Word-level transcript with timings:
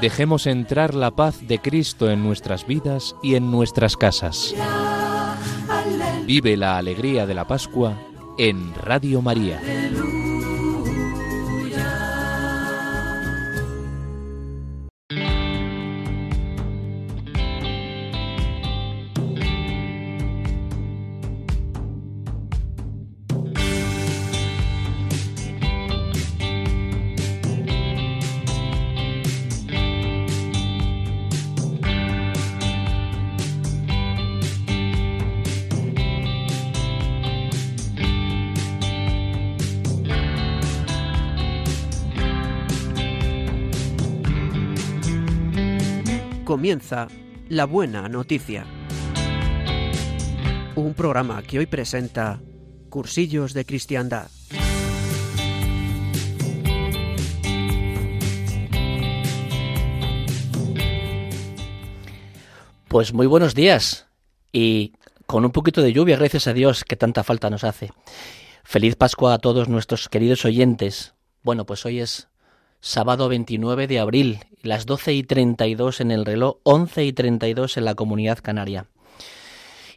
Dejemos 0.00 0.46
entrar 0.46 0.94
la 0.94 1.12
paz 1.12 1.46
de 1.46 1.60
Cristo 1.60 2.10
en 2.10 2.24
nuestras 2.24 2.66
vidas 2.66 3.14
y 3.22 3.36
en 3.36 3.50
nuestras 3.52 3.96
casas. 3.96 4.52
Vive 6.26 6.56
la 6.56 6.76
alegría 6.76 7.26
de 7.26 7.34
la 7.34 7.46
Pascua 7.46 7.96
en 8.36 8.74
Radio 8.74 9.22
María. 9.22 9.60
Comienza 46.72 47.06
La 47.50 47.66
Buena 47.66 48.08
Noticia. 48.08 48.64
Un 50.74 50.94
programa 50.94 51.42
que 51.42 51.58
hoy 51.58 51.66
presenta 51.66 52.40
Cursillos 52.88 53.52
de 53.52 53.66
Cristiandad. 53.66 54.30
Pues 62.88 63.12
muy 63.12 63.26
buenos 63.26 63.54
días 63.54 64.06
y 64.50 64.94
con 65.26 65.44
un 65.44 65.50
poquito 65.52 65.82
de 65.82 65.92
lluvia, 65.92 66.16
gracias 66.16 66.46
a 66.46 66.54
Dios, 66.54 66.84
que 66.84 66.96
tanta 66.96 67.22
falta 67.22 67.50
nos 67.50 67.64
hace. 67.64 67.90
Feliz 68.64 68.96
Pascua 68.96 69.34
a 69.34 69.38
todos 69.38 69.68
nuestros 69.68 70.08
queridos 70.08 70.46
oyentes. 70.46 71.12
Bueno, 71.42 71.66
pues 71.66 71.84
hoy 71.84 72.00
es 72.00 72.28
sábado 72.82 73.28
29 73.28 73.86
de 73.86 74.00
abril, 74.00 74.40
las 74.60 74.86
12 74.86 75.12
y 75.14 75.22
32 75.22 76.00
en 76.00 76.10
el 76.10 76.26
reloj, 76.26 76.56
11 76.64 77.04
y 77.04 77.12
32 77.12 77.76
en 77.76 77.84
la 77.84 77.94
comunidad 77.94 78.40
canaria. 78.42 78.88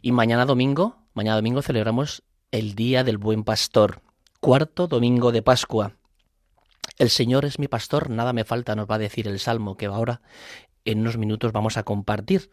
Y 0.02 0.12
mañana 0.12 0.46
domingo, 0.46 0.96
mañana 1.12 1.34
domingo 1.34 1.62
celebramos 1.62 2.22
el 2.52 2.76
Día 2.76 3.02
del 3.02 3.18
Buen 3.18 3.42
Pastor, 3.42 4.02
cuarto 4.40 4.86
domingo 4.86 5.32
de 5.32 5.42
Pascua. 5.42 5.96
El 6.96 7.10
Señor 7.10 7.44
es 7.44 7.58
mi 7.58 7.66
pastor, 7.66 8.08
nada 8.08 8.32
me 8.32 8.44
falta, 8.44 8.76
nos 8.76 8.88
va 8.88 8.94
a 8.94 8.98
decir 8.98 9.26
el 9.26 9.40
Salmo 9.40 9.76
que 9.76 9.86
ahora 9.86 10.22
en 10.84 11.00
unos 11.00 11.18
minutos 11.18 11.50
vamos 11.50 11.76
a 11.76 11.82
compartir. 11.82 12.50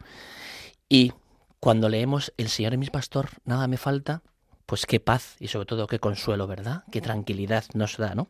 Y 0.88 1.12
cuando 1.60 1.88
leemos 1.88 2.34
El 2.36 2.48
Señor 2.48 2.72
es 2.72 2.80
mi 2.80 2.86
pastor, 2.86 3.28
nada 3.44 3.68
me 3.68 3.76
falta, 3.76 4.24
pues 4.66 4.86
qué 4.86 5.00
paz 5.00 5.36
y 5.40 5.48
sobre 5.48 5.66
todo 5.66 5.86
qué 5.86 5.98
consuelo, 5.98 6.46
¿verdad? 6.46 6.84
Qué 6.90 7.00
tranquilidad 7.00 7.64
nos 7.74 7.96
da, 7.96 8.14
¿no? 8.14 8.28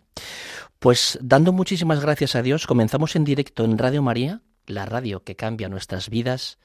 Pues 0.79 1.19
dando 1.23 1.53
muchísimas 1.53 2.01
gracias 2.01 2.35
a 2.35 2.43
Dios, 2.43 2.67
comenzamos 2.67 3.17
en 3.17 3.25
directo 3.25 3.65
en 3.65 3.79
Radio 3.79 4.03
María, 4.03 4.43
la 4.67 4.87
radio 4.87 5.23
que 5.23 5.37
cambia 5.37 5.69
nuestras 5.69 6.11
vidas, 6.11 6.59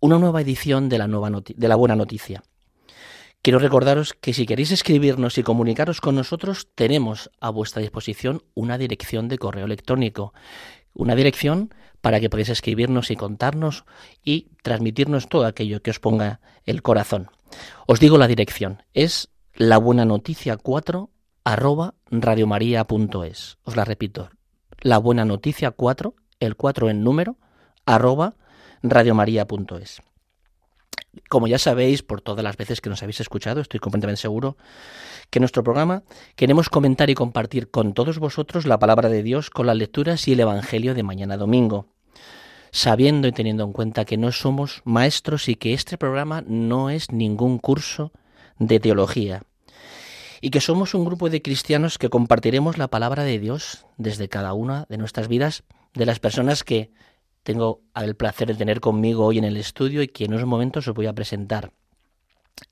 una 0.00 0.18
nueva 0.18 0.40
edición 0.40 0.88
de 0.88 0.98
la, 0.98 1.06
nueva 1.06 1.30
de 1.30 1.68
la 1.68 1.76
Buena 1.76 1.96
Noticia. 1.96 2.42
Quiero 3.40 3.60
recordaros 3.60 4.14
que 4.14 4.32
si 4.32 4.46
queréis 4.46 4.72
escribirnos 4.72 5.38
y 5.38 5.44
comunicaros 5.44 6.00
con 6.00 6.16
nosotros, 6.16 6.68
tenemos 6.74 7.30
a 7.40 7.50
vuestra 7.50 7.80
disposición 7.80 8.42
una 8.54 8.78
dirección 8.78 9.28
de 9.28 9.38
correo 9.38 9.64
electrónico, 9.64 10.34
una 10.92 11.14
dirección 11.14 11.72
para 12.00 12.20
que 12.20 12.30
podáis 12.30 12.48
escribirnos 12.48 13.10
y 13.10 13.16
contarnos 13.16 13.84
y 14.24 14.48
transmitirnos 14.62 15.28
todo 15.28 15.46
aquello 15.46 15.82
que 15.82 15.90
os 15.90 16.00
ponga 16.00 16.40
el 16.64 16.82
corazón. 16.82 17.30
Os 17.86 18.00
digo 18.00 18.18
la 18.18 18.26
dirección, 18.26 18.82
es 18.94 19.28
la 19.54 19.78
buena 19.78 20.04
noticia 20.04 20.56
4 20.56 21.10
arroba 21.44 21.94
radiomaria.es. 22.10 23.58
Os 23.64 23.76
la 23.76 23.84
repito, 23.84 24.30
la 24.80 24.98
buena 24.98 25.24
noticia 25.24 25.70
4, 25.70 26.14
el 26.40 26.56
4 26.56 26.90
en 26.90 27.02
número, 27.02 27.36
arroba 27.86 28.36
radiomaria.es. 28.82 30.02
Como 31.28 31.46
ya 31.46 31.58
sabéis, 31.58 32.02
por 32.02 32.20
todas 32.20 32.44
las 32.44 32.56
veces 32.56 32.80
que 32.80 32.90
nos 32.90 33.02
habéis 33.02 33.20
escuchado, 33.20 33.60
estoy 33.60 33.80
completamente 33.80 34.20
seguro 34.20 34.56
que 35.30 35.40
nuestro 35.40 35.64
programa 35.64 36.04
queremos 36.36 36.68
comentar 36.68 37.10
y 37.10 37.14
compartir 37.14 37.70
con 37.70 37.92
todos 37.94 38.18
vosotros 38.18 38.66
la 38.66 38.78
palabra 38.78 39.08
de 39.08 39.22
Dios 39.22 39.50
con 39.50 39.66
las 39.66 39.76
lecturas 39.76 40.28
y 40.28 40.32
el 40.32 40.40
Evangelio 40.40 40.94
de 40.94 41.02
mañana 41.02 41.36
domingo, 41.36 41.86
sabiendo 42.70 43.28
y 43.28 43.32
teniendo 43.32 43.64
en 43.64 43.72
cuenta 43.72 44.04
que 44.04 44.16
no 44.16 44.32
somos 44.32 44.82
maestros 44.84 45.48
y 45.48 45.54
que 45.54 45.74
este 45.74 45.98
programa 45.98 46.42
no 46.46 46.90
es 46.90 47.12
ningún 47.12 47.58
curso 47.58 48.12
de 48.58 48.80
teología, 48.80 49.42
y 50.40 50.50
que 50.50 50.60
somos 50.60 50.94
un 50.94 51.04
grupo 51.04 51.30
de 51.30 51.42
cristianos 51.42 51.98
que 51.98 52.10
compartiremos 52.10 52.78
la 52.78 52.88
palabra 52.88 53.24
de 53.24 53.38
Dios 53.38 53.86
desde 53.96 54.28
cada 54.28 54.52
una 54.52 54.86
de 54.88 54.98
nuestras 54.98 55.28
vidas, 55.28 55.64
de 55.94 56.06
las 56.06 56.20
personas 56.20 56.64
que 56.64 56.90
tengo 57.42 57.80
el 57.94 58.14
placer 58.14 58.48
de 58.48 58.54
tener 58.54 58.80
conmigo 58.80 59.24
hoy 59.24 59.38
en 59.38 59.44
el 59.44 59.56
estudio 59.56 60.02
y 60.02 60.08
que 60.08 60.24
en 60.24 60.34
unos 60.34 60.46
momentos 60.46 60.86
os 60.86 60.94
voy 60.94 61.06
a 61.06 61.12
presentar. 61.12 61.72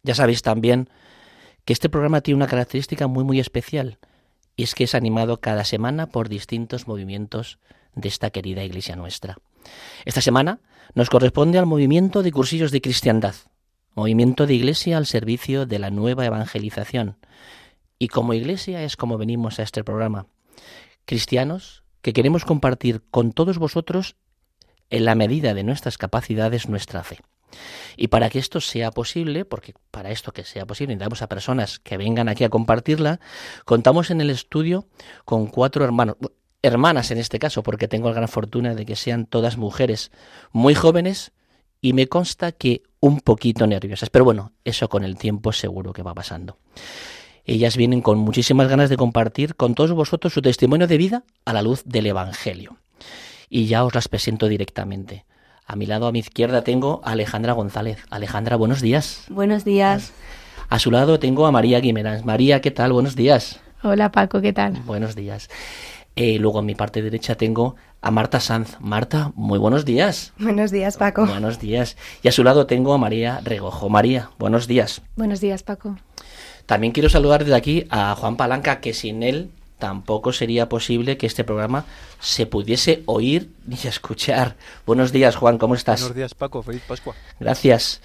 Ya 0.03 0.15
sabéis 0.15 0.43
también 0.43 0.91
que 1.65 1.73
este 1.73 1.89
programa 1.89 2.21
tiene 2.21 2.37
una 2.37 2.47
característica 2.47 3.07
muy 3.07 3.25
muy 3.25 3.41
especial 3.41 3.99
y 4.55 4.63
es 4.63 4.75
que 4.75 4.85
es 4.85 4.95
animado 4.95 5.41
cada 5.41 5.65
semana 5.65 6.07
por 6.07 6.29
distintos 6.29 6.87
movimientos 6.87 7.59
de 7.95 8.09
esta 8.09 8.31
querida 8.31 8.65
iglesia 8.65 8.97
nuestra. 8.97 9.39
Esta 10.05 10.21
semana 10.21 10.61
nos 10.95 11.11
corresponde 11.11 11.59
al 11.59 11.67
movimiento 11.67 12.23
de 12.23 12.33
cursillos 12.33 12.71
de 12.71 12.81
cristiandad, 12.81 13.35
movimiento 13.95 14.47
de 14.47 14.55
iglesia 14.55 14.97
al 14.97 15.07
servicio 15.07 15.67
de 15.67 15.79
la 15.79 15.91
nueva 15.91 16.27
evangelización. 16.27 17.19
Y 17.99 18.09
como 18.09 18.35
iglesia 18.35 18.83
es 18.83 18.97
como 18.97 19.19
venimos 19.19 19.59
a 19.59 19.63
este 19.63 19.83
programa. 19.85 20.27
Cristianos 21.05 21.83
que 22.03 22.13
queremos 22.13 22.45
compartir 22.45 23.03
con 23.11 23.33
todos 23.33 23.59
vosotros 23.59 24.17
en 24.91 25.05
la 25.05 25.15
medida 25.15 25.55
de 25.55 25.65
nuestras 25.65 25.99
capacidades 25.99 26.69
nuestra 26.69 27.03
fe. 27.03 27.19
Y 27.97 28.09
para 28.09 28.29
que 28.29 28.39
esto 28.39 28.61
sea 28.61 28.91
posible, 28.91 29.45
porque 29.45 29.75
para 29.91 30.11
esto 30.11 30.33
que 30.33 30.45
sea 30.45 30.67
posible 30.67 30.95
necesitamos 30.95 31.23
a 31.23 31.29
personas 31.29 31.79
que 31.79 31.97
vengan 31.97 32.29
aquí 32.29 32.45
a 32.45 32.49
compartirla, 32.49 33.21
contamos 33.65 34.11
en 34.11 34.21
el 34.21 34.31
estudio 34.31 34.87
con 35.25 35.47
cuatro 35.47 35.85
hermanos, 35.85 36.17
hermanas 36.67 37.11
en 37.11 37.19
este 37.19 37.39
caso, 37.39 37.63
porque 37.63 37.89
tengo 37.89 38.09
la 38.09 38.15
gran 38.15 38.29
fortuna 38.29 38.75
de 38.75 38.85
que 38.85 38.97
sean 38.97 39.27
todas 39.27 39.57
mujeres 39.57 40.11
muy 40.53 40.75
jóvenes 40.75 41.33
y 41.81 41.93
me 41.93 42.09
consta 42.09 42.53
que 42.53 42.83
un 43.01 43.21
poquito 43.21 43.67
nerviosas. 43.67 44.11
Pero 44.11 44.25
bueno, 44.25 44.53
eso 44.65 44.89
con 44.89 45.05
el 45.05 45.17
tiempo 45.17 45.53
seguro 45.53 45.93
que 45.93 46.03
va 46.03 46.15
pasando. 46.15 46.59
Ellas 47.45 47.77
vienen 47.77 48.03
con 48.03 48.19
muchísimas 48.19 48.69
ganas 48.69 48.91
de 48.91 48.97
compartir 48.97 49.55
con 49.55 49.75
todos 49.75 49.93
vosotros 49.93 50.33
su 50.33 50.43
testimonio 50.43 50.89
de 50.89 50.99
vida 50.99 51.25
a 51.45 51.53
la 51.53 51.63
luz 51.63 51.83
del 51.85 52.07
Evangelio 52.07 52.77
y 53.49 53.67
ya 53.67 53.85
os 53.85 53.95
las 53.95 54.09
presento 54.09 54.49
directamente. 54.49 55.25
A 55.65 55.77
mi 55.77 55.87
lado, 55.87 56.07
a 56.07 56.13
mi 56.13 56.21
izquierda, 56.21 56.63
tengo 56.63 57.01
a 57.05 57.13
Alejandra 57.13 57.53
González. 57.53 57.99
Alejandra, 58.11 58.57
buenos 58.57 58.81
días. 58.81 59.25
Buenos 59.29 59.65
días. 59.65 60.13
A 60.69 60.79
su 60.79 60.91
lado 60.91 61.19
tengo 61.19 61.47
a 61.47 61.53
María 61.53 61.81
Guimerán. 61.81 62.25
María, 62.25 62.61
¿qué 62.61 62.71
tal? 62.71 62.93
Buenos 62.93 63.15
días. 63.17 63.61
Hola 63.83 64.11
Paco, 64.11 64.41
¿qué 64.41 64.53
tal? 64.53 64.73
Buenos 64.85 65.15
días. 65.15 65.49
Eh, 66.19 66.39
luego 66.39 66.61
en 66.61 66.67
mi 66.67 66.75
parte 66.75 67.03
derecha 67.03 67.35
tengo 67.35 67.77
a 68.01 68.11
Marta 68.11 68.41
Sanz. 68.41 68.79
Marta, 68.81 69.33
muy 69.35 69.59
buenos 69.59 69.85
días. 69.85 70.33
Buenos 70.39 70.71
días, 70.71 70.97
Paco. 70.97 71.27
Buenos 71.27 71.61
días. 71.61 71.99
Y 72.23 72.29
a 72.29 72.33
su 72.33 72.43
lado 72.43 72.67
tengo 72.67 72.95
a 72.95 72.99
María 72.99 73.43
Regojo. 73.45 73.91
María, 73.91 74.31
buenos 74.39 74.67
días. 74.67 75.03
Buenos 75.17 75.43
días, 75.43 75.63
Paco. 75.63 75.99
También 76.65 76.95
quiero 76.95 77.11
saludar 77.11 77.45
desde 77.45 77.55
aquí 77.55 77.87
a 77.91 78.15
Juan 78.15 78.39
Palanca, 78.39 78.81
que 78.81 78.95
sin 78.95 79.23
él 79.23 79.51
tampoco 79.79 80.33
sería 80.33 80.71
posible 80.71 81.19
que 81.19 81.27
este 81.27 81.45
programa 81.45 81.85
se 82.19 82.47
pudiese 82.47 83.03
oír 83.05 83.51
ni 83.67 83.77
escuchar. 83.85 84.57
Buenos 84.87 85.13
días, 85.13 85.37
Juan, 85.37 85.59
¿cómo 85.59 85.75
estás? 85.75 86.01
Buenos 86.01 86.17
días, 86.17 86.35
Paco, 86.35 86.63
feliz 86.63 86.83
Pascua. 86.89 87.15
Gracias. 87.39 88.01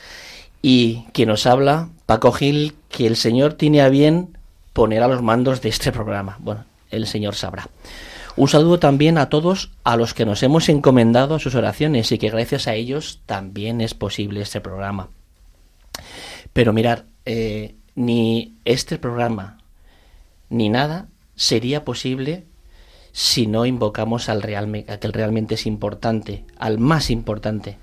Y 0.61 1.05
quien 1.13 1.29
nos 1.29 1.45
habla, 1.45 1.87
Paco 2.07 2.33
Gil, 2.33 2.75
que 2.89 3.07
el 3.07 3.15
Señor 3.15 3.53
tiene 3.53 3.81
a 3.81 3.87
bien 3.87 4.37
poner 4.73 5.01
a 5.01 5.07
los 5.07 5.21
mandos 5.21 5.61
de 5.61 5.69
este 5.69 5.93
programa. 5.93 6.35
Bueno, 6.39 6.65
el 6.91 7.07
Señor 7.07 7.35
sabrá. 7.35 7.69
Un 8.37 8.47
saludo 8.47 8.79
también 8.79 9.17
a 9.17 9.29
todos 9.29 9.71
a 9.83 9.97
los 9.97 10.13
que 10.13 10.25
nos 10.25 10.41
hemos 10.43 10.69
encomendado 10.69 11.35
a 11.35 11.39
sus 11.39 11.55
oraciones 11.55 12.11
y 12.11 12.17
que 12.17 12.29
gracias 12.29 12.67
a 12.67 12.75
ellos 12.75 13.21
también 13.25 13.81
es 13.81 13.93
posible 13.93 14.41
este 14.41 14.61
programa. 14.61 15.09
Pero 16.53 16.71
mirar, 16.71 17.05
eh, 17.25 17.75
ni 17.95 18.55
este 18.65 18.97
programa 18.97 19.57
ni 20.49 20.69
nada 20.69 21.07
sería 21.35 21.83
posible 21.83 22.45
si 23.11 23.47
no 23.47 23.65
invocamos 23.65 24.29
al 24.29 24.41
real, 24.41 24.85
a 24.87 24.97
que 24.97 25.07
realmente 25.09 25.55
es 25.55 25.65
importante, 25.65 26.45
al 26.57 26.77
más 26.77 27.09
importante, 27.09 27.77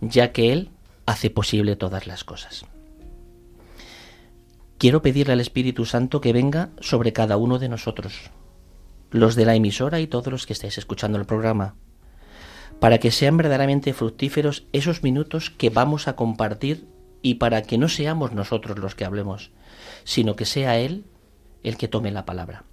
ya 0.00 0.32
que 0.32 0.52
Él 0.52 0.70
hace 1.06 1.30
posible 1.30 1.74
todas 1.76 2.06
las 2.06 2.22
cosas. 2.22 2.64
Quiero 4.78 5.02
pedirle 5.02 5.32
al 5.32 5.40
Espíritu 5.40 5.84
Santo 5.84 6.20
que 6.20 6.32
venga 6.32 6.70
sobre 6.80 7.12
cada 7.12 7.36
uno 7.36 7.58
de 7.58 7.68
nosotros, 7.68 8.30
los 9.10 9.34
de 9.34 9.44
la 9.44 9.54
emisora 9.54 10.00
y 10.00 10.06
todos 10.06 10.28
los 10.28 10.46
que 10.46 10.52
estáis 10.52 10.78
escuchando 10.78 11.18
el 11.18 11.26
programa, 11.26 11.74
para 12.78 12.98
que 12.98 13.10
sean 13.10 13.36
verdaderamente 13.36 13.92
fructíferos 13.92 14.64
esos 14.72 15.02
minutos 15.02 15.50
que 15.50 15.70
vamos 15.70 16.08
a 16.08 16.16
compartir 16.16 16.86
y 17.22 17.34
para 17.34 17.62
que 17.62 17.78
no 17.78 17.88
seamos 17.88 18.32
nosotros 18.32 18.78
los 18.78 18.94
que 18.94 19.04
hablemos, 19.04 19.50
sino 20.04 20.36
que 20.36 20.46
sea 20.46 20.78
Él 20.78 21.04
el 21.62 21.76
que 21.76 21.88
tome 21.88 22.10
la 22.10 22.24
palabra. 22.24 22.64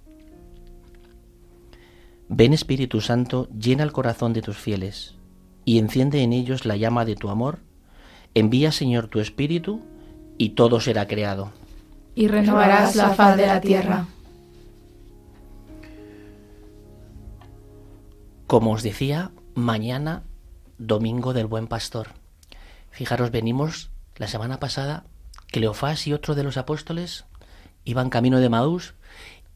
Ven 2.28 2.52
Espíritu 2.52 3.00
Santo, 3.00 3.48
llena 3.58 3.82
el 3.82 3.92
corazón 3.92 4.32
de 4.32 4.42
tus 4.42 4.56
fieles 4.56 5.14
y 5.64 5.78
enciende 5.78 6.22
en 6.22 6.32
ellos 6.32 6.64
la 6.66 6.76
llama 6.76 7.04
de 7.04 7.16
tu 7.16 7.30
amor. 7.30 7.60
Envía 8.34 8.72
Señor 8.72 9.08
tu 9.08 9.20
Espíritu 9.20 9.80
y 10.36 10.50
todo 10.50 10.80
será 10.80 11.06
creado. 11.06 11.52
Y 12.14 12.28
renovarás 12.28 12.96
la 12.96 13.10
faz 13.10 13.36
de 13.36 13.46
la 13.46 13.60
tierra. 13.60 14.06
Como 18.48 18.72
os 18.72 18.82
decía, 18.82 19.30
mañana, 19.54 20.22
domingo 20.78 21.34
del 21.34 21.44
Buen 21.44 21.66
Pastor. 21.66 22.14
Fijaros, 22.90 23.30
venimos 23.30 23.90
la 24.16 24.26
semana 24.26 24.58
pasada, 24.58 25.04
Cleofás 25.48 26.06
y 26.06 26.14
otro 26.14 26.34
de 26.34 26.44
los 26.44 26.56
apóstoles 26.56 27.26
iban 27.84 28.08
camino 28.08 28.40
de 28.40 28.48
Maús 28.48 28.94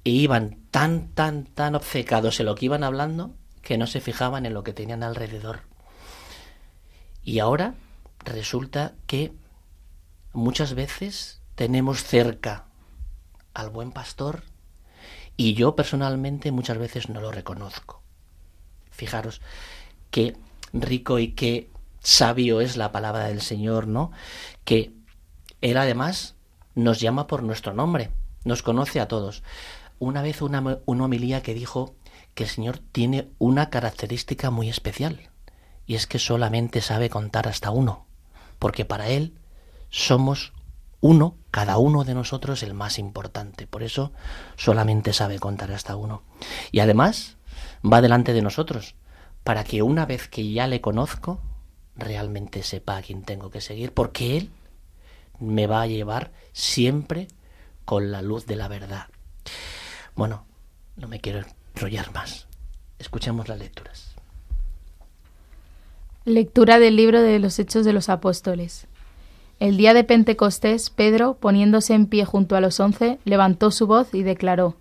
e 0.05 0.11
iban 0.11 0.59
tan, 0.71 1.09
tan, 1.15 1.47
tan 1.47 1.75
obcecados 1.75 2.39
en 2.39 2.45
lo 2.45 2.55
que 2.55 2.67
iban 2.67 2.85
hablando 2.85 3.35
que 3.63 3.79
no 3.79 3.87
se 3.87 4.03
fijaban 4.03 4.45
en 4.45 4.53
lo 4.53 4.63
que 4.63 4.75
tenían 4.75 5.03
alrededor. 5.03 5.61
Y 7.25 7.39
ahora 7.39 7.73
resulta 8.27 8.93
que 9.07 9.33
muchas 10.35 10.75
veces 10.75 11.41
tenemos 11.55 12.05
cerca 12.05 12.67
al 13.55 13.71
buen 13.71 13.91
pastor 13.91 14.43
y 15.39 15.55
yo 15.55 15.77
personalmente 15.77 16.53
muchas 16.53 16.77
veces 16.77 17.09
no 17.09 17.23
lo 17.23 17.33
reconozco. 17.33 18.02
Fijaros 19.03 19.41
qué 20.13 20.37
rico 20.73 21.19
y 21.19 21.33
qué 21.33 21.69
sabio 21.99 22.61
es 22.61 22.77
la 22.77 22.93
palabra 22.93 23.25
del 23.25 23.41
Señor, 23.41 23.89
¿no? 23.89 24.13
Que 24.65 24.93
Él 25.61 25.77
además 25.77 26.37
nos 26.77 27.01
llama 27.01 27.27
por 27.27 27.43
nuestro 27.43 27.75
nombre, 27.75 28.13
nos 28.45 28.63
conoce 28.63 29.01
a 29.01 29.09
todos. 29.09 29.43
Una 29.99 30.23
vez 30.23 30.41
una, 30.41 30.79
una 30.87 31.05
homilía 31.05 31.43
que 31.43 31.53
dijo 31.53 31.97
que 32.35 32.45
el 32.45 32.49
Señor 32.49 32.79
tiene 32.79 33.29
una 33.41 33.71
característica 33.71 34.53
muy 34.53 34.69
especial, 34.69 35.31
y 35.85 35.97
es 35.97 36.07
que 36.07 36.21
solamente 36.21 36.81
sabe 36.81 37.11
contar 37.11 37.49
hasta 37.49 37.73
uno, 37.73 38.07
porque 38.61 38.85
para 38.85 39.09
Él 39.09 39.35
somos 39.91 40.53
uno, 41.01 41.35
cada 41.51 41.77
uno 41.79 42.05
de 42.05 42.15
nosotros 42.15 42.63
el 42.63 42.73
más 42.73 43.01
importante, 43.01 43.67
por 43.67 43.83
eso 43.83 44.13
solamente 44.55 45.13
sabe 45.13 45.41
contar 45.41 45.73
hasta 45.73 45.97
uno. 45.97 46.23
Y 46.71 46.79
además 46.79 47.37
va 47.85 48.01
delante 48.01 48.33
de 48.33 48.43
nosotros, 48.43 48.95
para 49.45 49.65
que 49.65 49.83
una 49.83 50.07
vez 50.07 50.29
que 50.29 50.53
ya 50.53 50.67
le 50.67 50.81
conozco, 50.81 51.41
realmente 51.97 52.63
sepa 52.63 52.97
a 52.97 53.03
quién 53.03 53.23
tengo 53.23 53.51
que 53.51 53.61
seguir, 53.61 53.93
porque 53.93 54.37
Él 54.37 54.51
me 55.39 55.67
va 55.67 55.83
a 55.83 55.87
llevar 55.87 56.33
siempre 56.53 57.29
con 57.85 58.13
la 58.13 58.23
luz 58.23 58.47
de 58.47 58.57
la 58.57 58.69
verdad. 58.69 59.07
Bueno, 60.15 60.45
no 60.97 61.09
me 61.09 61.21
quiero 61.21 61.43
enrollar 61.75 62.13
más. 62.13 62.47
Escuchemos 62.99 63.49
las 63.49 63.59
lecturas. 63.59 64.15
Lectura 66.25 66.79
del 66.79 66.95
libro 66.95 67.21
de 67.21 67.41
los 67.41 67.59
Hechos 67.59 67.85
de 67.85 67.93
los 67.93 68.09
Apóstoles. 68.09 68.87
El 69.59 69.77
día 69.77 69.95
de 69.95 70.05
Pentecostés, 70.05 70.91
Pedro, 70.91 71.35
poniéndose 71.35 71.95
en 71.95 72.07
pie 72.07 72.25
junto 72.25 72.55
a 72.55 72.61
los 72.61 72.79
once, 72.79 73.19
levantó 73.25 73.71
su 73.71 73.87
voz 73.87 74.15
y 74.15 74.23
declaró, 74.23 74.77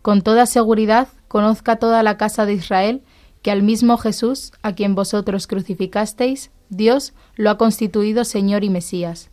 Con 0.00 0.22
toda 0.22 0.46
seguridad, 0.46 1.08
conozca 1.32 1.76
toda 1.76 2.02
la 2.02 2.18
casa 2.18 2.44
de 2.44 2.52
Israel 2.52 3.00
que 3.40 3.50
al 3.50 3.62
mismo 3.62 3.96
Jesús, 3.96 4.52
a 4.60 4.74
quien 4.74 4.94
vosotros 4.94 5.46
crucificasteis, 5.46 6.50
Dios 6.68 7.14
lo 7.36 7.48
ha 7.48 7.56
constituido 7.56 8.26
Señor 8.26 8.64
y 8.64 8.68
Mesías. 8.68 9.30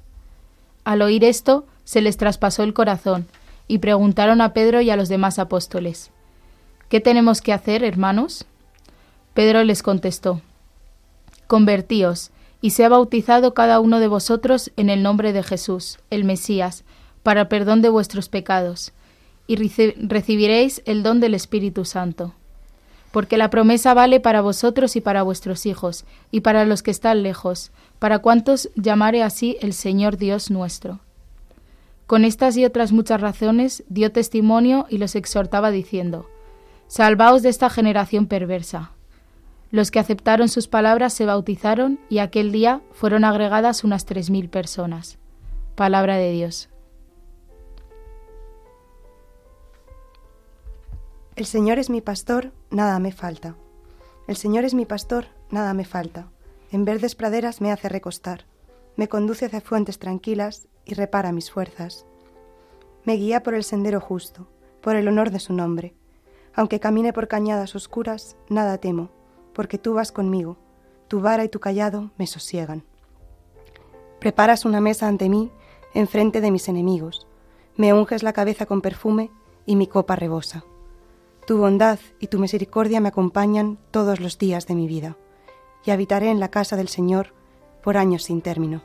Al 0.86 1.01
oír 1.01 1.25
esto, 1.25 1.66
se 1.84 2.01
les 2.01 2.16
traspasó 2.16 2.63
el 2.63 2.74
corazón, 2.74 3.28
y 3.68 3.80
preguntaron 3.80 4.40
a 4.40 4.54
Pedro 4.54 4.80
y 4.80 4.90
a 4.90 4.96
los 4.96 5.10
demás 5.10 5.40
apóstoles, 5.40 6.12
¿Qué 6.88 7.01
tenemos 7.01 7.42
que 7.42 7.51
hacer, 7.51 7.84
hermanos? 7.84 8.46
Pedro 9.34 9.66
les 9.66 9.84
contestó, 9.84 10.40
Convertíos, 11.48 12.31
y 12.62 12.69
sea 12.69 12.88
bautizado 12.88 13.54
cada 13.54 13.81
uno 13.81 14.00
de 14.00 14.07
vosotros 14.07 14.72
en 14.78 14.90
el 14.90 15.04
nombre 15.04 15.34
de 15.34 15.44
Jesús, 15.44 16.00
el 16.12 16.24
Mesías, 16.24 16.86
para 17.24 17.50
perdón 17.50 17.81
de 17.81 17.90
vuestros 17.90 18.30
pecados, 18.30 18.94
y 19.50 19.56
recibiréis 19.56 20.81
el 20.86 21.04
don 21.04 21.19
del 21.19 21.34
Espíritu 21.34 21.84
Santo 21.84 22.36
porque 23.12 23.38
la 23.38 23.50
promesa 23.50 23.94
vale 23.94 24.19
para 24.19 24.42
vosotros 24.42 24.96
y 24.96 25.01
para 25.01 25.24
vuestros 25.24 25.66
hijos, 25.66 26.06
y 26.31 26.42
para 26.42 26.66
los 26.66 26.84
que 26.84 26.92
están 26.92 27.24
lejos, 27.24 27.72
para 27.98 28.19
cuantos 28.19 28.69
llamare 28.75 29.24
así 29.24 29.57
el 29.62 29.74
Señor 29.74 30.18
Dios 30.18 30.51
nuestro. 30.51 31.00
Con 32.06 32.25
estas 32.25 32.57
y 32.57 32.66
otras 32.66 32.92
muchas 32.92 33.22
razones 33.22 33.84
dio 33.88 34.12
testimonio 34.12 34.86
y 34.90 34.98
los 34.98 35.16
exhortaba 35.16 35.72
diciendo, 35.72 36.28
Salvaos 36.88 37.44
de 37.44 37.50
esta 37.50 37.69
generación 37.69 38.25
perversa. 38.25 38.92
Los 39.72 39.92
que 39.92 40.00
aceptaron 40.00 40.50
sus 40.50 40.68
palabras 40.68 41.13
se 41.13 41.25
bautizaron 41.25 42.00
y 42.10 42.18
aquel 42.18 42.51
día 42.51 42.81
fueron 42.92 43.24
agregadas 43.24 43.84
unas 43.84 44.06
tres 44.06 44.31
mil 44.31 44.50
personas. 44.50 45.19
Palabra 45.75 46.18
de 46.18 46.31
Dios. 46.31 46.69
El 51.39 51.45
Señor 51.45 51.80
es 51.80 51.89
mi 51.89 52.01
pastor, 52.01 52.51
nada 52.69 53.00
me 53.00 53.13
falta. 53.13 53.56
El 54.27 54.36
Señor 54.36 54.65
es 54.65 54.74
mi 54.74 54.86
pastor, 54.86 55.27
nada 55.51 55.74
me 55.74 55.86
falta. 55.86 56.27
En 56.69 56.83
verdes 56.83 57.15
praderas 57.15 57.62
me 57.62 57.71
hace 57.71 57.88
recostar. 57.88 58.44
Me 58.97 59.07
conduce 59.07 59.45
hacia 59.45 59.62
fuentes 59.62 60.00
tranquilas 60.00 60.68
y 60.83 60.95
repara 60.95 61.31
mis 61.31 61.50
fuerzas. 61.50 62.06
Me 63.06 63.13
guía 63.13 63.41
por 63.41 63.53
el 63.53 63.63
sendero 63.63 64.01
justo, 64.01 64.50
por 64.81 64.97
el 64.97 65.07
honor 65.07 65.31
de 65.31 65.39
su 65.39 65.53
nombre. 65.53 65.95
Aunque 66.53 66.81
camine 66.81 67.13
por 67.13 67.30
cañadas 67.30 67.74
oscuras, 67.74 68.36
nada 68.50 68.77
temo, 68.77 69.09
porque 69.53 69.77
tú 69.77 69.94
vas 69.94 70.12
conmigo. 70.12 70.57
Tu 71.07 71.21
vara 71.21 71.45
y 71.45 71.47
tu 71.47 71.62
callado 71.62 72.12
me 72.18 72.27
sosiegan. 72.27 72.83
Preparas 74.19 74.65
una 74.65 74.81
mesa 74.81 75.07
ante 75.07 75.30
mí, 75.30 75.53
enfrente 75.94 76.41
de 76.41 76.51
mis 76.51 76.68
enemigos. 76.68 77.27
Me 77.77 77.94
unges 77.94 78.24
la 78.24 78.33
cabeza 78.33 78.65
con 78.65 78.81
perfume 78.81 79.31
y 79.65 79.77
mi 79.77 79.88
copa 79.88 80.18
rebosa. 80.18 80.65
Tu 81.50 81.57
bondad 81.57 81.98
y 82.19 82.28
tu 82.28 82.38
misericordia 82.38 83.01
me 83.01 83.07
acompañan 83.07 83.80
todos 83.90 84.19
los 84.19 84.38
días 84.38 84.68
de 84.68 84.75
mi 84.75 84.88
vida, 84.88 85.18
y 85.84 85.89
habitaré 85.89 86.29
en 86.29 86.39
la 86.39 86.51
casa 86.51 86.75
del 86.75 86.89
Señor 86.89 87.34
por 87.82 87.98
años 87.98 88.22
sin 88.22 88.44
término. 88.44 88.84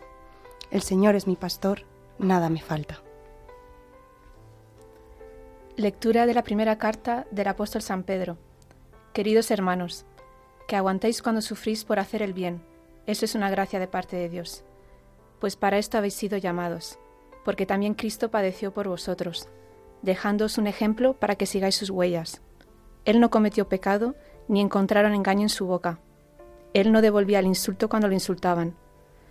El 0.70 0.80
Señor 0.80 1.14
es 1.14 1.26
mi 1.26 1.36
pastor, 1.36 1.82
nada 2.18 2.48
me 2.48 2.62
falta. 2.62 3.02
Lectura 5.76 6.24
de 6.24 6.32
la 6.32 6.42
primera 6.42 6.78
carta 6.78 7.26
del 7.30 7.48
apóstol 7.48 7.82
San 7.82 8.02
Pedro. 8.02 8.38
Queridos 9.12 9.50
hermanos, 9.50 10.06
que 10.66 10.76
aguantéis 10.76 11.20
cuando 11.20 11.42
sufrís 11.42 11.84
por 11.84 11.98
hacer 11.98 12.22
el 12.22 12.32
bien, 12.32 12.62
eso 13.04 13.26
es 13.26 13.34
una 13.34 13.50
gracia 13.50 13.78
de 13.78 13.88
parte 13.88 14.16
de 14.16 14.30
Dios. 14.30 14.64
Pues 15.38 15.54
para 15.54 15.76
esto 15.76 15.98
habéis 15.98 16.14
sido 16.14 16.38
llamados, 16.38 16.98
porque 17.44 17.66
también 17.66 17.92
Cristo 17.92 18.30
padeció 18.30 18.72
por 18.72 18.88
vosotros, 18.88 19.50
dejándoos 20.00 20.56
un 20.56 20.66
ejemplo 20.66 21.12
para 21.12 21.34
que 21.34 21.44
sigáis 21.44 21.74
sus 21.74 21.90
huellas 21.90 22.40
él 23.04 23.20
no 23.20 23.30
cometió 23.30 23.68
pecado, 23.68 24.14
ni 24.48 24.60
encontraron 24.60 25.14
engaño 25.14 25.42
en 25.42 25.48
su 25.48 25.66
boca. 25.66 25.98
Él 26.72 26.92
no 26.92 27.02
devolvía 27.02 27.38
el 27.38 27.46
insulto 27.46 27.88
cuando 27.88 28.08
lo 28.08 28.14
insultaban. 28.14 28.76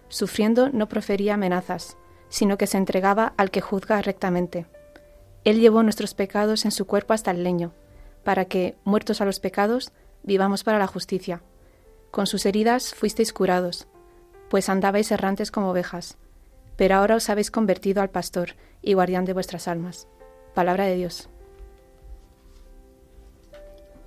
Sufriendo 0.08 0.70
no 0.70 0.88
profería 0.88 1.34
amenazas, 1.34 1.98
sino 2.30 2.58
que 2.58 2.68
se 2.68 2.78
entregaba 2.78 3.34
al 3.38 3.52
que 3.52 3.62
juzga 3.62 4.02
rectamente. 4.02 4.66
Él 5.44 5.60
llevó 5.60 5.84
nuestros 5.84 6.14
pecados 6.14 6.66
en 6.66 6.72
su 6.72 6.86
cuerpo 6.86 7.14
hasta 7.14 7.32
el 7.32 7.44
leño, 7.44 7.74
para 8.24 8.46
que, 8.46 8.78
muertos 8.86 9.22
a 9.22 9.26
los 9.26 9.40
pecados, 9.40 9.92
vivamos 10.24 10.64
para 10.64 10.80
la 10.80 10.88
justicia. 10.88 11.42
Con 12.12 12.28
sus 12.28 12.46
heridas 12.46 12.94
fuisteis 12.94 13.34
curados, 13.34 13.88
pues 14.50 14.70
andabais 14.70 15.12
errantes 15.12 15.52
como 15.52 15.72
ovejas, 15.72 16.18
pero 16.76 16.96
ahora 16.96 17.16
os 17.16 17.30
habéis 17.30 17.52
convertido 17.52 18.02
al 18.02 18.10
pastor 18.10 18.56
y 18.82 18.94
guardián 18.94 19.26
de 19.26 19.34
vuestras 19.34 19.68
almas. 19.68 20.08
Palabra 20.54 20.86
de 20.86 20.96
Dios. 20.96 21.30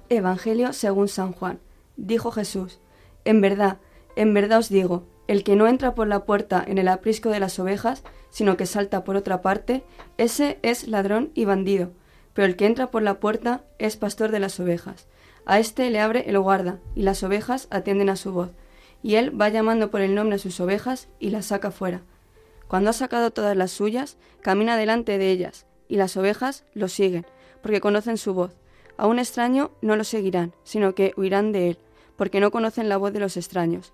Evangelio 0.09 0.73
según 0.73 1.09
San 1.09 1.33
Juan. 1.33 1.61
Dijo 1.97 2.31
Jesús, 2.31 2.81
En 3.25 3.41
verdad, 3.41 3.79
en 4.17 4.35
verdad 4.35 4.59
os 4.59 4.69
digo, 4.69 5.05
el 5.27 5.43
que 5.43 5.57
no 5.57 5.67
entra 5.67 5.95
por 5.95 6.07
la 6.07 6.25
puerta 6.25 6.65
en 6.67 6.79
el 6.79 6.89
aprisco 6.89 7.31
de 7.31 7.41
las 7.41 7.59
ovejas, 7.59 8.03
sino 8.31 8.57
que 8.57 8.67
salta 8.67 9.05
por 9.05 9.17
otra 9.17 9.43
parte, 9.43 9.85
ese 10.19 10.59
es 10.63 10.87
ladrón 10.87 11.31
y 11.35 11.45
bandido, 11.45 11.93
pero 12.33 12.47
el 12.47 12.57
que 12.57 12.67
entra 12.67 12.91
por 12.91 13.03
la 13.03 13.19
puerta 13.19 13.65
es 13.79 13.97
pastor 13.97 14.31
de 14.31 14.41
las 14.41 14.61
ovejas. 14.61 15.09
A 15.45 15.59
éste 15.59 15.91
le 15.91 16.01
abre 16.01 16.29
el 16.29 16.39
guarda, 16.39 16.79
y 16.95 17.03
las 17.03 17.23
ovejas 17.23 17.67
atienden 17.71 18.09
a 18.09 18.17
su 18.17 18.33
voz, 18.33 18.51
y 19.03 19.17
él 19.17 19.41
va 19.41 19.49
llamando 19.49 19.91
por 19.91 20.01
el 20.01 20.15
nombre 20.15 20.37
a 20.37 20.41
sus 20.41 20.61
ovejas 20.61 21.09
y 21.19 21.31
las 21.31 21.47
saca 21.47 21.71
fuera. 21.71 22.03
Cuando 22.69 22.91
ha 22.91 22.93
sacado 22.93 23.31
todas 23.31 23.57
las 23.57 23.71
suyas, 23.71 24.17
camina 24.41 24.77
delante 24.77 25.19
de 25.19 25.31
ellas, 25.31 25.67
y 25.89 25.97
las 25.97 26.17
ovejas 26.17 26.65
lo 26.75 26.89
siguen, 26.89 27.27
porque 27.63 27.81
conocen 27.81 28.17
su 28.17 28.35
voz 28.35 28.57
A 28.97 29.07
un 29.07 29.19
extraño 29.19 29.71
no 29.83 29.97
lo 29.97 30.05
seguirán, 30.05 30.55
sino 30.65 30.95
que 30.95 31.13
huirán 31.17 31.53
de 31.53 31.71
él, 31.71 31.79
porque 32.17 32.41
no 32.41 32.51
conocen 32.51 32.89
la 32.89 32.97
voz 32.97 33.13
de 33.13 33.21
los 33.21 33.37
extraños. 33.37 33.93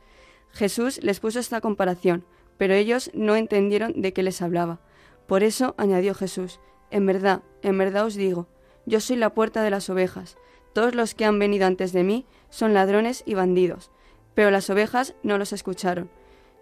Jesús 0.52 1.02
les 1.02 1.20
puso 1.20 1.40
esta 1.40 1.60
comparación, 1.60 2.24
pero 2.58 2.74
ellos 2.74 3.10
no 3.14 3.36
entendieron 3.36 4.00
de 4.00 4.12
qué 4.12 4.22
les 4.22 4.42
hablaba. 4.42 4.80
Por 5.26 5.42
eso 5.42 5.74
añadió 5.78 6.14
Jesús, 6.14 6.60
En 6.90 7.06
verdad, 7.06 7.42
en 7.62 7.78
verdad 7.78 8.04
os 8.04 8.14
digo, 8.14 8.48
yo 8.84 9.00
soy 9.00 9.16
la 9.16 9.30
puerta 9.30 9.62
de 9.62 9.70
las 9.70 9.88
ovejas. 9.88 10.36
Todos 10.74 10.94
los 10.94 11.14
que 11.14 11.24
han 11.24 11.38
venido 11.38 11.66
antes 11.66 11.92
de 11.92 12.02
mí 12.02 12.26
son 12.50 12.74
ladrones 12.74 13.22
y 13.26 13.34
bandidos, 13.34 13.90
pero 14.34 14.50
las 14.50 14.68
ovejas 14.70 15.14
no 15.22 15.38
los 15.38 15.52
escucharon. 15.52 16.10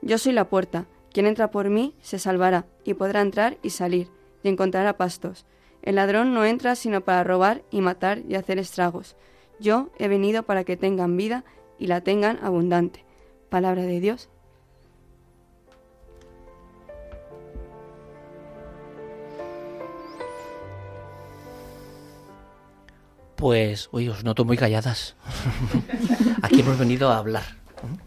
Yo 0.03 0.19
soy 0.19 0.33
la 0.33 0.49
puerta, 0.49 0.87
quien 1.13 1.27
entra 1.27 1.51
por 1.51 1.69
mí 1.69 1.95
se 2.01 2.19
salvará, 2.19 2.67
y 2.85 2.95
podrá 2.95 3.21
entrar 3.21 3.59
y 3.63 3.71
salir, 3.71 4.09
y 4.43 4.49
encontrará 4.49 4.97
pastos. 4.97 5.47
El 5.83 5.97
ladrón 5.97 6.35
no 6.35 6.45
entra 6.45 6.75
sino 6.75 7.01
para 7.03 7.25
robar 7.25 7.63
y 7.71 7.81
matar 7.81 8.23
y 8.29 8.35
hacer 8.35 8.59
estragos. 8.59 9.17
Yo 9.59 9.91
he 9.99 10.09
venido 10.09 10.43
para 10.43 10.65
que 10.65 10.77
tengan 10.77 11.17
vida 11.17 11.45
y 11.79 11.87
la 11.87 12.03
tengan 12.03 12.39
abundante. 12.43 13.05
Palabra 13.49 13.83
de 13.83 14.01
Dios. 14.01 14.29
Pues, 23.41 23.89
hoy 23.93 24.07
os 24.11 24.23
noto 24.23 24.45
muy 24.45 24.59
calladas. 24.59 25.17
Aquí 26.43 26.61
hemos 26.61 26.79
venido 26.79 27.09
a 27.09 27.17
hablar, 27.17 27.43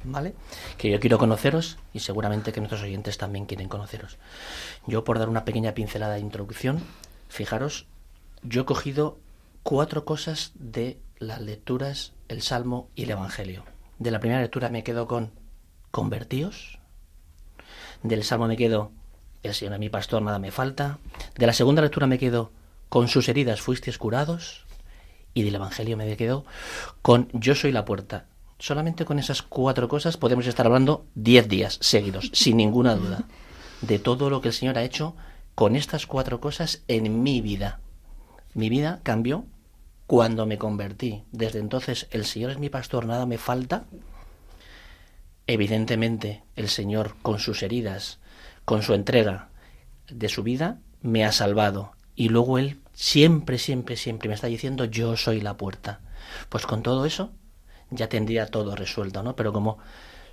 ¿vale? 0.04 0.36
Que 0.78 0.92
yo 0.92 1.00
quiero 1.00 1.18
conoceros 1.18 1.80
y 1.92 2.02
seguramente 2.02 2.52
que 2.52 2.60
nuestros 2.60 2.84
oyentes 2.84 3.18
también 3.18 3.48
quieren 3.48 3.68
conoceros. 3.68 4.20
Yo, 4.86 5.04
por 5.04 5.18
dar 5.18 5.30
una 5.30 5.44
pequeña 5.44 5.74
pincelada 5.74 6.14
de 6.14 6.20
introducción, 6.20 6.84
fijaros, 7.34 7.88
yo 8.44 8.62
he 8.62 8.66
cogido 8.66 9.20
cuatro 9.64 10.06
cosas 10.06 10.52
de 10.56 11.00
las 11.18 11.42
lecturas, 11.42 12.14
el 12.28 12.42
Salmo 12.42 12.90
y 12.96 13.04
el 13.04 13.12
Evangelio. 13.12 13.66
De 14.00 14.12
la 14.12 14.20
primera 14.20 14.42
lectura 14.42 14.70
me 14.70 14.84
quedo 14.84 15.08
con 15.08 15.32
convertíos. 15.92 16.80
Del 18.04 18.24
Salmo 18.24 18.48
me 18.48 18.58
quedo 18.58 18.92
el 19.42 19.54
Señor 19.54 19.74
es 19.74 19.80
mi 19.80 19.90
pastor, 19.90 20.22
nada 20.22 20.40
me 20.40 20.52
falta. 20.52 21.00
De 21.36 21.46
la 21.46 21.54
segunda 21.54 21.82
lectura 21.82 22.08
me 22.08 22.18
quedo 22.18 22.52
con 22.88 23.08
sus 23.08 23.28
heridas 23.28 23.62
fuisteis 23.62 23.98
curados 23.98 24.66
y 25.34 25.44
del 25.44 25.56
Evangelio 25.56 25.98
me 25.98 26.16
quedo 26.16 26.46
con 27.02 27.30
Yo 27.34 27.56
soy 27.56 27.72
la 27.72 27.84
puerta. 27.84 28.28
Solamente 28.60 29.04
con 29.04 29.20
esas 29.20 29.42
cuatro 29.42 29.90
cosas 29.90 30.16
podemos 30.16 30.48
estar 30.48 30.66
hablando 30.66 31.06
diez 31.16 31.50
días 31.50 31.80
seguidos, 31.82 32.30
sin 32.34 32.58
ninguna 32.58 32.96
duda, 32.96 33.24
de 33.82 34.00
todo 34.00 34.30
lo 34.30 34.42
que 34.42 34.50
el 34.50 34.54
Señor 34.54 34.78
ha 34.78 34.84
hecho 34.84 35.16
con 35.56 35.76
estas 35.76 36.08
cuatro 36.08 36.40
cosas 36.40 36.84
en 36.88 37.24
mi 37.24 37.42
vida. 37.42 37.80
Mi 38.54 38.70
vida 38.70 39.00
cambió 39.04 39.46
cuando 40.08 40.46
me 40.46 40.58
convertí. 40.58 41.24
Desde 41.32 41.60
entonces 41.60 42.08
el 42.12 42.26
Señor 42.26 42.52
es 42.52 42.60
mi 42.60 42.70
pastor, 42.70 43.06
nada 43.06 43.26
me 43.26 43.38
falta. 43.38 43.86
Evidentemente 45.48 46.44
el 46.56 46.70
Señor 46.70 47.16
con 47.22 47.40
sus 47.40 47.64
heridas, 47.64 48.20
con 48.66 48.82
su 48.82 48.94
entrega 48.94 49.50
de 50.10 50.30
su 50.30 50.44
vida, 50.44 50.80
me 51.02 51.26
ha 51.26 51.32
salvado. 51.32 51.92
Y 52.16 52.30
luego 52.30 52.58
Él 52.58 52.80
siempre, 52.94 53.58
siempre, 53.58 53.98
siempre 53.98 54.30
me 54.30 54.36
está 54.36 54.48
diciendo 54.48 54.86
yo 54.86 55.18
soy 55.18 55.42
la 55.42 55.58
puerta. 55.58 56.00
Pues 56.50 56.66
con 56.66 56.84
todo 56.84 57.06
eso 57.06 57.32
ya 57.90 58.10
tendría 58.10 58.48
todo 58.48 58.76
resuelto, 58.76 59.24
¿no? 59.24 59.36
Pero 59.36 59.54
como 59.54 59.78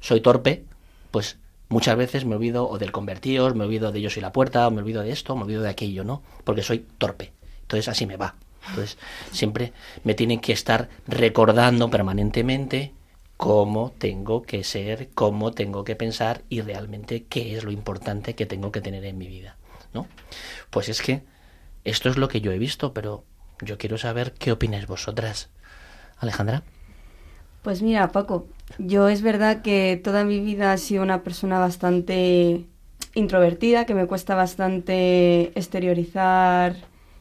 soy 0.01 0.21
torpe, 0.21 0.65
pues 1.11 1.39
muchas 1.71 1.97
veces 1.97 2.27
me 2.27 2.35
olvido 2.35 2.69
o 2.69 2.79
del 2.79 2.93
convertidos, 2.93 3.55
me 3.55 3.65
olvido 3.65 3.93
de 3.93 4.03
yo 4.03 4.11
soy 4.11 4.21
la 4.21 4.33
puerta, 4.33 4.67
o 4.67 4.71
me 4.71 4.83
olvido 4.83 5.03
de 5.03 5.13
esto, 5.13 5.35
me 5.35 5.45
olvido 5.45 5.63
de 5.63 5.71
aquello, 5.71 6.05
¿no? 6.05 6.23
Porque 6.45 6.63
soy 6.63 6.87
torpe. 6.99 7.33
Entonces 7.63 7.89
así 7.89 8.05
me 8.05 8.19
va. 8.19 8.35
Entonces 8.69 8.99
siempre 9.33 9.73
me 10.05 10.15
tienen 10.15 10.41
que 10.41 10.53
estar 10.53 10.91
recordando 11.07 11.89
permanentemente 11.89 12.93
cómo 13.37 13.93
tengo 13.97 14.43
que 14.43 14.65
ser, 14.65 15.09
cómo 15.15 15.53
tengo 15.53 15.83
que 15.85 15.97
pensar 15.97 16.43
y 16.51 16.61
realmente 16.61 17.25
qué 17.25 17.57
es 17.57 17.65
lo 17.65 17.71
importante 17.71 18.35
que 18.35 18.45
tengo 18.45 18.71
que 18.71 18.83
tener 18.83 19.05
en 19.07 19.17
mi 19.17 19.29
vida, 19.29 19.57
¿no? 19.95 20.07
Pues 20.69 20.91
es 20.91 21.01
que 21.01 21.23
esto 21.85 22.11
es 22.11 22.19
lo 22.19 22.29
que 22.29 22.43
yo 22.43 22.53
he 22.53 22.59
visto, 22.59 22.93
pero 22.93 23.25
yo 23.63 23.79
quiero 23.79 23.97
saber 23.97 24.35
qué 24.35 24.53
opináis 24.53 24.87
vosotras. 24.87 25.49
Alejandra. 26.19 26.65
Pues 27.63 27.83
mira, 27.83 28.09
Paco, 28.09 28.47
yo 28.79 29.09
es 29.09 29.21
verdad 29.21 29.61
que 29.61 30.01
toda 30.03 30.25
mi 30.25 30.41
vida 30.41 30.73
he 30.73 30.79
sido 30.79 31.03
una 31.03 31.23
persona 31.23 31.59
bastante 31.59 32.65
introvertida, 33.15 33.85
que 33.85 33.95
me 33.95 34.07
cuesta 34.07 34.35
bastante 34.35 35.53
exteriorizar 35.55 36.77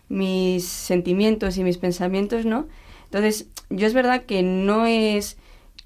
mis 0.07 0.65
sentimientos 0.65 1.57
y 1.57 1.63
mis 1.63 1.77
pensamientos, 1.77 2.45
¿no? 2.45 2.67
Entonces, 3.05 3.47
yo 3.69 3.85
es 3.85 3.93
verdad 3.93 4.23
que 4.23 4.41
no 4.41 4.85
es 4.85 5.37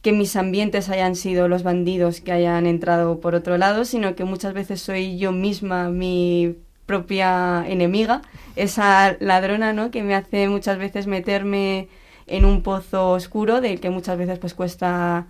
que 0.03 0.11
mis 0.11 0.35
ambientes 0.35 0.89
hayan 0.89 1.15
sido 1.15 1.47
los 1.47 1.63
bandidos 1.63 2.21
que 2.21 2.33
hayan 2.33 2.67
entrado 2.67 3.21
por 3.21 3.33
otro 3.35 3.57
lado, 3.57 3.85
sino 3.85 4.15
que 4.15 4.23
muchas 4.23 4.53
veces 4.53 4.81
soy 4.81 5.17
yo 5.17 5.31
misma 5.31 5.89
mi 5.89 6.57
propia 6.85 7.65
enemiga, 7.67 8.21
esa 8.55 9.17
ladrona, 9.19 9.73
¿no? 9.73 9.89
Que 9.89 10.03
me 10.03 10.13
hace 10.13 10.47
muchas 10.49 10.77
veces 10.77 11.07
meterme 11.07 11.87
en 12.27 12.45
un 12.45 12.61
pozo 12.61 13.11
oscuro 13.11 13.61
del 13.61 13.79
que 13.79 13.89
muchas 13.89 14.17
veces 14.17 14.39
pues 14.39 14.53
cuesta 14.53 15.27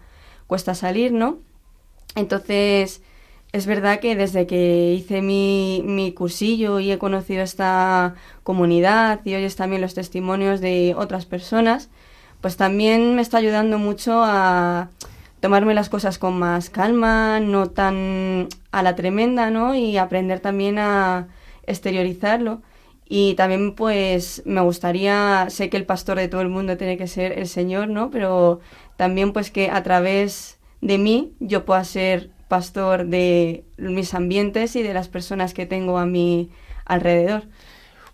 cuesta 0.48 0.76
salir, 0.76 1.14
¿no? 1.14 1.40
Entonces, 2.16 3.02
es 3.54 3.66
verdad 3.66 4.00
que 4.00 4.16
desde 4.16 4.46
que 4.48 4.94
hice 4.94 5.22
mi, 5.22 5.82
mi 5.86 6.12
cursillo 6.14 6.80
y 6.80 6.92
he 6.92 6.98
conocido 6.98 7.44
esta 7.44 8.16
comunidad 8.44 9.22
y 9.26 9.36
oyes 9.36 9.56
también 9.56 9.82
los 9.82 9.94
testimonios 9.94 10.62
de 10.62 10.96
otras 10.98 11.26
personas, 11.26 11.90
pues 12.42 12.58
también 12.58 13.16
me 13.16 13.22
está 13.22 13.38
ayudando 13.38 13.78
mucho 13.80 14.24
a 14.24 14.90
tomarme 15.40 15.74
las 15.74 15.90
cosas 15.90 16.20
con 16.20 16.38
más 16.38 16.70
calma, 16.70 17.40
no 17.40 17.70
tan 17.70 18.48
a 18.72 18.84
la 18.84 18.96
tremenda, 18.96 19.50
¿no? 19.50 19.76
Y 19.76 19.98
aprender 19.98 20.40
también 20.40 20.80
a, 20.80 21.28
exteriorizarlo. 21.66 22.62
Y 23.08 23.36
también 23.36 23.76
pues 23.76 24.42
me 24.46 24.62
gustaría, 24.62 25.48
sé 25.50 25.70
que 25.70 25.78
el 25.78 25.86
pastor 25.86 26.18
de 26.18 26.28
todo 26.28 26.42
el 26.42 26.50
mundo 26.50 26.78
tiene 26.78 26.98
que 26.98 27.08
ser 27.08 27.38
el 27.38 27.48
Señor, 27.48 27.90
¿no? 27.90 28.10
Pero 28.10 28.60
también 28.96 29.34
pues 29.34 29.52
que 29.52 29.70
a 29.70 29.84
través 29.84 30.60
de 30.82 30.98
mí 30.98 31.34
yo 31.40 31.66
pueda 31.66 31.84
ser 31.84 32.30
pastor 32.48 33.08
de 33.08 33.66
mis 33.78 34.14
ambientes 34.14 34.76
y 34.76 34.84
de 34.84 34.94
las 34.94 35.08
personas 35.08 35.54
que 35.54 35.66
tengo 35.66 35.98
a 35.98 36.06
mi 36.06 36.52
alrededor. 36.86 37.44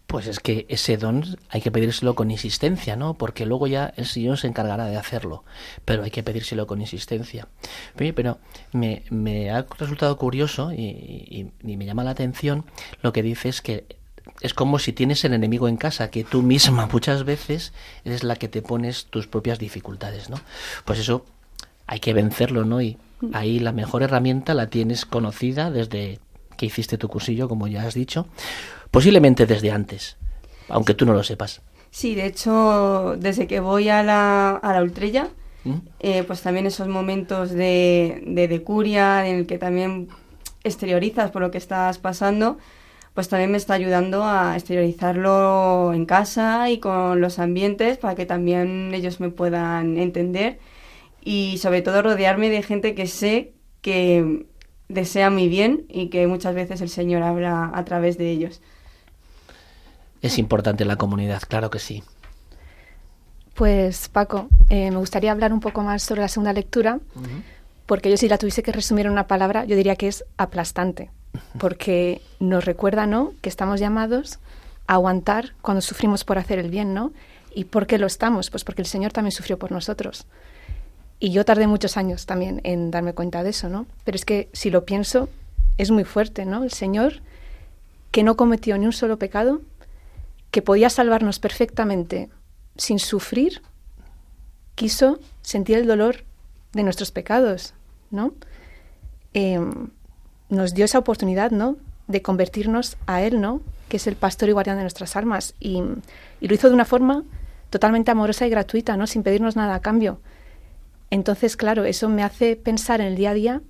Pues 0.07 0.25
es 0.25 0.39
que 0.39 0.65
ese 0.69 0.97
don 0.97 1.23
hay 1.49 1.61
que 1.61 1.71
pedírselo 1.71 2.15
con 2.15 2.31
insistencia, 2.31 2.95
¿no? 2.95 3.13
Porque 3.13 3.45
luego 3.45 3.67
ya 3.67 3.93
el 3.95 4.07
Señor 4.07 4.39
se 4.39 4.47
encargará 4.47 4.85
de 4.85 4.97
hacerlo, 4.97 5.43
pero 5.85 6.03
hay 6.03 6.09
que 6.09 6.23
pedírselo 6.23 6.65
con 6.65 6.81
insistencia. 6.81 7.47
Pero 7.95 8.39
me, 8.71 9.03
me 9.11 9.51
ha 9.51 9.67
resultado 9.77 10.17
curioso 10.17 10.71
y, 10.71 11.51
y, 11.63 11.77
me 11.77 11.85
llama 11.85 12.03
la 12.03 12.09
atención 12.09 12.65
lo 13.03 13.13
que 13.13 13.21
dices 13.21 13.61
que 13.61 13.98
es 14.41 14.53
como 14.53 14.79
si 14.79 14.93
tienes 14.93 15.23
el 15.25 15.33
enemigo 15.33 15.67
en 15.67 15.77
casa, 15.77 16.09
que 16.09 16.23
tú 16.23 16.41
misma 16.41 16.87
muchas 16.91 17.23
veces 17.23 17.73
eres 18.05 18.23
la 18.23 18.35
que 18.35 18.47
te 18.47 18.61
pones 18.61 19.05
tus 19.05 19.27
propias 19.27 19.59
dificultades, 19.59 20.29
¿no? 20.29 20.37
Pues 20.85 20.99
eso 20.99 21.25
hay 21.87 21.99
que 21.99 22.13
vencerlo, 22.13 22.65
¿no? 22.65 22.81
Y 22.81 22.97
ahí 23.33 23.59
la 23.59 23.71
mejor 23.71 24.03
herramienta 24.03 24.53
la 24.53 24.69
tienes 24.69 25.05
conocida 25.05 25.71
desde 25.71 26.19
que 26.57 26.65
hiciste 26.65 26.97
tu 26.97 27.07
cursillo, 27.07 27.47
como 27.49 27.67
ya 27.67 27.83
has 27.87 27.93
dicho, 27.93 28.27
posiblemente 28.91 29.45
desde 29.45 29.71
antes, 29.71 30.17
aunque 30.67 30.93
tú 30.93 31.05
no 31.05 31.13
lo 31.13 31.23
sepas. 31.23 31.61
Sí, 31.91 32.15
de 32.15 32.25
hecho, 32.25 33.15
desde 33.17 33.47
que 33.47 33.59
voy 33.59 33.89
a 33.89 34.03
la, 34.03 34.51
a 34.51 34.73
la 34.73 34.83
Ultrella, 34.83 35.29
¿Mm? 35.63 35.75
eh, 35.99 36.23
pues 36.23 36.41
también 36.41 36.65
esos 36.67 36.87
momentos 36.87 37.49
de, 37.49 38.23
de 38.27 38.47
decuria 38.47 39.27
en 39.27 39.37
el 39.37 39.47
que 39.47 39.57
también 39.57 40.09
exteriorizas 40.63 41.31
por 41.31 41.41
lo 41.41 41.51
que 41.51 41.57
estás 41.57 41.97
pasando, 41.97 42.57
pues 43.13 43.27
también 43.29 43.51
me 43.51 43.57
está 43.57 43.73
ayudando 43.73 44.23
a 44.23 44.55
exteriorizarlo 44.55 45.93
en 45.93 46.05
casa 46.05 46.69
y 46.69 46.79
con 46.79 47.21
los 47.21 47.39
ambientes 47.39 47.97
para 47.97 48.15
que 48.15 48.25
también 48.25 48.93
ellos 48.93 49.19
me 49.19 49.29
puedan 49.29 49.97
entender 49.97 50.59
y 51.21 51.57
sobre 51.57 51.81
todo 51.81 52.01
rodearme 52.01 52.49
de 52.49 52.63
gente 52.63 52.95
que 52.95 53.07
sé 53.07 53.53
que 53.81 54.45
desea 54.87 55.29
mi 55.29 55.47
bien 55.47 55.85
y 55.89 56.07
que 56.07 56.27
muchas 56.27 56.55
veces 56.55 56.81
el 56.81 56.89
Señor 56.89 57.23
habla 57.23 57.71
a 57.73 57.85
través 57.85 58.17
de 58.17 58.31
ellos. 58.31 58.61
Es 60.21 60.37
importante 60.37 60.83
la 60.85 60.97
comunidad, 60.97 61.41
claro 61.47 61.69
que 61.69 61.79
sí. 61.79 62.03
Pues 63.53 64.09
Paco, 64.09 64.47
eh, 64.69 64.89
me 64.91 64.97
gustaría 64.97 65.31
hablar 65.31 65.53
un 65.53 65.59
poco 65.59 65.81
más 65.81 66.03
sobre 66.03 66.21
la 66.21 66.27
segunda 66.27 66.53
lectura, 66.53 66.99
porque 67.85 68.09
yo 68.09 68.17
si 68.17 68.29
la 68.29 68.37
tuviese 68.37 68.63
que 68.63 68.71
resumir 68.71 69.05
en 69.05 69.11
una 69.11 69.27
palabra, 69.27 69.65
yo 69.65 69.75
diría 69.75 69.95
que 69.95 70.07
es 70.07 70.25
aplastante, 70.37 71.11
porque 71.57 72.21
nos 72.39 72.65
recuerda, 72.65 73.05
¿no?, 73.05 73.33
que 73.41 73.49
estamos 73.49 73.79
llamados 73.79 74.39
a 74.87 74.93
aguantar 74.93 75.53
cuando 75.61 75.81
sufrimos 75.81 76.23
por 76.23 76.37
hacer 76.37 76.59
el 76.59 76.69
bien, 76.69 76.93
¿no? 76.93 77.11
¿Y 77.53 77.65
por 77.65 77.87
qué 77.87 77.97
lo 77.97 78.07
estamos? 78.07 78.49
Pues 78.49 78.63
porque 78.63 78.81
el 78.81 78.87
Señor 78.87 79.11
también 79.11 79.31
sufrió 79.31 79.57
por 79.57 79.71
nosotros. 79.71 80.25
Y 81.19 81.31
yo 81.31 81.43
tardé 81.45 81.67
muchos 81.67 81.97
años 81.97 82.25
también 82.25 82.61
en 82.63 82.91
darme 82.91 83.13
cuenta 83.13 83.43
de 83.43 83.49
eso, 83.49 83.69
¿no? 83.69 83.85
Pero 84.05 84.15
es 84.15 84.25
que 84.25 84.49
si 84.53 84.69
lo 84.69 84.85
pienso, 84.85 85.29
es 85.77 85.91
muy 85.91 86.05
fuerte, 86.05 86.45
¿no? 86.45 86.63
El 86.63 86.71
Señor, 86.71 87.21
que 88.11 88.23
no 88.23 88.37
cometió 88.37 88.77
ni 88.77 88.85
un 88.85 88.93
solo 88.93 89.17
pecado, 89.17 89.61
que 90.51 90.61
podía 90.61 90.89
salvarnos 90.89 91.39
perfectamente 91.39 92.29
sin 92.77 92.99
sufrir, 92.99 93.61
quiso 94.75 95.19
sentir 95.41 95.77
el 95.77 95.87
dolor 95.87 96.23
de 96.73 96.83
nuestros 96.83 97.11
pecados, 97.11 97.73
¿no? 98.11 98.33
Em, 99.33 99.89
nos 100.49 100.73
dio 100.73 100.85
esa 100.85 100.99
oportunidad, 100.99 101.51
¿no? 101.51 101.77
De 102.07 102.21
convertirnos 102.21 102.97
a 103.05 103.21
Él, 103.21 103.39
¿no? 103.39 103.61
Que 103.87 103.97
es 103.97 104.07
el 104.07 104.15
pastor 104.15 104.49
y 104.49 104.51
guardián 104.51 104.77
de 104.77 104.83
nuestras 104.83 105.15
almas. 105.15 105.53
Y, 105.59 105.81
lo 106.41 106.53
hizo 106.53 106.67
de 106.67 106.73
una 106.73 106.85
forma 106.85 107.23
totalmente 107.69 108.11
amorosa 108.11 108.47
y 108.47 108.49
gratuita, 108.49 108.97
¿no? 108.97 109.07
Sin 109.07 109.23
pedirnos 109.23 109.55
nada 109.55 109.75
a 109.75 109.81
cambio. 109.81 110.19
Entonces, 111.11 111.55
claro, 111.55 111.85
eso 111.85 112.09
me 112.09 112.23
hace 112.23 112.55
pensar 112.55 113.01
en 113.01 113.07
el 113.07 113.15
día 113.15 113.31
a 113.31 113.33
día 113.33 113.61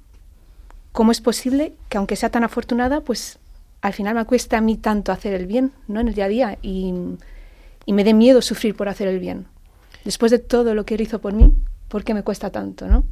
cómo 0.91 1.11
es 1.11 1.21
posible 1.21 1.73
que 1.89 1.97
aunque 1.97 2.15
sea 2.15 2.29
tan 2.29 2.43
afortunada, 2.43 3.01
pues 3.01 3.39
al 3.81 3.93
final 3.93 4.15
me 4.15 4.25
cueste 4.25 4.55
a 4.55 4.61
mí 4.61 4.77
tanto 4.77 5.11
hacer 5.11 5.33
el 5.33 5.45
bien, 5.45 5.71
¿no? 5.87 5.99
En 5.99 6.07
el 6.07 6.13
día 6.13 6.25
a 6.25 6.29
día 6.29 6.57
y, 6.61 6.93
y 7.85 7.93
me 7.93 8.03
dé 8.03 8.13
miedo 8.13 8.41
sufrir 8.41 8.75
por 8.75 8.89
hacer 8.89 9.07
el 9.07 9.19
bien. 9.19 9.47
Después 10.05 10.31
de 10.31 10.39
todo 10.39 10.75
lo 10.75 10.85
que 10.85 10.95
él 10.95 11.01
hizo 11.01 11.19
por 11.19 11.33
mí, 11.33 11.53
¿por 11.87 12.03
qué 12.03 12.13
me 12.13 12.23
cuesta 12.23 12.49
tanto, 12.49 12.87
no? 12.87 13.03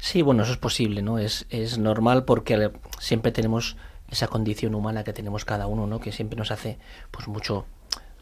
Sí, 0.00 0.22
bueno, 0.22 0.42
eso 0.42 0.52
es 0.52 0.58
posible, 0.58 1.02
¿no? 1.02 1.18
Es, 1.18 1.46
es 1.50 1.78
normal 1.78 2.24
porque 2.24 2.72
siempre 2.98 3.32
tenemos 3.32 3.76
esa 4.10 4.28
condición 4.28 4.74
humana 4.74 5.04
que 5.04 5.12
tenemos 5.12 5.44
cada 5.44 5.66
uno, 5.66 5.86
¿no? 5.86 6.00
Que 6.00 6.10
siempre 6.10 6.36
nos 6.36 6.50
hace, 6.50 6.78
pues, 7.10 7.28
mucho 7.28 7.66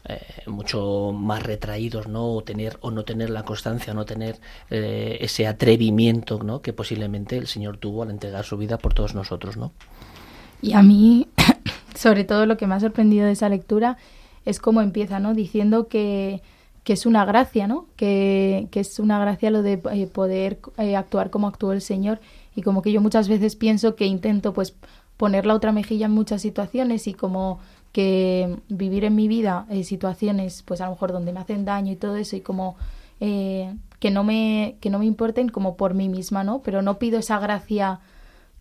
eh, 0.05 0.19
mucho 0.47 1.11
más 1.13 1.43
retraídos, 1.43 2.07
¿no? 2.07 2.33
O 2.33 2.41
tener 2.41 2.77
o 2.81 2.89
no 2.89 3.03
tener 3.03 3.29
la 3.29 3.43
constancia, 3.43 3.93
o 3.93 3.95
no 3.95 4.05
tener 4.05 4.39
eh, 4.69 5.17
ese 5.21 5.45
atrevimiento, 5.45 6.41
¿no? 6.41 6.61
Que 6.61 6.73
posiblemente 6.73 7.37
el 7.37 7.47
Señor 7.47 7.77
tuvo 7.77 8.03
al 8.03 8.09
entregar 8.09 8.45
su 8.45 8.57
vida 8.57 8.77
por 8.77 8.93
todos 8.93 9.13
nosotros, 9.13 9.57
¿no? 9.57 9.73
Y 10.61 10.73
a 10.73 10.81
mí, 10.81 11.27
sobre 11.95 12.23
todo, 12.23 12.45
lo 12.45 12.57
que 12.57 12.65
me 12.65 12.75
ha 12.75 12.79
sorprendido 12.79 13.25
de 13.25 13.33
esa 13.33 13.49
lectura 13.49 13.97
es 14.45 14.59
cómo 14.59 14.81
empieza, 14.81 15.19
¿no? 15.19 15.33
Diciendo 15.33 15.87
que, 15.87 16.41
que 16.83 16.93
es 16.93 17.05
una 17.05 17.25
gracia, 17.25 17.67
¿no? 17.67 17.85
Que, 17.95 18.67
que 18.71 18.79
es 18.79 18.99
una 18.99 19.19
gracia 19.19 19.51
lo 19.51 19.61
de 19.61 19.81
eh, 19.91 20.07
poder 20.07 20.59
actuar 20.95 21.29
como 21.29 21.47
actuó 21.47 21.73
el 21.73 21.81
Señor 21.81 22.19
y 22.55 22.61
como 22.61 22.81
que 22.81 22.91
yo 22.91 23.01
muchas 23.01 23.29
veces 23.29 23.55
pienso 23.55 23.95
que 23.95 24.05
intento, 24.05 24.53
pues, 24.53 24.75
poner 25.17 25.45
la 25.45 25.53
otra 25.53 25.73
mejilla 25.73 26.05
en 26.05 26.13
muchas 26.13 26.41
situaciones 26.41 27.05
y 27.07 27.13
como 27.13 27.59
que 27.91 28.57
vivir 28.69 29.03
en 29.03 29.15
mi 29.15 29.27
vida 29.27 29.65
eh, 29.69 29.83
situaciones, 29.83 30.63
pues 30.63 30.79
a 30.79 30.85
lo 30.85 30.91
mejor 30.91 31.11
donde 31.11 31.33
me 31.33 31.41
hacen 31.41 31.65
daño 31.65 31.91
y 31.91 31.95
todo 31.95 32.15
eso 32.15 32.35
y 32.35 32.41
como 32.41 32.77
eh, 33.19 33.75
que 33.99 34.11
no 34.11 34.23
me 34.23 34.77
que 34.79 34.89
no 34.89 34.99
me 34.99 35.05
importen 35.05 35.49
como 35.49 35.75
por 35.75 35.93
mí 35.93 36.07
misma, 36.07 36.43
¿no? 36.43 36.61
Pero 36.61 36.81
no 36.81 36.99
pido 36.99 37.19
esa 37.19 37.39
gracia 37.39 37.99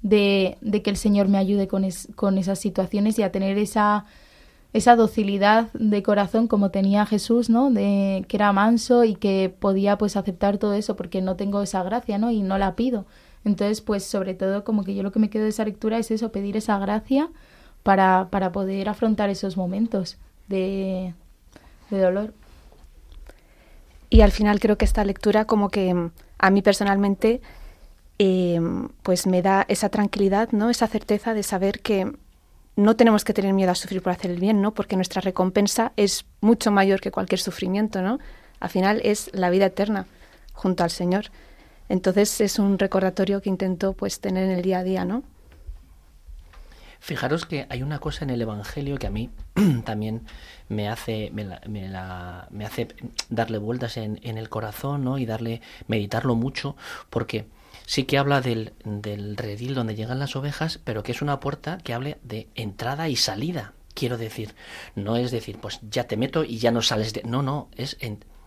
de, 0.02 0.58
de 0.60 0.82
que 0.82 0.90
el 0.90 0.96
Señor 0.96 1.28
me 1.28 1.38
ayude 1.38 1.68
con, 1.68 1.86
con 2.16 2.38
esas 2.38 2.58
situaciones 2.58 3.18
y 3.18 3.22
a 3.22 3.30
tener 3.30 3.56
esa 3.58 4.06
esa 4.72 4.96
docilidad 4.96 5.72
de 5.72 6.02
corazón 6.02 6.46
como 6.46 6.70
tenía 6.70 7.06
Jesús, 7.06 7.48
¿no? 7.48 7.70
De 7.70 8.24
que 8.28 8.36
era 8.36 8.52
manso 8.52 9.04
y 9.04 9.14
que 9.14 9.54
podía 9.58 9.96
pues 9.96 10.16
aceptar 10.16 10.58
todo 10.58 10.74
eso 10.74 10.96
porque 10.96 11.22
no 11.22 11.36
tengo 11.36 11.62
esa 11.62 11.82
gracia, 11.82 12.18
¿no? 12.18 12.30
Y 12.30 12.42
no 12.42 12.58
la 12.58 12.76
pido. 12.76 13.06
Entonces, 13.44 13.80
pues 13.80 14.04
sobre 14.04 14.34
todo 14.34 14.64
como 14.64 14.84
que 14.84 14.94
yo 14.94 15.02
lo 15.02 15.12
que 15.12 15.20
me 15.20 15.30
quedo 15.30 15.44
de 15.44 15.50
esa 15.50 15.64
lectura 15.64 15.98
es 15.98 16.10
eso, 16.10 16.32
pedir 16.32 16.56
esa 16.56 16.78
gracia 16.78 17.30
para, 17.82 18.28
para 18.30 18.52
poder 18.52 18.88
afrontar 18.88 19.30
esos 19.30 19.56
momentos 19.56 20.18
de, 20.48 21.14
de 21.90 22.00
dolor. 22.00 22.34
Y 24.10 24.20
al 24.22 24.32
final 24.32 24.60
creo 24.60 24.76
que 24.76 24.84
esta 24.84 25.04
lectura 25.04 25.46
como 25.46 25.70
que 25.70 25.94
mm, 25.94 26.10
a 26.38 26.50
mí 26.50 26.62
personalmente 26.62 27.40
eh, 28.18 28.60
pues 29.02 29.26
me 29.26 29.42
da 29.42 29.64
esa 29.68 29.88
tranquilidad, 29.88 30.50
¿no? 30.52 30.70
Esa 30.70 30.88
certeza 30.88 31.34
de 31.34 31.42
saber 31.42 31.80
que 31.80 32.12
no 32.78 32.94
tenemos 32.94 33.24
que 33.24 33.34
tener 33.34 33.52
miedo 33.54 33.72
a 33.72 33.74
sufrir 33.74 34.00
por 34.02 34.12
hacer 34.12 34.30
el 34.30 34.38
bien, 34.38 34.62
¿no? 34.62 34.72
Porque 34.72 34.94
nuestra 34.94 35.20
recompensa 35.20 35.92
es 35.96 36.26
mucho 36.40 36.70
mayor 36.70 37.00
que 37.00 37.10
cualquier 37.10 37.40
sufrimiento, 37.40 38.02
¿no? 38.02 38.20
Al 38.60 38.70
final 38.70 39.00
es 39.02 39.30
la 39.34 39.50
vida 39.50 39.66
eterna 39.66 40.06
junto 40.52 40.84
al 40.84 40.90
Señor. 40.90 41.26
Entonces 41.88 42.40
es 42.40 42.60
un 42.60 42.78
recordatorio 42.78 43.42
que 43.42 43.48
intento 43.48 43.94
pues 43.94 44.20
tener 44.20 44.44
en 44.44 44.52
el 44.52 44.62
día 44.62 44.78
a 44.78 44.84
día, 44.84 45.04
¿no? 45.04 45.24
Fijaros 47.00 47.46
que 47.46 47.66
hay 47.68 47.82
una 47.82 47.98
cosa 47.98 48.24
en 48.24 48.30
el 48.30 48.42
Evangelio 48.42 48.96
que 48.96 49.08
a 49.08 49.10
mí 49.10 49.30
también 49.84 50.22
me 50.68 50.88
hace, 50.88 51.32
me, 51.32 51.48
me, 51.66 52.64
hace 52.64 52.94
darle 53.28 53.58
vueltas 53.58 53.96
en, 53.96 54.20
en, 54.22 54.38
el 54.38 54.48
corazón 54.48 55.02
¿no? 55.02 55.18
y 55.18 55.26
darle, 55.26 55.62
meditarlo 55.88 56.36
mucho, 56.36 56.76
porque 57.10 57.46
sí 57.88 58.04
que 58.04 58.18
habla 58.18 58.42
del, 58.42 58.74
del 58.84 59.34
redil 59.38 59.74
donde 59.74 59.94
llegan 59.94 60.18
las 60.18 60.36
ovejas, 60.36 60.78
pero 60.84 61.02
que 61.02 61.12
es 61.12 61.22
una 61.22 61.40
puerta 61.40 61.78
que 61.78 61.94
hable 61.94 62.18
de 62.22 62.46
entrada 62.54 63.08
y 63.08 63.16
salida. 63.16 63.72
Quiero 63.94 64.18
decir, 64.18 64.54
no 64.94 65.16
es 65.16 65.30
decir, 65.30 65.58
pues 65.58 65.80
ya 65.80 66.04
te 66.04 66.18
meto 66.18 66.44
y 66.44 66.58
ya 66.58 66.70
no 66.70 66.82
sales 66.82 67.14
de... 67.14 67.22
No, 67.22 67.42
no, 67.42 67.70
es, 67.76 67.96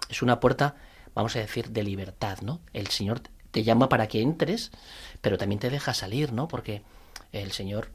es 0.09 0.21
una 0.21 0.39
puerta, 0.39 0.75
vamos 1.15 1.35
a 1.35 1.39
decir, 1.39 1.71
de 1.71 1.81
libertad, 1.81 2.37
¿no? 2.43 2.61
El 2.71 2.87
Señor 2.87 3.21
te 3.49 3.63
llama 3.63 3.89
para 3.89 4.07
que 4.07 4.21
entres, 4.21 4.69
pero 5.21 5.39
también 5.39 5.57
te 5.57 5.71
deja 5.71 5.95
salir, 5.95 6.33
¿no? 6.33 6.47
Porque 6.47 6.83
el 7.31 7.51
Señor 7.51 7.89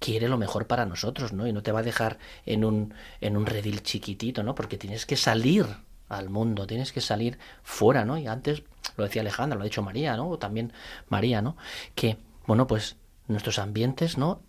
quiere 0.00 0.28
lo 0.28 0.36
mejor 0.36 0.66
para 0.66 0.84
nosotros, 0.84 1.32
¿no? 1.32 1.46
Y 1.46 1.54
no 1.54 1.62
te 1.62 1.72
va 1.72 1.80
a 1.80 1.82
dejar 1.82 2.18
en 2.44 2.62
un, 2.62 2.92
en 3.22 3.38
un 3.38 3.46
redil 3.46 3.82
chiquitito, 3.82 4.42
¿no? 4.42 4.54
Porque 4.54 4.76
tienes 4.76 5.06
que 5.06 5.16
salir 5.16 5.64
al 6.10 6.28
mundo, 6.28 6.66
tienes 6.66 6.92
que 6.92 7.00
salir 7.00 7.38
fuera, 7.62 8.04
¿no? 8.04 8.18
Y 8.18 8.26
antes 8.26 8.64
lo 9.00 9.06
decía 9.06 9.22
Alejandra, 9.22 9.56
lo 9.56 9.62
ha 9.62 9.64
dicho 9.64 9.82
María, 9.82 10.16
¿no? 10.16 10.28
O 10.28 10.38
también 10.38 10.72
María, 11.08 11.42
¿no? 11.42 11.56
Que, 11.94 12.18
bueno, 12.46 12.66
pues 12.66 12.96
nuestros 13.26 13.58
ambientes, 13.58 14.18
¿no? 14.18 14.42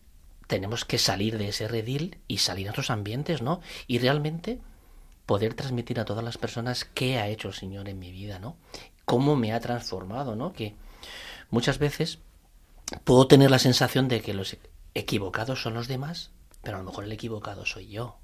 Tenemos 0.47 0.85
que 0.85 0.97
salir 0.97 1.37
de 1.37 1.49
ese 1.49 1.67
redil 1.67 2.19
y 2.27 2.39
salir 2.39 2.67
a 2.67 2.71
otros 2.71 2.89
ambientes, 2.89 3.41
¿no? 3.41 3.61
Y 3.87 3.99
realmente 3.99 4.59
poder 5.25 5.53
transmitir 5.53 5.99
a 5.99 6.05
todas 6.05 6.23
las 6.23 6.37
personas 6.37 6.85
qué 6.85 7.17
ha 7.17 7.27
hecho 7.27 7.47
el 7.47 7.53
Señor 7.53 7.87
en 7.87 7.99
mi 7.99 8.11
vida, 8.11 8.39
¿no? 8.39 8.57
Cómo 9.05 9.35
me 9.35 9.53
ha 9.53 9.59
transformado, 9.59 10.35
¿no? 10.35 10.51
Que 10.51 10.75
muchas 11.49 11.79
veces 11.79 12.19
puedo 13.03 13.27
tener 13.27 13.49
la 13.49 13.59
sensación 13.59 14.07
de 14.07 14.21
que 14.21 14.33
los 14.33 14.57
equivocados 14.93 15.61
son 15.61 15.73
los 15.73 15.87
demás, 15.87 16.31
pero 16.61 16.77
a 16.77 16.79
lo 16.81 16.85
mejor 16.85 17.05
el 17.05 17.11
equivocado 17.11 17.65
soy 17.65 17.87
yo. 17.87 18.17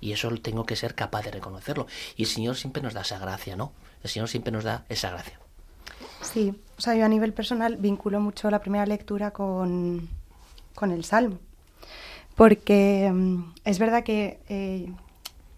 Y 0.00 0.12
eso 0.12 0.30
tengo 0.36 0.64
que 0.64 0.76
ser 0.76 0.94
capaz 0.94 1.22
de 1.22 1.32
reconocerlo. 1.32 1.86
Y 2.16 2.22
el 2.22 2.28
Señor 2.28 2.56
siempre 2.56 2.82
nos 2.82 2.94
da 2.94 3.00
esa 3.00 3.18
gracia, 3.18 3.56
¿no? 3.56 3.72
El 4.02 4.10
Señor 4.10 4.28
siempre 4.28 4.52
nos 4.52 4.62
da 4.64 4.84
esa 4.88 5.10
gracia. 5.10 5.40
Sí, 6.22 6.54
o 6.76 6.80
sea, 6.80 6.94
yo 6.94 7.04
a 7.04 7.08
nivel 7.08 7.32
personal 7.32 7.76
vinculo 7.76 8.20
mucho 8.20 8.50
la 8.50 8.60
primera 8.60 8.86
lectura 8.86 9.30
con, 9.30 10.08
con 10.74 10.90
el 10.90 11.04
Salmo. 11.04 11.38
Porque 12.36 13.10
mm, 13.12 13.54
es 13.64 13.78
verdad 13.78 14.04
que 14.04 14.40
eh, 14.48 14.92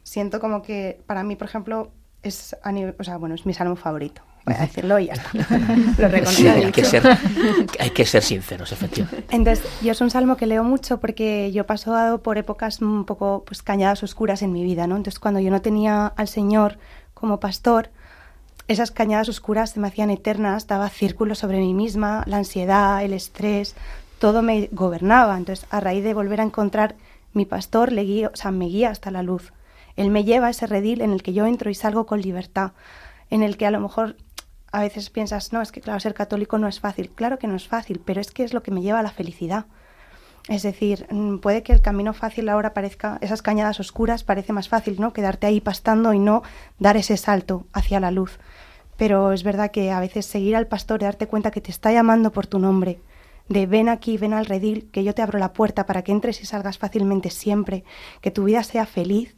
siento 0.02 0.40
como 0.40 0.62
que 0.62 1.00
para 1.06 1.22
mí, 1.22 1.36
por 1.36 1.48
ejemplo, 1.48 1.90
es 2.22 2.56
a 2.62 2.72
nivel, 2.72 2.94
o 2.98 3.04
sea, 3.04 3.16
bueno, 3.16 3.34
es 3.34 3.46
mi 3.46 3.54
salmo 3.54 3.76
favorito 3.76 4.22
voy 4.44 4.54
a 4.54 4.60
decirlo 4.60 4.98
y 4.98 5.06
ya 5.06 5.14
está. 5.14 5.30
Lo 5.98 6.06
hay, 6.66 6.72
que 6.72 6.84
ser, 6.84 7.02
hay 7.78 7.90
que 7.90 8.06
ser 8.06 8.22
sinceros, 8.22 8.72
efectivamente. 8.72 9.34
Entonces, 9.34 9.64
yo 9.82 9.92
es 9.92 10.00
un 10.00 10.10
salmo 10.10 10.36
que 10.36 10.46
leo 10.46 10.64
mucho 10.64 11.00
porque 11.00 11.50
yo 11.52 11.62
he 11.62 11.64
pasado 11.64 12.22
por 12.22 12.38
épocas 12.38 12.80
un 12.80 13.04
poco 13.04 13.44
pues, 13.46 13.62
cañadas 13.62 14.02
oscuras 14.02 14.42
en 14.42 14.52
mi 14.52 14.64
vida, 14.64 14.86
¿no? 14.86 14.96
Entonces, 14.96 15.18
cuando 15.18 15.40
yo 15.40 15.50
no 15.50 15.60
tenía 15.60 16.06
al 16.06 16.28
Señor 16.28 16.78
como 17.14 17.40
pastor, 17.40 17.90
esas 18.68 18.90
cañadas 18.90 19.28
oscuras 19.28 19.70
se 19.70 19.80
me 19.80 19.88
hacían 19.88 20.10
eternas, 20.10 20.66
daba 20.66 20.88
círculos 20.88 21.38
sobre 21.38 21.58
mí 21.58 21.74
misma, 21.74 22.24
la 22.26 22.38
ansiedad, 22.38 23.02
el 23.02 23.12
estrés, 23.12 23.74
todo 24.18 24.42
me 24.42 24.68
gobernaba. 24.72 25.36
Entonces, 25.36 25.66
a 25.70 25.80
raíz 25.80 26.04
de 26.04 26.14
volver 26.14 26.40
a 26.40 26.44
encontrar 26.44 26.94
mi 27.32 27.46
pastor, 27.46 27.92
le 27.92 28.02
guío, 28.02 28.30
o 28.32 28.36
sea, 28.36 28.50
me 28.50 28.66
guía 28.66 28.90
hasta 28.90 29.10
la 29.10 29.22
luz. 29.22 29.52
Él 29.96 30.10
me 30.10 30.24
lleva 30.24 30.48
a 30.48 30.50
ese 30.50 30.66
redil 30.66 31.00
en 31.00 31.12
el 31.12 31.22
que 31.22 31.32
yo 31.32 31.46
entro 31.46 31.70
y 31.70 31.74
salgo 31.74 32.06
con 32.06 32.20
libertad, 32.20 32.72
en 33.28 33.42
el 33.42 33.56
que 33.56 33.66
a 33.66 33.70
lo 33.70 33.80
mejor 33.80 34.16
a 34.72 34.80
veces 34.80 35.10
piensas, 35.10 35.52
no, 35.52 35.62
es 35.62 35.72
que 35.72 35.80
claro, 35.80 35.98
ser 36.00 36.14
católico 36.14 36.58
no 36.58 36.68
es 36.68 36.80
fácil. 36.80 37.10
Claro 37.10 37.38
que 37.38 37.48
no 37.48 37.56
es 37.56 37.66
fácil, 37.66 38.00
pero 38.04 38.20
es 38.20 38.30
que 38.30 38.44
es 38.44 38.54
lo 38.54 38.62
que 38.62 38.70
me 38.70 38.82
lleva 38.82 39.00
a 39.00 39.02
la 39.02 39.10
felicidad. 39.10 39.66
Es 40.48 40.62
decir, 40.62 41.06
mm, 41.10 41.38
puede 41.38 41.62
que 41.62 41.72
el 41.72 41.80
camino 41.80 42.12
fácil 42.12 42.48
ahora 42.48 42.74
parezca, 42.74 43.18
esas 43.20 43.42
cañadas 43.42 43.78
oscuras 43.80 44.24
parece 44.24 44.52
más 44.52 44.68
fácil, 44.68 45.00
¿no? 45.00 45.12
Quedarte 45.12 45.46
ahí 45.46 45.60
pastando 45.60 46.12
y 46.12 46.18
no 46.18 46.42
dar 46.78 46.96
ese 46.96 47.16
salto 47.16 47.66
hacia 47.72 48.00
la 48.00 48.10
luz. 48.10 48.38
Pero 48.96 49.32
es 49.32 49.44
verdad 49.44 49.70
que 49.70 49.90
a 49.90 50.00
veces 50.00 50.26
seguir 50.26 50.56
al 50.56 50.66
pastor 50.66 51.02
y 51.02 51.04
darte 51.04 51.26
cuenta 51.26 51.50
que 51.50 51.60
te 51.60 51.70
está 51.70 51.92
llamando 51.92 52.32
por 52.32 52.46
tu 52.46 52.58
nombre, 52.58 53.00
de 53.48 53.66
ven 53.66 53.88
aquí, 53.88 54.16
ven 54.18 54.34
al 54.34 54.46
redil, 54.46 54.88
que 54.92 55.04
yo 55.04 55.14
te 55.14 55.22
abro 55.22 55.38
la 55.38 55.52
puerta 55.52 55.86
para 55.86 56.02
que 56.02 56.12
entres 56.12 56.40
y 56.42 56.46
salgas 56.46 56.78
fácilmente 56.78 57.30
siempre, 57.30 57.84
que 58.20 58.30
tu 58.30 58.44
vida 58.44 58.62
sea 58.62 58.86
feliz, 58.86 59.34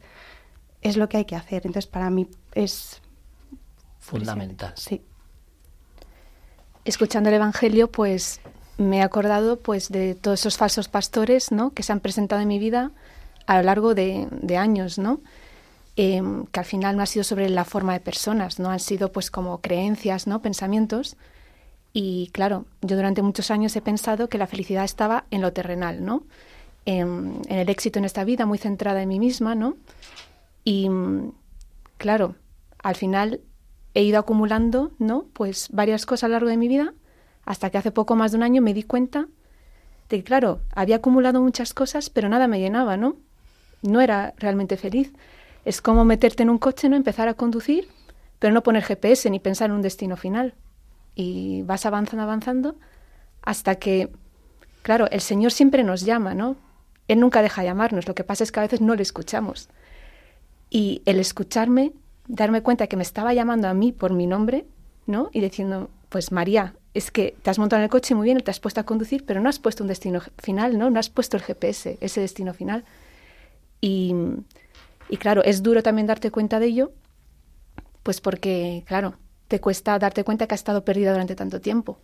es 0.81 0.97
lo 0.97 1.09
que 1.09 1.17
hay 1.17 1.25
que 1.25 1.35
hacer. 1.35 1.65
Entonces, 1.65 1.87
para 1.87 2.09
mí 2.09 2.27
es 2.53 3.01
fundamental. 3.99 4.73
Sí 4.75 5.01
escuchando 6.85 7.29
el 7.29 7.35
Evangelio, 7.35 7.89
pues 7.91 8.41
me 8.77 8.97
he 8.97 9.01
acordado 9.01 9.59
pues 9.59 9.89
de 9.89 10.15
todos 10.15 10.39
esos 10.39 10.57
falsos 10.57 10.87
pastores, 10.87 11.51
¿no? 11.51 11.73
Que 11.73 11.83
se 11.83 11.91
han 11.91 11.99
presentado 11.99 12.41
en 12.41 12.47
mi 12.47 12.59
vida 12.59 12.91
a 13.45 13.57
lo 13.57 13.63
largo 13.63 13.93
de, 13.93 14.27
años, 14.57 14.97
¿no? 14.97 15.21
Em, 15.95 16.45
que 16.47 16.59
al 16.59 16.65
final 16.65 16.97
no 16.97 17.03
ha 17.03 17.05
sido 17.05 17.23
sobre 17.23 17.49
la 17.49 17.65
forma 17.65 17.93
de 17.93 17.99
personas, 17.99 18.59
no 18.59 18.69
han 18.69 18.79
sido 18.79 19.11
pues 19.11 19.29
como 19.29 19.59
creencias, 19.59 20.25
¿no? 20.27 20.41
Pensamientos. 20.41 21.17
Y 21.93 22.29
claro, 22.33 22.65
yo 22.81 22.95
durante 22.95 23.21
muchos 23.21 23.51
años 23.51 23.75
he 23.75 23.81
pensado 23.81 24.27
que 24.27 24.39
la 24.39 24.47
felicidad 24.47 24.83
estaba 24.83 25.25
en 25.29 25.41
lo 25.41 25.53
terrenal, 25.53 26.03
¿no? 26.03 26.23
En, 26.85 27.41
en 27.47 27.59
el 27.59 27.69
éxito 27.69 27.99
en 27.99 28.05
esta 28.05 28.23
vida, 28.23 28.45
muy 28.45 28.57
centrada 28.57 29.01
en 29.01 29.09
mí 29.09 29.19
misma, 29.19 29.53
¿no? 29.53 29.77
Y 30.63 30.89
claro, 31.97 32.35
al 32.81 32.95
final 32.95 33.41
he 33.93 34.01
ido 34.01 34.19
acumulando, 34.19 34.91
¿no? 34.97 35.25
Pues 35.33 35.69
varias 35.71 36.05
cosas 36.05 36.23
a 36.23 36.27
lo 36.29 36.33
largo 36.33 36.49
de 36.49 36.57
mi 36.57 36.67
vida, 36.67 36.93
hasta 37.45 37.69
que 37.69 37.77
hace 37.77 37.91
poco 37.91 38.15
más 38.15 38.31
de 38.31 38.37
un 38.37 38.43
año 38.43 38.61
me 38.61 38.73
di 38.73 38.83
cuenta 38.83 39.27
de 40.09 40.17
que, 40.17 40.23
claro, 40.23 40.61
había 40.73 40.97
acumulado 40.97 41.41
muchas 41.41 41.73
cosas, 41.73 42.09
pero 42.09 42.29
nada 42.29 42.47
me 42.47 42.59
llenaba, 42.59 42.97
¿no? 42.97 43.17
No 43.81 44.01
era 44.01 44.33
realmente 44.37 44.77
feliz. 44.77 45.13
Es 45.65 45.81
como 45.81 46.05
meterte 46.05 46.43
en 46.43 46.49
un 46.49 46.57
coche, 46.57 46.89
¿no? 46.89 46.95
Empezar 46.95 47.27
a 47.27 47.33
conducir, 47.33 47.87
pero 48.39 48.53
no 48.53 48.63
poner 48.63 48.83
GPS 48.83 49.29
ni 49.29 49.39
pensar 49.39 49.69
en 49.69 49.75
un 49.75 49.81
destino 49.81 50.17
final. 50.17 50.53
Y 51.15 51.63
vas 51.63 51.85
avanzando, 51.85 52.23
avanzando, 52.23 52.75
hasta 53.41 53.75
que, 53.75 54.09
claro, 54.81 55.09
el 55.11 55.21
Señor 55.21 55.51
siempre 55.51 55.83
nos 55.83 56.01
llama, 56.01 56.33
¿no? 56.33 56.55
Él 57.07 57.19
nunca 57.19 57.41
deja 57.41 57.63
llamarnos, 57.63 58.07
lo 58.07 58.15
que 58.15 58.23
pasa 58.23 58.43
es 58.43 58.51
que 58.51 58.59
a 58.59 58.63
veces 58.63 58.81
no 58.81 58.95
le 58.95 59.03
escuchamos. 59.03 59.69
Y 60.69 61.01
el 61.05 61.19
escucharme, 61.19 61.91
darme 62.27 62.61
cuenta 62.61 62.87
que 62.87 62.97
me 62.97 63.03
estaba 63.03 63.33
llamando 63.33 63.67
a 63.67 63.73
mí 63.73 63.91
por 63.91 64.13
mi 64.13 64.27
nombre, 64.27 64.65
¿no? 65.05 65.29
Y 65.33 65.41
diciendo, 65.41 65.89
pues 66.09 66.31
María, 66.31 66.75
es 66.93 67.11
que 67.11 67.35
te 67.41 67.49
has 67.49 67.59
montado 67.59 67.79
en 67.79 67.85
el 67.85 67.89
coche 67.89 68.15
muy 68.15 68.25
bien, 68.25 68.39
te 68.39 68.51
has 68.51 68.59
puesto 68.59 68.79
a 68.79 68.83
conducir, 68.83 69.25
pero 69.25 69.41
no 69.41 69.49
has 69.49 69.59
puesto 69.59 69.83
un 69.83 69.87
destino 69.87 70.21
final, 70.37 70.77
¿no? 70.77 70.89
No 70.89 70.99
has 70.99 71.09
puesto 71.09 71.37
el 71.37 71.43
GPS, 71.43 71.97
ese 72.01 72.21
destino 72.21 72.53
final. 72.53 72.83
Y, 73.81 74.15
claro, 75.19 75.43
es 75.43 75.63
duro 75.63 75.83
también 75.83 76.07
darte 76.07 76.31
cuenta 76.31 76.59
de 76.59 76.67
ello, 76.67 76.91
pues 78.03 78.21
porque, 78.21 78.83
claro, 78.87 79.15
te 79.47 79.59
cuesta 79.59 79.97
darte 79.99 80.23
cuenta 80.23 80.47
que 80.47 80.55
has 80.55 80.61
estado 80.61 80.85
perdida 80.85 81.11
durante 81.11 81.35
tanto 81.35 81.59
tiempo 81.59 81.99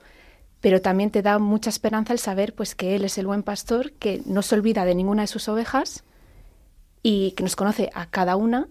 pero 0.62 0.82
también 0.82 1.12
te 1.12 1.21
da 1.21 1.39
mucha 1.39 1.69
esperanza 1.69 2.13
el 2.13 2.19
saber 2.19 2.54
pues 2.54 2.75
que 2.75 2.95
él 2.95 3.06
es 3.06 3.17
el 3.17 3.28
buen 3.28 3.43
pastor 3.43 3.93
que 3.93 4.21
no 4.25 4.41
se 4.41 4.56
olvida 4.56 4.86
de 4.86 4.95
ninguna 4.95 5.23
de 5.23 5.28
sus 5.28 5.47
ovejas 5.47 6.04
y 7.02 7.32
que 7.32 7.43
nos 7.43 7.56
conoce 7.56 7.89
a 7.93 8.08
cada 8.08 8.36
una 8.36 8.67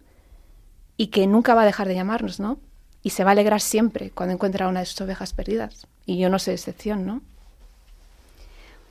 y 0.97 1.07
que 1.09 1.27
nunca 1.27 1.55
va 1.55 1.63
a 1.63 1.67
dejar 1.67 1.89
de 1.89 1.95
llamarnos, 1.95 2.41
¿no? 2.41 2.59
Y 3.03 3.11
se 3.11 3.25
va 3.25 3.31
a 3.31 3.33
alegrar 3.33 3.61
siempre 3.61 4.11
cuando 4.11 4.35
encuentra 4.35 4.69
una 4.69 4.81
de 4.81 4.87
sus 4.87 5.01
ovejas 5.01 5.33
perdidas. 5.33 5.87
Y 6.05 6.19
yo 6.19 6.29
no 6.31 6.39
sé 6.39 6.53
excepción, 6.53 7.07
¿no? 7.07 7.23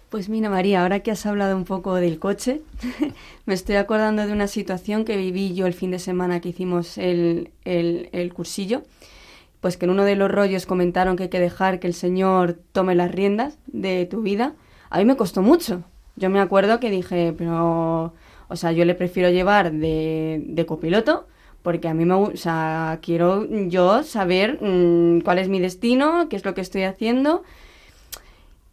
Pues 0.09 0.29
mira, 0.29 0.49
María, 0.49 0.83
ahora 0.83 1.01
que 1.01 1.11
has 1.11 1.25
hablado 1.25 1.57
un 1.57 1.65
poco 1.65 1.95
del 1.95 2.17
coche, 2.17 2.61
me 3.45 3.53
estoy 3.53 3.75
acordando 3.75 4.25
de 4.25 4.31
una 4.31 4.47
situación 4.47 5.03
que 5.03 5.17
viví 5.17 5.53
yo 5.53 5.67
el 5.67 5.73
fin 5.73 5.91
de 5.91 5.99
semana 5.99 6.39
que 6.39 6.49
hicimos 6.49 6.97
el, 6.97 7.51
el, 7.65 8.09
el 8.13 8.33
cursillo 8.33 8.83
pues 9.61 9.77
que 9.77 9.85
en 9.85 9.91
uno 9.91 10.05
de 10.05 10.15
los 10.15 10.29
rollos 10.29 10.65
comentaron 10.65 11.15
que 11.15 11.23
hay 11.23 11.29
que 11.29 11.39
dejar 11.39 11.79
que 11.79 11.87
el 11.87 11.93
Señor 11.93 12.57
tome 12.71 12.95
las 12.95 13.11
riendas 13.11 13.57
de 13.67 14.05
tu 14.05 14.21
vida, 14.21 14.53
a 14.89 14.99
mí 14.99 15.05
me 15.05 15.17
costó 15.17 15.41
mucho. 15.41 15.83
Yo 16.15 16.29
me 16.29 16.39
acuerdo 16.39 16.79
que 16.79 16.89
dije, 16.89 17.33
pero, 17.37 18.13
o 18.47 18.55
sea, 18.55 18.71
yo 18.71 18.85
le 18.85 18.95
prefiero 18.95 19.29
llevar 19.29 19.71
de, 19.71 20.41
de 20.45 20.65
copiloto 20.65 21.27
porque 21.67 21.89
a 21.89 21.93
mí 21.93 22.05
me, 22.05 22.13
o 22.13 22.31
quiero 23.01 23.45
yo 23.67 24.01
saber 24.03 24.57
mm, 24.61 25.19
cuál 25.19 25.37
es 25.37 25.49
mi 25.49 25.59
destino, 25.59 26.29
qué 26.29 26.37
es 26.37 26.45
lo 26.45 26.53
que 26.53 26.61
estoy 26.61 26.83
haciendo. 26.83 27.43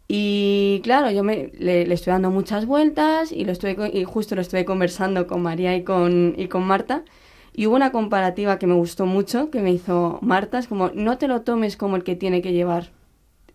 Y 0.07 0.79
claro, 0.81 1.11
yo 1.11 1.21
le, 1.25 1.91
estoy 1.91 2.11
dando 2.11 2.31
muchas 2.31 2.65
vueltas 2.65 3.33
y, 3.33 3.43
lo 3.43 3.51
estoy, 3.51 3.75
y 3.91 4.05
justo 4.05 4.35
lo 4.35 4.41
estoy 4.41 4.63
conversando 4.63 5.27
con 5.27 5.41
María 5.41 5.75
y 5.75 5.83
con, 5.83 6.35
y 6.37 6.47
con 6.47 6.63
Marta. 6.63 7.03
Y 7.51 7.67
hubo 7.67 7.75
una 7.75 7.91
comparativa 7.91 8.59
que 8.59 8.65
me 8.65 8.75
gustó 8.75 9.05
mucho, 9.05 9.49
que 9.49 9.59
me 9.59 9.73
hizo 9.73 10.17
Marta, 10.21 10.57
es 10.57 10.67
como, 10.67 10.89
no 10.93 11.17
te 11.17 11.27
lo 11.27 11.41
tomes 11.41 11.75
como 11.75 11.97
el 11.97 12.05
que 12.05 12.15
tiene 12.15 12.41
que 12.41 12.53
llevar 12.53 12.91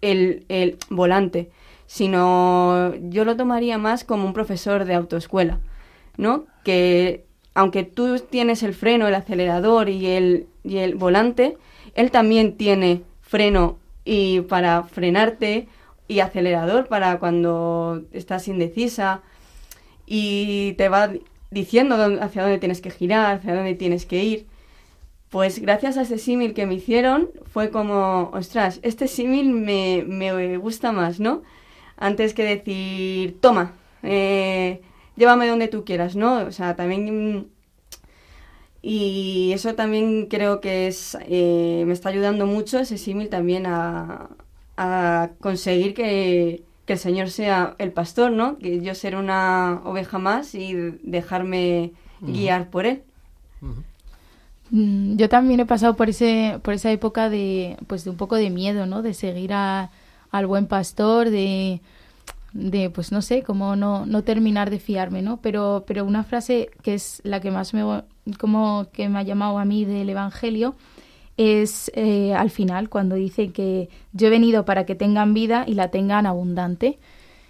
el, 0.03 0.45
el 0.51 0.77
volante, 0.91 1.49
sino 1.87 2.93
yo 3.09 3.25
lo 3.25 3.37
tomaría 3.37 3.79
más 3.79 4.05
como 4.05 4.27
un 4.27 4.35
profesor 4.35 4.85
de 4.85 4.97
autoescuela, 4.97 5.61
¿no? 6.19 6.45
Que 6.63 7.25
aunque 7.55 7.85
tú 7.85 8.19
tienes 8.19 8.63
el 8.63 8.75
freno, 8.75 9.09
el 9.09 9.15
acelerador 9.15 9.89
y 9.89 10.07
el, 10.07 10.47
y 10.65 10.79
el 10.79 10.95
volante, 10.95 11.59
él 11.95 12.11
también 12.11 12.57
tiene 12.57 13.03
freno 13.21 13.79
y 14.05 14.41
para 14.43 14.83
frenarte 14.85 15.69
y 16.09 16.21
acelerador 16.21 16.89
para 16.89 17.19
cuando 17.19 18.03
estás 18.13 18.49
indecisa 18.49 19.23
y 20.07 20.73
te 20.73 20.89
va 20.89 21.13
diciendo 21.51 21.97
hacia 22.21 22.43
dónde 22.43 22.59
tienes 22.59 22.81
que 22.81 22.91
girar, 22.91 23.37
hacia 23.37 23.55
dónde 23.55 23.75
tienes 23.75 24.07
que 24.07 24.23
ir. 24.25 24.47
Pues 25.29 25.61
gracias 25.61 25.97
a 25.97 26.03
ese 26.03 26.19
símil 26.19 26.55
que 26.55 26.67
me 26.67 26.75
hicieron, 26.75 27.31
fue 27.53 27.71
como, 27.71 28.31
ostras, 28.33 28.81
este 28.83 29.07
símil 29.07 29.51
me, 29.51 30.05
me, 30.05 30.57
gusta 30.57 30.91
más, 30.91 31.21
¿no? 31.21 31.43
Antes 31.97 32.35
que 32.35 32.43
decir, 32.43 33.41
toma, 33.41 33.75
eh, 34.03 34.81
llévame 35.21 35.47
donde 35.47 35.69
tú 35.69 35.85
quieras, 35.85 36.17
¿no? 36.17 36.39
O 36.47 36.53
sea, 36.53 36.75
también... 36.75 37.49
Y 38.83 39.53
eso 39.53 39.75
también 39.75 40.27
creo 40.27 40.61
que 40.63 40.89
es, 40.89 41.17
eh, 41.29 41.85
me 41.87 41.93
está 41.93 42.09
ayudando 42.09 42.47
mucho 42.47 42.79
ese 42.79 42.97
símil 42.97 43.29
también 43.29 43.67
a, 43.67 44.31
a 44.79 45.31
conseguir 45.41 45.93
que, 45.93 46.63
que 46.87 46.95
el 46.95 46.99
Señor 46.99 47.29
sea 47.29 47.75
el 47.79 47.93
pastor, 47.93 48.33
¿no? 48.33 48.57
Que 48.57 48.81
yo 48.81 48.95
ser 48.95 49.17
una 49.17 49.83
oveja 49.85 50.19
más 50.19 50.55
y 50.55 50.73
dejarme 51.03 51.93
guiar 52.23 52.71
por 52.71 52.87
Él. 52.87 53.03
Mm, 54.71 55.17
yo 55.17 55.29
también 55.29 55.61
he 55.61 55.67
pasado 55.67 55.95
por 55.97 56.09
ese 56.09 56.59
por 56.63 56.75
esa 56.75 56.91
época 56.91 57.29
de 57.29 57.77
pues 57.87 58.05
de 58.05 58.11
un 58.11 58.17
poco 58.17 58.37
de 58.37 58.51
miedo, 58.51 58.87
¿no? 58.87 59.03
De 59.03 59.15
seguir 59.15 59.53
a, 59.53 59.91
al 60.31 60.47
buen 60.47 60.67
pastor, 60.67 61.29
de 61.31 61.81
de 62.53 62.91
pues 62.91 63.13
no 63.13 63.23
sé, 63.23 63.43
como 63.43 63.77
no, 63.77 64.07
no 64.07 64.23
terminar 64.23 64.71
de 64.71 64.79
fiarme, 64.79 65.23
¿no? 65.23 65.39
Pero 65.39 65.85
pero 65.87 66.05
una 66.05 66.25
frase 66.25 66.71
que 66.83 66.95
es 66.95 67.21
la 67.25 67.41
que 67.41 67.51
más 67.51 67.75
me 67.75 68.03
como 68.39 68.89
que 68.93 69.09
me 69.09 69.19
ha 69.19 69.23
llamado 69.23 69.59
a 69.59 69.65
mí 69.65 69.85
del 69.85 70.09
evangelio 70.09 70.75
es 71.37 71.91
eh, 71.95 72.35
al 72.35 72.51
final 72.51 72.89
cuando 72.91 73.15
dice 73.15 73.51
que 73.51 73.89
yo 74.13 74.27
he 74.27 74.31
venido 74.31 74.65
para 74.65 74.85
que 74.85 74.95
tengan 74.95 75.33
vida 75.33 75.65
y 75.67 75.75
la 75.75 75.91
tengan 75.91 76.27
abundante. 76.27 76.99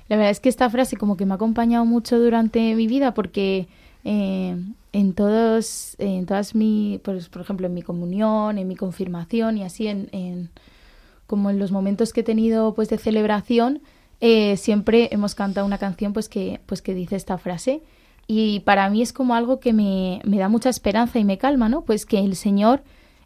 La 0.09 0.17
verdad 0.17 0.31
es 0.31 0.41
que 0.41 0.49
esta 0.49 0.71
frase 0.71 0.97
como 0.97 1.17
que 1.17 1.27
me 1.27 1.33
ha 1.33 1.37
acompañado 1.37 1.85
mucho 1.85 2.19
durante 2.19 2.75
mi 2.75 2.87
vida 2.87 3.15
porque 3.15 3.69
eh, 4.05 4.57
en 4.93 5.13
todos, 5.15 5.97
en 5.99 6.27
todas 6.27 6.55
mi, 6.55 7.01
pues, 7.05 7.29
por 7.29 7.43
ejemplo, 7.43 7.67
en 7.67 7.75
mi 7.75 7.83
comunión, 7.83 8.59
en 8.59 8.67
mi 8.67 8.77
confirmación 8.77 9.59
y 9.59 9.65
así 9.65 9.87
en, 9.87 10.51
como 11.27 11.51
en 11.51 11.59
los 11.59 11.71
momentos 11.71 12.13
que 12.13 12.21
he 12.21 12.25
tenido 12.25 12.75
pues 12.75 12.89
de 12.89 12.99
celebración, 12.99 13.83
eh, 14.21 14.57
siempre 14.57 15.09
hemos 15.13 15.35
cantado 15.35 15.67
una 15.67 15.79
canción 15.79 16.13
pues 16.13 16.29
que, 16.29 16.61
pues 16.67 16.83
que 16.83 16.95
dice 16.95 17.17
esta 17.17 17.39
frase 17.39 17.83
y 18.27 18.61
para 18.61 18.89
mí 18.91 19.03
es 19.03 19.13
como 19.13 19.35
algo 19.35 19.61
que 19.61 19.73
me, 19.73 20.21
me 20.25 20.39
da 20.39 20.49
mucha 20.49 20.69
esperanza 20.69 21.19
y 21.19 21.25
me 21.25 21.39
calma, 21.39 21.69
¿no? 21.69 21.83
Pues 21.83 22.07
que 22.07 22.21
el 22.21 22.37
Señor 22.37 22.83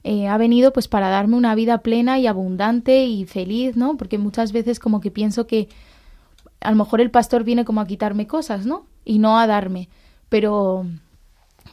eh, 0.07 0.29
ha 0.29 0.37
venido 0.37 0.73
pues 0.73 0.87
para 0.87 1.09
darme 1.09 1.37
una 1.37 1.55
vida 1.55 1.79
plena 1.79 2.19
y 2.19 2.27
abundante 2.27 3.07
y 3.07 3.25
feliz, 3.25 3.75
¿no? 3.75 3.97
Porque 3.97 4.19
muchas 4.19 4.53
veces 4.53 4.79
como 4.79 5.01
que 5.01 5.11
pienso 5.11 5.47
que 5.47 5.69
a 6.61 6.71
lo 6.71 6.77
mejor 6.77 7.01
el 7.01 7.11
pastor 7.11 7.43
viene 7.43 7.65
como 7.65 7.81
a 7.81 7.87
quitarme 7.87 8.27
cosas, 8.27 8.67
¿no? 8.67 8.87
Y 9.05 9.19
no 9.19 9.39
a 9.39 9.47
darme. 9.47 9.89
Pero, 10.29 10.87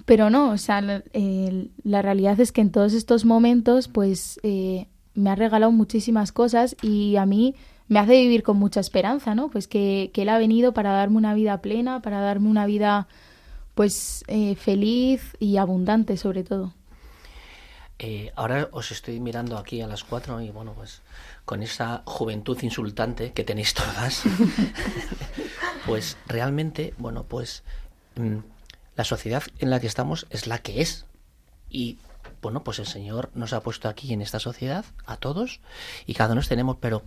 pero 0.06 0.30
no, 0.30 0.52
o 0.52 0.58
sea, 0.58 0.82
la, 0.82 2.02
realidad 2.02 2.40
es 2.40 2.54
que 2.54 2.62
en 2.62 2.72
todos 2.72 2.94
estos 2.94 3.26
momentos 3.26 3.90
pues 3.90 4.40
eh, 4.44 4.88
me 5.14 5.30
ha 5.30 5.36
regalado 5.36 5.72
muchísimas 5.74 6.32
cosas 6.32 6.78
y 6.82 7.18
a 7.18 7.26
mí 7.26 7.56
me 7.92 8.00
hace 8.00 8.14
vivir 8.14 8.42
con 8.42 8.56
mucha 8.56 8.80
esperanza, 8.80 9.36
¿no? 9.36 9.50
Pues 9.50 9.68
que, 9.68 10.12
que 10.14 10.22
él 10.22 10.30
ha 10.30 10.38
venido 10.38 10.72
para 10.74 10.94
darme 10.94 11.18
una 11.18 11.34
vida 11.34 11.62
plena, 11.62 12.02
para 12.02 12.22
darme 12.22 12.48
una 12.48 12.66
vida 12.66 13.10
pues 13.76 14.24
eh, 14.30 14.56
feliz 14.56 15.36
y 15.40 15.58
abundante 15.58 16.16
sobre 16.16 16.46
todo. 16.46 16.74
Eh, 18.00 18.32
ahora 18.38 18.70
os 18.72 18.92
estoy 18.92 19.20
mirando 19.20 19.58
aquí 19.58 19.82
a 19.82 19.88
las 19.88 20.06
cuatro 20.06 20.40
y 20.40 20.52
bueno, 20.52 20.72
pues 20.74 21.02
con 21.44 21.64
esa 21.64 22.02
juventud 22.06 22.58
insultante 22.62 23.34
que 23.34 23.44
tenéis 23.44 23.74
todas, 23.74 24.24
pues 25.86 26.16
realmente, 26.28 26.94
bueno, 26.98 27.26
pues 27.26 27.62
mm, 28.16 28.38
la 28.96 29.04
sociedad 29.04 29.44
en 29.60 29.70
la 29.70 29.82
que 29.82 29.88
estamos 29.88 30.28
es 30.30 30.48
la 30.48 30.60
que 30.60 30.82
es. 30.82 31.08
Y 31.70 31.98
bueno, 32.42 32.64
pues 32.64 32.80
el 32.80 32.88
Señor 32.88 33.32
nos 33.34 33.52
ha 33.52 33.60
puesto 33.60 33.90
aquí 33.90 34.14
en 34.14 34.22
esta 34.22 34.40
sociedad, 34.40 34.86
a 35.06 35.18
todos, 35.18 35.60
y 36.06 36.14
cada 36.14 36.32
uno 36.32 36.42
tenemos, 36.42 36.78
pero 36.80 37.04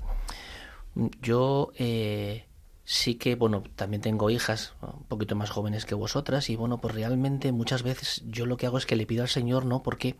yo 0.95 1.73
eh, 1.77 2.47
sí 2.85 3.17
que, 3.17 3.35
bueno, 3.35 3.63
también 3.77 4.03
tengo 4.03 4.31
hijas 4.31 4.75
un 4.83 5.05
poquito 5.05 5.35
más 5.37 5.51
jóvenes 5.51 5.87
que 5.87 5.95
vosotras, 5.95 6.51
y 6.51 6.57
bueno, 6.57 6.81
pues 6.81 6.95
realmente 6.95 7.53
muchas 7.53 7.83
veces 7.83 8.23
yo 8.27 8.47
lo 8.47 8.57
que 8.57 8.67
hago 8.67 8.79
es 8.79 8.87
que 8.87 8.97
le 8.97 9.07
pido 9.07 9.23
al 9.23 9.29
Señor, 9.29 9.65
¿no? 9.65 9.83
Porque 9.83 10.17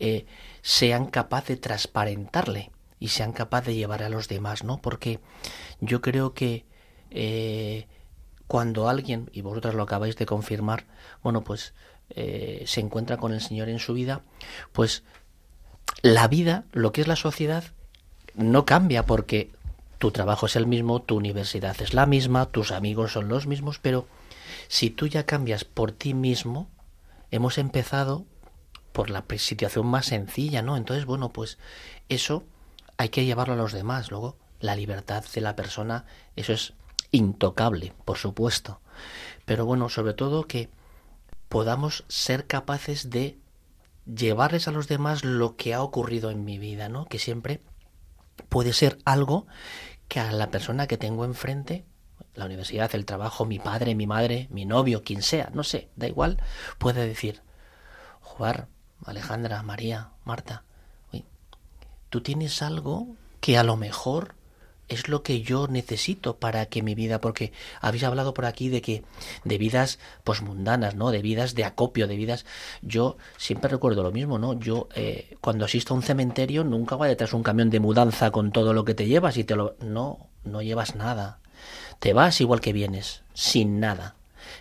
eh, 0.00 0.26
sean 0.62 1.06
capaces 1.06 1.48
de 1.48 1.56
transparentarle 1.56 2.70
y 2.98 3.08
sean 3.08 3.32
capaces 3.32 3.68
de 3.68 3.74
llevar 3.76 4.02
a 4.02 4.08
los 4.08 4.28
demás, 4.28 4.64
¿no? 4.64 4.78
Porque 4.78 5.20
yo 5.80 6.00
creo 6.00 6.34
que 6.34 6.64
eh, 7.10 7.86
cuando 8.46 8.88
alguien, 8.88 9.30
y 9.32 9.42
vosotros 9.42 9.74
lo 9.74 9.82
acabáis 9.82 10.16
de 10.16 10.26
confirmar, 10.26 10.86
bueno, 11.22 11.44
pues 11.44 11.74
eh, 12.10 12.64
se 12.66 12.80
encuentra 12.80 13.16
con 13.18 13.32
el 13.32 13.40
Señor 13.40 13.68
en 13.68 13.78
su 13.78 13.94
vida, 13.94 14.22
pues 14.72 15.04
la 16.02 16.28
vida, 16.28 16.64
lo 16.72 16.92
que 16.92 17.02
es 17.02 17.08
la 17.08 17.16
sociedad, 17.16 17.64
no 18.34 18.66
cambia 18.66 19.06
porque 19.06 19.52
tu 19.98 20.10
trabajo 20.10 20.46
es 20.46 20.56
el 20.56 20.66
mismo, 20.66 21.00
tu 21.00 21.16
universidad 21.16 21.80
es 21.80 21.94
la 21.94 22.06
misma, 22.06 22.46
tus 22.46 22.72
amigos 22.72 23.12
son 23.12 23.28
los 23.28 23.46
mismos, 23.46 23.78
pero 23.78 24.06
si 24.68 24.90
tú 24.90 25.06
ya 25.06 25.24
cambias 25.24 25.64
por 25.64 25.92
ti 25.92 26.14
mismo, 26.14 26.68
hemos 27.30 27.58
empezado 27.58 28.24
por 28.92 29.10
la 29.10 29.24
situación 29.38 29.86
más 29.86 30.06
sencilla, 30.06 30.62
¿no? 30.62 30.76
Entonces, 30.76 31.04
bueno, 31.04 31.30
pues 31.30 31.58
eso 32.08 32.44
hay 32.96 33.08
que 33.08 33.24
llevarlo 33.24 33.54
a 33.54 33.56
los 33.56 33.72
demás. 33.72 34.10
Luego, 34.10 34.36
la 34.60 34.76
libertad 34.76 35.24
de 35.34 35.40
la 35.40 35.56
persona, 35.56 36.04
eso 36.36 36.52
es 36.52 36.74
intocable, 37.10 37.92
por 38.04 38.18
supuesto. 38.18 38.80
Pero 39.44 39.66
bueno, 39.66 39.88
sobre 39.88 40.14
todo 40.14 40.46
que 40.46 40.68
podamos 41.48 42.04
ser 42.08 42.46
capaces 42.46 43.10
de 43.10 43.36
llevarles 44.06 44.68
a 44.68 44.72
los 44.72 44.88
demás 44.88 45.24
lo 45.24 45.56
que 45.56 45.74
ha 45.74 45.82
ocurrido 45.82 46.30
en 46.30 46.44
mi 46.44 46.58
vida, 46.58 46.88
¿no? 46.88 47.06
Que 47.06 47.18
siempre 47.18 47.60
puede 48.48 48.72
ser 48.72 48.98
algo 49.04 49.46
que 50.08 50.20
a 50.20 50.32
la 50.32 50.50
persona 50.50 50.86
que 50.86 50.98
tengo 50.98 51.24
enfrente, 51.24 51.84
la 52.34 52.46
universidad, 52.46 52.94
el 52.94 53.04
trabajo, 53.04 53.44
mi 53.44 53.58
padre, 53.58 53.94
mi 53.94 54.06
madre, 54.06 54.48
mi 54.50 54.64
novio, 54.64 55.02
quien 55.02 55.22
sea, 55.22 55.50
no 55.54 55.62
sé, 55.62 55.88
da 55.96 56.08
igual, 56.08 56.42
puede 56.78 57.06
decir, 57.06 57.42
Juan, 58.20 58.68
Alejandra, 59.04 59.62
María, 59.62 60.10
Marta, 60.24 60.64
tú 62.10 62.20
tienes 62.20 62.62
algo 62.62 63.16
que 63.40 63.58
a 63.58 63.64
lo 63.64 63.76
mejor 63.76 64.36
es 64.88 65.08
lo 65.08 65.22
que 65.22 65.42
yo 65.42 65.66
necesito 65.68 66.36
para 66.36 66.66
que 66.66 66.82
mi 66.82 66.94
vida, 66.94 67.20
porque 67.20 67.52
habéis 67.80 68.04
hablado 68.04 68.34
por 68.34 68.44
aquí 68.44 68.68
de 68.68 68.82
que 68.82 69.02
de 69.44 69.58
vidas 69.58 69.98
pues 70.24 70.42
mundanas, 70.42 70.94
¿no? 70.94 71.10
De 71.10 71.22
vidas 71.22 71.54
de 71.54 71.64
acopio, 71.64 72.06
de 72.06 72.16
vidas. 72.16 72.44
Yo 72.82 73.16
siempre 73.36 73.70
recuerdo 73.70 74.02
lo 74.02 74.12
mismo, 74.12 74.38
¿no? 74.38 74.58
Yo 74.58 74.88
eh, 74.94 75.36
cuando 75.40 75.64
asisto 75.64 75.94
a 75.94 75.96
un 75.96 76.02
cementerio 76.02 76.64
nunca 76.64 76.96
va 76.96 77.06
detrás 77.06 77.32
un 77.32 77.42
camión 77.42 77.70
de 77.70 77.80
mudanza 77.80 78.30
con 78.30 78.52
todo 78.52 78.72
lo 78.72 78.84
que 78.84 78.94
te 78.94 79.06
llevas 79.06 79.36
y 79.36 79.44
te 79.44 79.56
lo 79.56 79.76
no 79.80 80.28
no 80.44 80.62
llevas 80.62 80.94
nada. 80.94 81.38
Te 81.98 82.12
vas 82.12 82.40
igual 82.40 82.60
que 82.60 82.72
vienes, 82.72 83.22
sin 83.32 83.80
nada. 83.80 84.14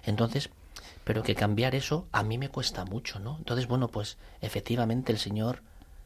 Entonces, 0.05 0.49
pero 1.03 1.23
que 1.23 1.35
cambiar 1.35 1.75
eso 1.75 2.07
a 2.11 2.23
mí 2.23 2.37
me 2.37 2.49
cuesta 2.49 2.85
mucho, 2.85 3.19
¿no? 3.19 3.37
Entonces, 3.37 3.67
bueno, 3.67 3.89
pues 3.89 4.17
efectivamente 4.41 5.11
el 5.11 5.19
Señor 5.19 5.61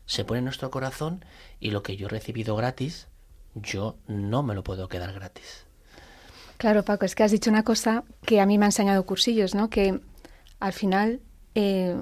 se 0.05 0.25
pone 0.25 0.39
en 0.39 0.45
nuestro 0.45 0.71
corazón 0.71 1.23
y 1.59 1.71
lo 1.71 1.83
que 1.83 1.97
yo 1.97 2.07
he 2.07 2.09
recibido 2.09 2.55
gratis 2.55 3.07
yo 3.61 3.97
no 4.07 4.43
me 4.43 4.55
lo 4.55 4.63
puedo 4.63 4.87
quedar 4.87 5.13
gratis. 5.13 5.65
Claro, 6.57 6.83
Paco, 6.83 7.05
es 7.05 7.13
que 7.13 7.23
has 7.23 7.31
dicho 7.31 7.49
una 7.49 7.63
cosa 7.63 8.03
que 8.25 8.41
a 8.41 8.45
mí 8.45 8.57
me 8.57 8.65
ha 8.65 8.69
enseñado 8.69 9.05
cursillos, 9.05 9.53
¿no? 9.53 9.69
Que 9.69 9.99
al 10.59 10.73
final 10.73 11.21
eh, 11.55 11.95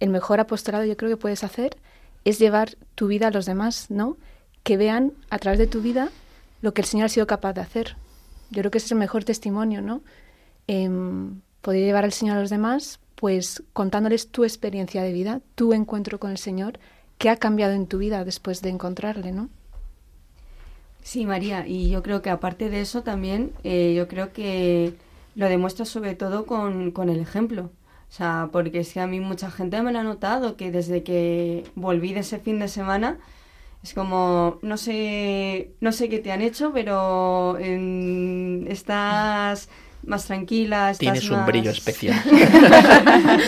el 0.00 0.10
mejor 0.10 0.40
apostolado 0.40 0.84
yo 0.84 0.96
creo 0.96 1.10
que 1.10 1.16
puedes 1.16 1.44
hacer 1.44 1.76
es 2.24 2.38
llevar 2.38 2.76
tu 2.94 3.06
vida 3.06 3.28
a 3.28 3.30
los 3.30 3.46
demás, 3.46 3.90
¿no? 3.90 4.16
Que 4.62 4.76
vean 4.76 5.12
a 5.30 5.38
través 5.38 5.58
de 5.58 5.66
tu 5.66 5.82
vida 5.82 6.10
lo 6.62 6.72
que 6.72 6.80
el 6.80 6.86
Señor 6.86 7.06
ha 7.06 7.10
sido 7.10 7.26
capaz 7.26 7.52
de 7.52 7.60
hacer. 7.60 7.96
Yo 8.50 8.62
creo 8.62 8.70
que 8.70 8.78
ese 8.78 8.86
es 8.86 8.92
el 8.92 8.98
mejor 8.98 9.24
testimonio, 9.24 9.82
¿no? 9.82 10.02
Eh, 10.68 10.88
poder 11.60 11.84
llevar 11.84 12.04
al 12.04 12.12
Señor 12.12 12.38
a 12.38 12.40
los 12.40 12.50
demás, 12.50 13.00
pues 13.14 13.62
contándoles 13.72 14.28
tu 14.30 14.44
experiencia 14.44 15.02
de 15.02 15.12
vida, 15.12 15.40
tu 15.54 15.72
encuentro 15.72 16.18
con 16.18 16.30
el 16.30 16.38
Señor, 16.38 16.78
que 17.18 17.28
ha 17.30 17.36
cambiado 17.36 17.72
en 17.74 17.86
tu 17.86 17.98
vida 17.98 18.24
después 18.24 18.62
de 18.62 18.70
encontrarle, 18.70 19.32
¿no? 19.32 19.50
Sí, 21.06 21.24
María, 21.24 21.64
y 21.68 21.88
yo 21.88 22.02
creo 22.02 22.20
que 22.20 22.30
aparte 22.30 22.68
de 22.68 22.80
eso 22.80 23.04
también, 23.04 23.52
eh, 23.62 23.94
yo 23.96 24.08
creo 24.08 24.32
que 24.32 24.92
lo 25.36 25.48
demuestra 25.48 25.84
sobre 25.84 26.16
todo 26.16 26.46
con, 26.46 26.90
con 26.90 27.10
el 27.10 27.20
ejemplo. 27.20 27.70
O 28.08 28.12
sea, 28.12 28.48
porque 28.50 28.80
es 28.80 28.92
que 28.92 28.98
a 28.98 29.06
mí 29.06 29.20
mucha 29.20 29.52
gente 29.52 29.80
me 29.82 29.92
lo 29.92 30.00
ha 30.00 30.02
notado, 30.02 30.56
que 30.56 30.72
desde 30.72 31.04
que 31.04 31.62
volví 31.76 32.12
de 32.12 32.20
ese 32.20 32.40
fin 32.40 32.58
de 32.58 32.66
semana, 32.66 33.18
es 33.84 33.94
como, 33.94 34.58
no 34.62 34.76
sé, 34.76 35.70
no 35.80 35.92
sé 35.92 36.08
qué 36.08 36.18
te 36.18 36.32
han 36.32 36.42
hecho, 36.42 36.72
pero 36.74 37.56
estás 38.66 39.68
más 40.04 40.26
tranquila. 40.26 40.90
Estás 40.90 40.98
Tienes 40.98 41.30
un 41.30 41.46
brillo 41.46 41.70
especial. 41.70 42.20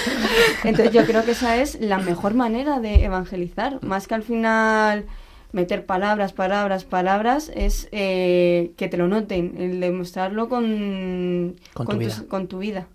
Entonces 0.63 0.93
yo 0.93 1.05
creo 1.07 1.25
que 1.25 1.33
esa 1.33 1.57
es 1.57 1.81
la 1.81 1.99
mejor 1.99 2.35
manera 2.35 2.79
de 2.79 3.05
evangelizar, 3.05 3.83
más 3.83 4.07
que 4.07 4.15
al 4.15 4.23
final 4.23 5.07
meter 5.53 5.87
palabras, 5.87 6.33
palabras, 6.33 6.85
palabras, 6.85 7.51
es 7.55 7.89
eh, 7.93 8.73
que 8.77 8.89
te 8.89 8.97
lo 8.97 9.09
noten, 9.09 9.55
el 9.59 9.81
demostrarlo 9.81 10.49
con, 10.49 11.57
con, 11.73 11.87
tu, 11.87 11.97
vida. 11.97 12.25
con 12.29 12.49
tu 12.49 12.59
vida. 12.59 12.89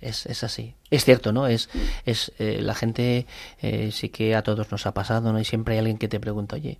Es, 0.00 0.26
es, 0.26 0.42
así. 0.44 0.74
Es 0.90 1.04
cierto, 1.04 1.32
¿no? 1.32 1.46
Es, 1.46 1.68
es 2.06 2.32
eh, 2.38 2.60
la 2.62 2.74
gente 2.74 3.26
eh, 3.60 3.90
sí 3.92 4.08
que 4.08 4.34
a 4.34 4.42
todos 4.42 4.70
nos 4.72 4.86
ha 4.86 4.94
pasado, 4.94 5.32
¿no? 5.32 5.40
Y 5.40 5.44
siempre 5.44 5.74
hay 5.74 5.80
alguien 5.80 5.98
que 5.98 6.08
te 6.08 6.20
pregunta, 6.20 6.56
oye, 6.56 6.78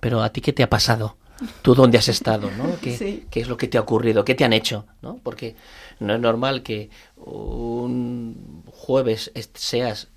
pero 0.00 0.22
¿a 0.22 0.30
ti 0.30 0.40
qué 0.40 0.52
te 0.52 0.62
ha 0.62 0.70
pasado? 0.70 1.16
¿Tú 1.62 1.74
dónde 1.74 1.98
has 1.98 2.08
estado? 2.08 2.50
¿no? 2.56 2.78
¿Qué, 2.80 3.26
¿Qué 3.30 3.40
es 3.40 3.48
lo 3.48 3.58
que 3.58 3.68
te 3.68 3.76
ha 3.76 3.82
ocurrido? 3.82 4.24
¿Qué 4.24 4.34
te 4.34 4.44
han 4.44 4.54
hecho? 4.54 4.86
¿no? 5.02 5.18
Porque 5.22 5.54
no 6.00 6.14
es 6.14 6.20
normal 6.20 6.62
que 6.62 6.88
un 7.16 8.62
jueves 8.66 9.32
seas 9.52 10.08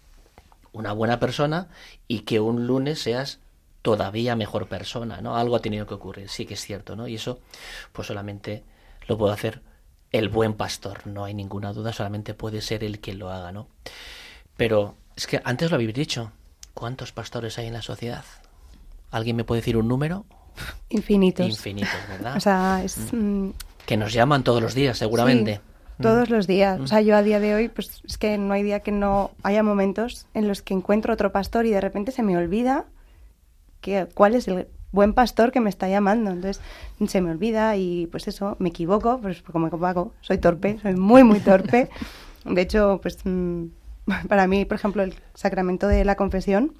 una 0.71 0.93
buena 0.93 1.19
persona 1.19 1.67
y 2.07 2.19
que 2.19 2.39
un 2.39 2.67
lunes 2.67 3.01
seas 3.01 3.39
todavía 3.81 4.35
mejor 4.35 4.67
persona, 4.67 5.21
¿no? 5.21 5.37
Algo 5.37 5.55
ha 5.55 5.61
tenido 5.61 5.87
que 5.87 5.93
ocurrir, 5.93 6.29
sí 6.29 6.45
que 6.45 6.55
es 6.55 6.61
cierto, 6.61 6.95
¿no? 6.95 7.07
Y 7.07 7.15
eso, 7.15 7.39
pues 7.93 8.07
solamente 8.07 8.63
lo 9.07 9.17
puede 9.17 9.33
hacer 9.33 9.61
el 10.11 10.29
buen 10.29 10.53
pastor, 10.53 11.05
no 11.07 11.23
hay 11.25 11.33
ninguna 11.33 11.71
duda, 11.73 11.93
solamente 11.93 12.33
puede 12.33 12.61
ser 12.61 12.83
el 12.83 12.99
que 12.99 13.13
lo 13.13 13.29
haga, 13.29 13.51
¿no? 13.51 13.67
Pero 14.57 14.95
es 15.15 15.27
que 15.27 15.41
antes 15.43 15.69
lo 15.69 15.75
habéis 15.75 15.93
dicho, 15.93 16.31
¿cuántos 16.73 17.11
pastores 17.11 17.57
hay 17.57 17.67
en 17.67 17.73
la 17.73 17.81
sociedad? 17.81 18.25
¿Alguien 19.11 19.35
me 19.35 19.43
puede 19.43 19.61
decir 19.61 19.77
un 19.77 19.87
número? 19.87 20.25
Infinitos. 20.89 21.47
Infinitos, 21.47 21.89
¿verdad? 22.09 22.35
o 22.37 22.39
sea, 22.39 22.81
es... 22.83 23.13
Mm. 23.13 23.17
Mm, 23.47 23.53
que 23.85 23.97
nos 23.97 24.13
llaman 24.13 24.43
todos 24.43 24.61
los 24.61 24.75
días, 24.75 24.97
seguramente. 24.97 25.61
Mm. 25.97 26.03
todos 26.03 26.29
los 26.29 26.45
días. 26.45 26.79
O 26.79 26.87
sea, 26.87 27.01
yo 27.01 27.15
a 27.15 27.23
día 27.23 27.39
de 27.39 27.55
hoy, 27.55 27.69
pues 27.69 28.01
es 28.05 28.17
que 28.17 28.37
no 28.37 28.53
hay 28.53 28.63
día 28.63 28.81
que 28.81 28.91
no 28.91 29.31
haya 29.41 29.63
momentos 29.63 30.27
en 30.33 30.47
los 30.47 30.61
que 30.61 30.73
encuentro 30.73 31.13
otro 31.13 31.31
pastor 31.31 31.65
y 31.65 31.71
de 31.71 31.81
repente 31.81 32.11
se 32.11 32.21
me 32.21 32.37
olvida 32.37 32.85
que, 33.81 34.07
cuál 34.13 34.35
es 34.35 34.47
el 34.47 34.67
buen 34.91 35.13
pastor 35.13 35.51
que 35.51 35.59
me 35.59 35.69
está 35.69 35.87
llamando. 35.87 36.31
Entonces 36.31 36.61
se 37.07 37.21
me 37.21 37.31
olvida 37.31 37.75
y 37.75 38.07
pues 38.07 38.27
eso, 38.27 38.55
me 38.59 38.69
equivoco, 38.69 39.19
pues 39.21 39.41
como 39.41 39.67
hago, 39.85 40.13
soy 40.21 40.37
torpe, 40.37 40.79
soy 40.81 40.95
muy, 40.95 41.23
muy 41.23 41.39
torpe. 41.39 41.89
De 42.45 42.61
hecho, 42.61 42.99
pues 43.01 43.19
mm, 43.23 43.65
para 44.27 44.47
mí, 44.47 44.65
por 44.65 44.75
ejemplo, 44.75 45.03
el 45.03 45.15
sacramento 45.33 45.87
de 45.87 46.05
la 46.05 46.15
confesión 46.15 46.73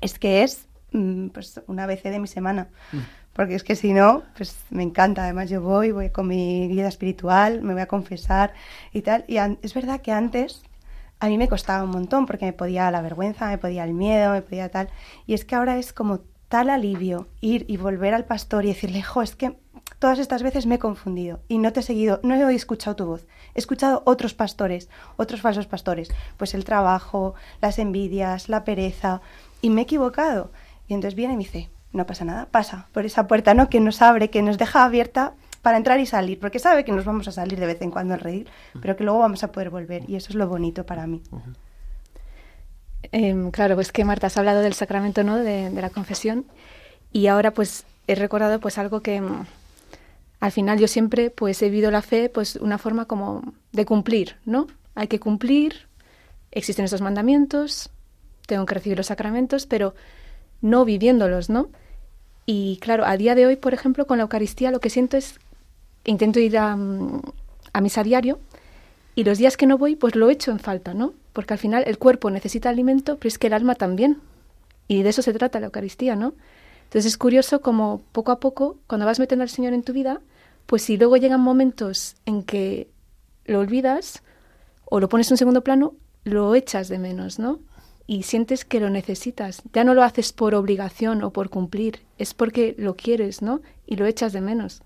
es 0.00 0.18
que 0.18 0.42
es 0.42 0.68
mm, 0.92 1.28
pues 1.28 1.60
una 1.66 1.86
vez 1.86 2.02
de 2.02 2.18
mi 2.18 2.28
semana. 2.28 2.68
Mm. 2.92 2.98
Porque 3.32 3.54
es 3.54 3.64
que 3.64 3.76
si 3.76 3.92
no, 3.92 4.22
pues 4.34 4.56
me 4.70 4.82
encanta. 4.82 5.24
Además, 5.24 5.50
yo 5.50 5.60
voy, 5.60 5.90
voy 5.90 6.08
con 6.08 6.26
mi 6.26 6.68
guía 6.68 6.88
espiritual, 6.88 7.60
me 7.60 7.74
voy 7.74 7.82
a 7.82 7.86
confesar 7.86 8.54
y 8.94 9.02
tal. 9.02 9.26
Y 9.28 9.36
es 9.36 9.74
verdad 9.74 10.00
que 10.00 10.10
antes 10.10 10.62
a 11.20 11.28
mí 11.28 11.38
me 11.38 11.48
costaba 11.48 11.82
un 11.84 11.90
montón 11.90 12.26
porque 12.26 12.44
me 12.44 12.52
podía 12.52 12.90
la 12.90 13.00
vergüenza, 13.00 13.48
me 13.48 13.58
podía 13.58 13.84
el 13.84 13.94
miedo, 13.94 14.32
me 14.32 14.42
podía 14.42 14.70
tal. 14.70 14.88
Y 15.26 15.34
es 15.34 15.44
que 15.44 15.54
ahora 15.54 15.78
es 15.78 15.92
como 15.92 16.20
tal 16.48 16.70
alivio 16.70 17.28
ir 17.40 17.64
y 17.68 17.76
volver 17.76 18.14
al 18.14 18.24
pastor 18.24 18.64
y 18.64 18.68
decirle, 18.68 19.02
jo, 19.02 19.22
es 19.22 19.34
que 19.34 19.56
todas 19.98 20.18
estas 20.18 20.42
veces 20.42 20.66
me 20.66 20.76
he 20.76 20.78
confundido 20.78 21.40
y 21.48 21.58
no 21.58 21.72
te 21.72 21.80
he 21.80 21.82
seguido, 21.82 22.20
no 22.22 22.34
he 22.34 22.54
escuchado 22.54 22.96
tu 22.96 23.06
voz. 23.06 23.26
He 23.54 23.58
escuchado 23.58 24.02
otros 24.04 24.34
pastores, 24.34 24.90
otros 25.16 25.40
falsos 25.40 25.66
pastores. 25.66 26.10
Pues 26.36 26.54
el 26.54 26.64
trabajo, 26.64 27.34
las 27.60 27.78
envidias, 27.78 28.48
la 28.48 28.64
pereza. 28.64 29.22
Y 29.62 29.70
me 29.70 29.82
he 29.82 29.84
equivocado. 29.84 30.52
Y 30.86 30.94
entonces 30.94 31.14
viene 31.16 31.34
y 31.34 31.36
me 31.38 31.44
dice, 31.44 31.70
no 31.92 32.06
pasa 32.06 32.24
nada, 32.24 32.46
pasa 32.50 32.88
por 32.92 33.06
esa 33.06 33.26
puerta, 33.26 33.54
¿no? 33.54 33.68
Que 33.70 33.80
nos 33.80 34.02
abre, 34.02 34.30
que 34.30 34.42
nos 34.42 34.58
deja 34.58 34.84
abierta 34.84 35.34
para 35.66 35.78
entrar 35.78 35.98
y 35.98 36.06
salir, 36.06 36.38
porque 36.38 36.60
sabe 36.60 36.84
que 36.84 36.92
nos 36.92 37.04
vamos 37.04 37.26
a 37.26 37.32
salir 37.32 37.58
de 37.58 37.66
vez 37.66 37.82
en 37.82 37.90
cuando 37.90 38.14
al 38.14 38.20
reír, 38.20 38.48
pero 38.80 38.94
que 38.94 39.02
luego 39.02 39.18
vamos 39.18 39.42
a 39.42 39.50
poder 39.50 39.68
volver 39.68 40.08
y 40.08 40.14
eso 40.14 40.28
es 40.28 40.36
lo 40.36 40.46
bonito 40.46 40.86
para 40.86 41.08
mí. 41.08 41.20
Em, 43.10 43.50
claro, 43.50 43.74
pues 43.74 43.90
que 43.90 44.04
Marta 44.04 44.28
has 44.28 44.36
hablado 44.36 44.60
del 44.60 44.74
sacramento, 44.74 45.24
¿no? 45.24 45.36
De, 45.38 45.68
la 45.72 45.90
confesión 45.90 46.44
y 47.12 47.26
ahora 47.26 47.50
pues 47.50 47.84
he 48.06 48.14
recordado 48.14 48.60
pues 48.60 48.78
algo 48.78 49.00
que 49.00 49.20
mm, 49.20 49.44
al 50.38 50.52
final 50.52 50.78
yo 50.78 50.86
siempre 50.86 51.30
pues 51.30 51.60
he 51.62 51.68
vivido 51.68 51.90
la 51.90 52.00
fe 52.00 52.28
pues 52.28 52.54
una 52.54 52.78
forma 52.78 53.06
como 53.06 53.42
de 53.72 53.84
cumplir, 53.86 54.36
¿no? 54.44 54.68
Hay 54.94 55.08
que 55.08 55.18
cumplir, 55.18 55.88
existen 56.52 56.84
esos 56.84 57.00
mandamientos, 57.00 57.90
tengo 58.46 58.66
que 58.66 58.74
recibir 58.74 58.98
los 58.98 59.08
sacramentos, 59.08 59.66
pero 59.66 59.96
no 60.60 60.84
viviéndolos, 60.84 61.50
¿no? 61.50 61.70
Y 62.48 62.78
claro, 62.80 63.04
a 63.04 63.16
día 63.16 63.34
de 63.34 63.46
hoy, 63.46 63.56
por 63.56 63.74
ejemplo, 63.74 64.06
con 64.06 64.18
la 64.18 64.22
Eucaristía 64.22 64.70
lo 64.70 64.78
que 64.78 64.90
siento 64.90 65.16
es 65.16 65.40
intento 66.06 66.40
ir 66.40 66.56
a, 66.58 66.72
a 66.72 67.80
misa 67.80 68.02
diario 68.02 68.38
y 69.14 69.24
los 69.24 69.38
días 69.38 69.56
que 69.56 69.66
no 69.66 69.78
voy, 69.78 69.96
pues 69.96 70.14
lo 70.14 70.30
echo 70.30 70.50
en 70.50 70.58
falta, 70.58 70.94
¿no? 70.94 71.14
Porque 71.32 71.54
al 71.54 71.58
final 71.58 71.84
el 71.86 71.98
cuerpo 71.98 72.30
necesita 72.30 72.68
alimento, 72.68 73.16
pero 73.16 73.28
es 73.28 73.38
que 73.38 73.46
el 73.46 73.54
alma 73.54 73.74
también. 73.74 74.18
Y 74.88 75.02
de 75.02 75.08
eso 75.08 75.22
se 75.22 75.32
trata 75.32 75.58
la 75.58 75.66
Eucaristía, 75.66 76.16
¿no? 76.16 76.34
Entonces 76.84 77.06
es 77.06 77.18
curioso 77.18 77.60
como 77.60 78.02
poco 78.12 78.30
a 78.30 78.40
poco, 78.40 78.78
cuando 78.86 79.06
vas 79.06 79.18
metiendo 79.18 79.42
al 79.42 79.48
Señor 79.48 79.72
en 79.72 79.82
tu 79.82 79.92
vida, 79.92 80.20
pues 80.66 80.82
si 80.82 80.96
luego 80.96 81.16
llegan 81.16 81.40
momentos 81.40 82.16
en 82.26 82.42
que 82.42 82.88
lo 83.46 83.60
olvidas 83.60 84.22
o 84.84 85.00
lo 85.00 85.08
pones 85.08 85.30
en 85.30 85.36
segundo 85.36 85.64
plano, 85.64 85.94
lo 86.24 86.54
echas 86.54 86.88
de 86.88 86.98
menos, 86.98 87.38
¿no? 87.38 87.60
Y 88.06 88.22
sientes 88.24 88.64
que 88.64 88.80
lo 88.80 88.90
necesitas. 88.90 89.62
Ya 89.72 89.82
no 89.82 89.94
lo 89.94 90.02
haces 90.02 90.32
por 90.32 90.54
obligación 90.54 91.22
o 91.22 91.32
por 91.32 91.50
cumplir, 91.50 92.00
es 92.18 92.34
porque 92.34 92.74
lo 92.78 92.96
quieres, 92.96 93.42
¿no? 93.42 93.62
Y 93.86 93.96
lo 93.96 94.06
echas 94.06 94.32
de 94.32 94.40
menos. 94.40 94.82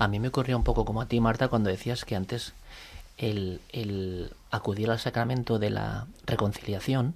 A 0.00 0.08
mí 0.08 0.18
me 0.18 0.28
ocurría 0.28 0.56
un 0.56 0.64
poco 0.64 0.86
como 0.86 1.02
a 1.02 1.06
ti, 1.06 1.20
Marta, 1.20 1.48
cuando 1.48 1.68
decías 1.68 2.06
que 2.06 2.16
antes 2.16 2.54
el, 3.18 4.32
acudir 4.50 4.90
al 4.90 4.98
sacramento 4.98 5.58
de 5.58 5.68
la 5.68 6.06
reconciliación 6.24 7.14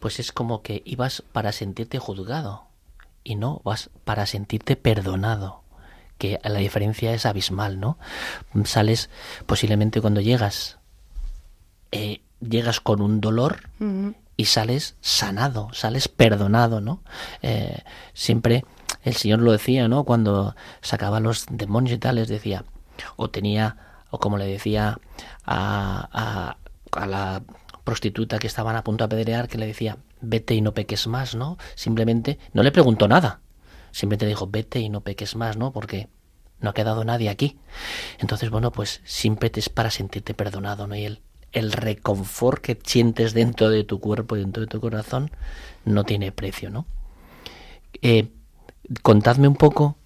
pues 0.00 0.18
es 0.18 0.32
como 0.32 0.60
que 0.60 0.82
ibas 0.84 1.22
para 1.32 1.52
sentirte 1.52 2.00
juzgado 2.00 2.64
y 3.22 3.36
no 3.36 3.60
vas 3.62 3.90
para 4.04 4.26
sentirte 4.26 4.74
perdonado 4.74 5.62
que 6.18 6.40
la 6.42 6.58
diferencia 6.58 7.14
es 7.14 7.26
abismal, 7.26 7.78
¿no? 7.78 7.96
Sales 8.64 9.08
posiblemente 9.46 10.00
cuando 10.00 10.20
llegas, 10.20 10.78
eh, 11.92 12.22
llegas 12.40 12.80
con 12.80 13.02
un 13.02 13.20
dolor 13.20 13.70
y 14.36 14.46
sales 14.46 14.96
sanado, 15.00 15.68
sales 15.72 16.08
perdonado, 16.08 16.80
¿no? 16.80 17.02
Eh, 17.42 17.84
siempre 18.14 18.64
el 19.06 19.14
Señor 19.14 19.38
lo 19.38 19.52
decía, 19.52 19.86
¿no? 19.86 20.02
Cuando 20.02 20.56
sacaba 20.82 21.20
los 21.20 21.46
demonios 21.48 21.94
y 21.94 21.98
tal, 21.98 22.16
les 22.16 22.26
decía, 22.26 22.64
o 23.14 23.30
tenía, 23.30 24.02
o 24.10 24.18
como 24.18 24.36
le 24.36 24.46
decía 24.46 24.98
a, 25.44 26.56
a, 26.92 27.06
la 27.06 27.40
prostituta 27.84 28.40
que 28.40 28.48
estaban 28.48 28.74
a 28.74 28.82
punto 28.82 29.06
de 29.06 29.14
apedrear, 29.14 29.46
que 29.46 29.58
le 29.58 29.68
decía, 29.68 29.98
vete 30.20 30.56
y 30.56 30.60
no 30.60 30.74
peques 30.74 31.06
más, 31.06 31.36
¿no? 31.36 31.56
Simplemente, 31.76 32.40
no 32.52 32.64
le 32.64 32.72
preguntó 32.72 33.06
nada, 33.06 33.42
simplemente 33.92 34.26
dijo, 34.26 34.48
vete 34.48 34.80
y 34.80 34.88
no 34.88 35.02
peques 35.02 35.36
más, 35.36 35.56
¿no? 35.56 35.72
Porque 35.72 36.08
no 36.58 36.70
ha 36.70 36.74
quedado 36.74 37.04
nadie 37.04 37.28
aquí. 37.28 37.60
Entonces, 38.18 38.50
bueno, 38.50 38.72
pues 38.72 39.02
siempre 39.04 39.52
es 39.54 39.68
para 39.68 39.92
sentirte 39.92 40.34
perdonado, 40.34 40.88
¿no? 40.88 40.96
Y 40.96 41.04
el, 41.04 41.22
el 41.52 41.70
reconfort 41.70 42.60
que 42.60 42.76
sientes 42.82 43.34
dentro 43.34 43.70
de 43.70 43.84
tu 43.84 44.00
cuerpo 44.00 44.36
y 44.36 44.40
dentro 44.40 44.62
de 44.62 44.66
tu 44.66 44.80
corazón 44.80 45.30
no 45.84 46.02
tiene 46.02 46.32
precio, 46.32 46.70
¿no? 46.70 46.86
Eh, 48.02 48.32
contadme 49.02 49.48
un 49.48 49.56
poco 49.56 49.96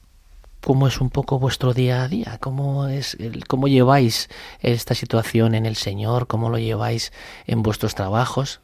cómo 0.60 0.86
es 0.86 1.00
un 1.00 1.10
poco 1.10 1.38
vuestro 1.38 1.72
día 1.72 2.02
a 2.02 2.08
día, 2.08 2.38
cómo 2.40 2.86
es, 2.86 3.16
cómo 3.48 3.66
lleváis 3.68 4.28
esta 4.60 4.94
situación 4.94 5.54
en 5.54 5.66
el 5.66 5.76
Señor, 5.76 6.26
cómo 6.26 6.50
lo 6.50 6.58
lleváis 6.58 7.12
en 7.46 7.62
vuestros 7.62 7.94
trabajos. 7.94 8.60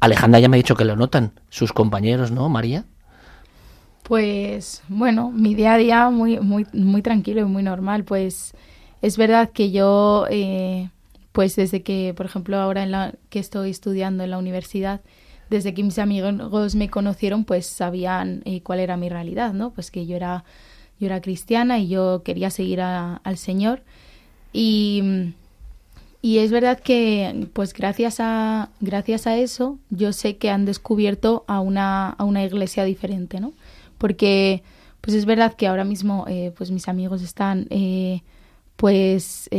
Alejandra 0.00 0.40
ya 0.40 0.48
me 0.48 0.56
ha 0.56 0.58
dicho 0.58 0.76
que 0.76 0.84
lo 0.84 0.96
notan 0.96 1.32
sus 1.50 1.72
compañeros, 1.72 2.30
¿no, 2.30 2.48
María? 2.48 2.84
Pues 4.02 4.82
bueno, 4.88 5.30
mi 5.30 5.54
día 5.54 5.74
a 5.74 5.78
día 5.78 6.10
muy 6.10 6.40
muy 6.40 6.66
muy 6.72 7.02
tranquilo 7.02 7.40
y 7.40 7.44
muy 7.44 7.62
normal. 7.62 8.04
Pues 8.04 8.52
es 9.00 9.16
verdad 9.16 9.50
que 9.50 9.70
yo, 9.70 10.26
eh, 10.30 10.90
pues 11.32 11.56
desde 11.56 11.82
que, 11.82 12.12
por 12.16 12.26
ejemplo, 12.26 12.58
ahora 12.58 12.82
en 12.82 12.90
la 12.90 13.14
que 13.30 13.38
estoy 13.38 13.70
estudiando 13.70 14.24
en 14.24 14.30
la 14.30 14.38
universidad, 14.38 15.00
desde 15.52 15.74
que 15.74 15.82
mis 15.82 15.98
amigos 15.98 16.74
me 16.74 16.88
conocieron, 16.88 17.44
pues 17.44 17.66
sabían 17.66 18.40
eh, 18.46 18.62
cuál 18.62 18.80
era 18.80 18.96
mi 18.96 19.10
realidad, 19.10 19.52
¿no? 19.52 19.70
Pues 19.70 19.90
que 19.90 20.06
yo 20.06 20.16
era 20.16 20.44
yo 20.98 21.06
era 21.06 21.20
cristiana 21.20 21.78
y 21.78 21.88
yo 21.88 22.22
quería 22.24 22.48
seguir 22.48 22.80
al 22.80 23.36
Señor. 23.36 23.82
Y, 24.52 25.34
y 26.22 26.38
es 26.38 26.52
verdad 26.52 26.80
que, 26.80 27.48
pues 27.52 27.74
gracias 27.74 28.18
a, 28.18 28.70
gracias 28.80 29.26
a 29.26 29.36
eso, 29.36 29.78
yo 29.90 30.12
sé 30.12 30.38
que 30.38 30.48
han 30.48 30.64
descubierto 30.64 31.44
a 31.48 31.60
una, 31.60 32.10
a 32.10 32.24
una 32.24 32.44
iglesia 32.44 32.84
diferente, 32.84 33.40
¿no? 33.40 33.52
Porque, 33.98 34.62
pues 35.02 35.14
es 35.16 35.26
verdad 35.26 35.54
que 35.54 35.66
ahora 35.66 35.84
mismo, 35.84 36.24
eh, 36.28 36.52
pues 36.56 36.70
mis 36.70 36.88
amigos 36.88 37.20
están, 37.20 37.66
eh, 37.70 38.22
pues, 38.76 39.50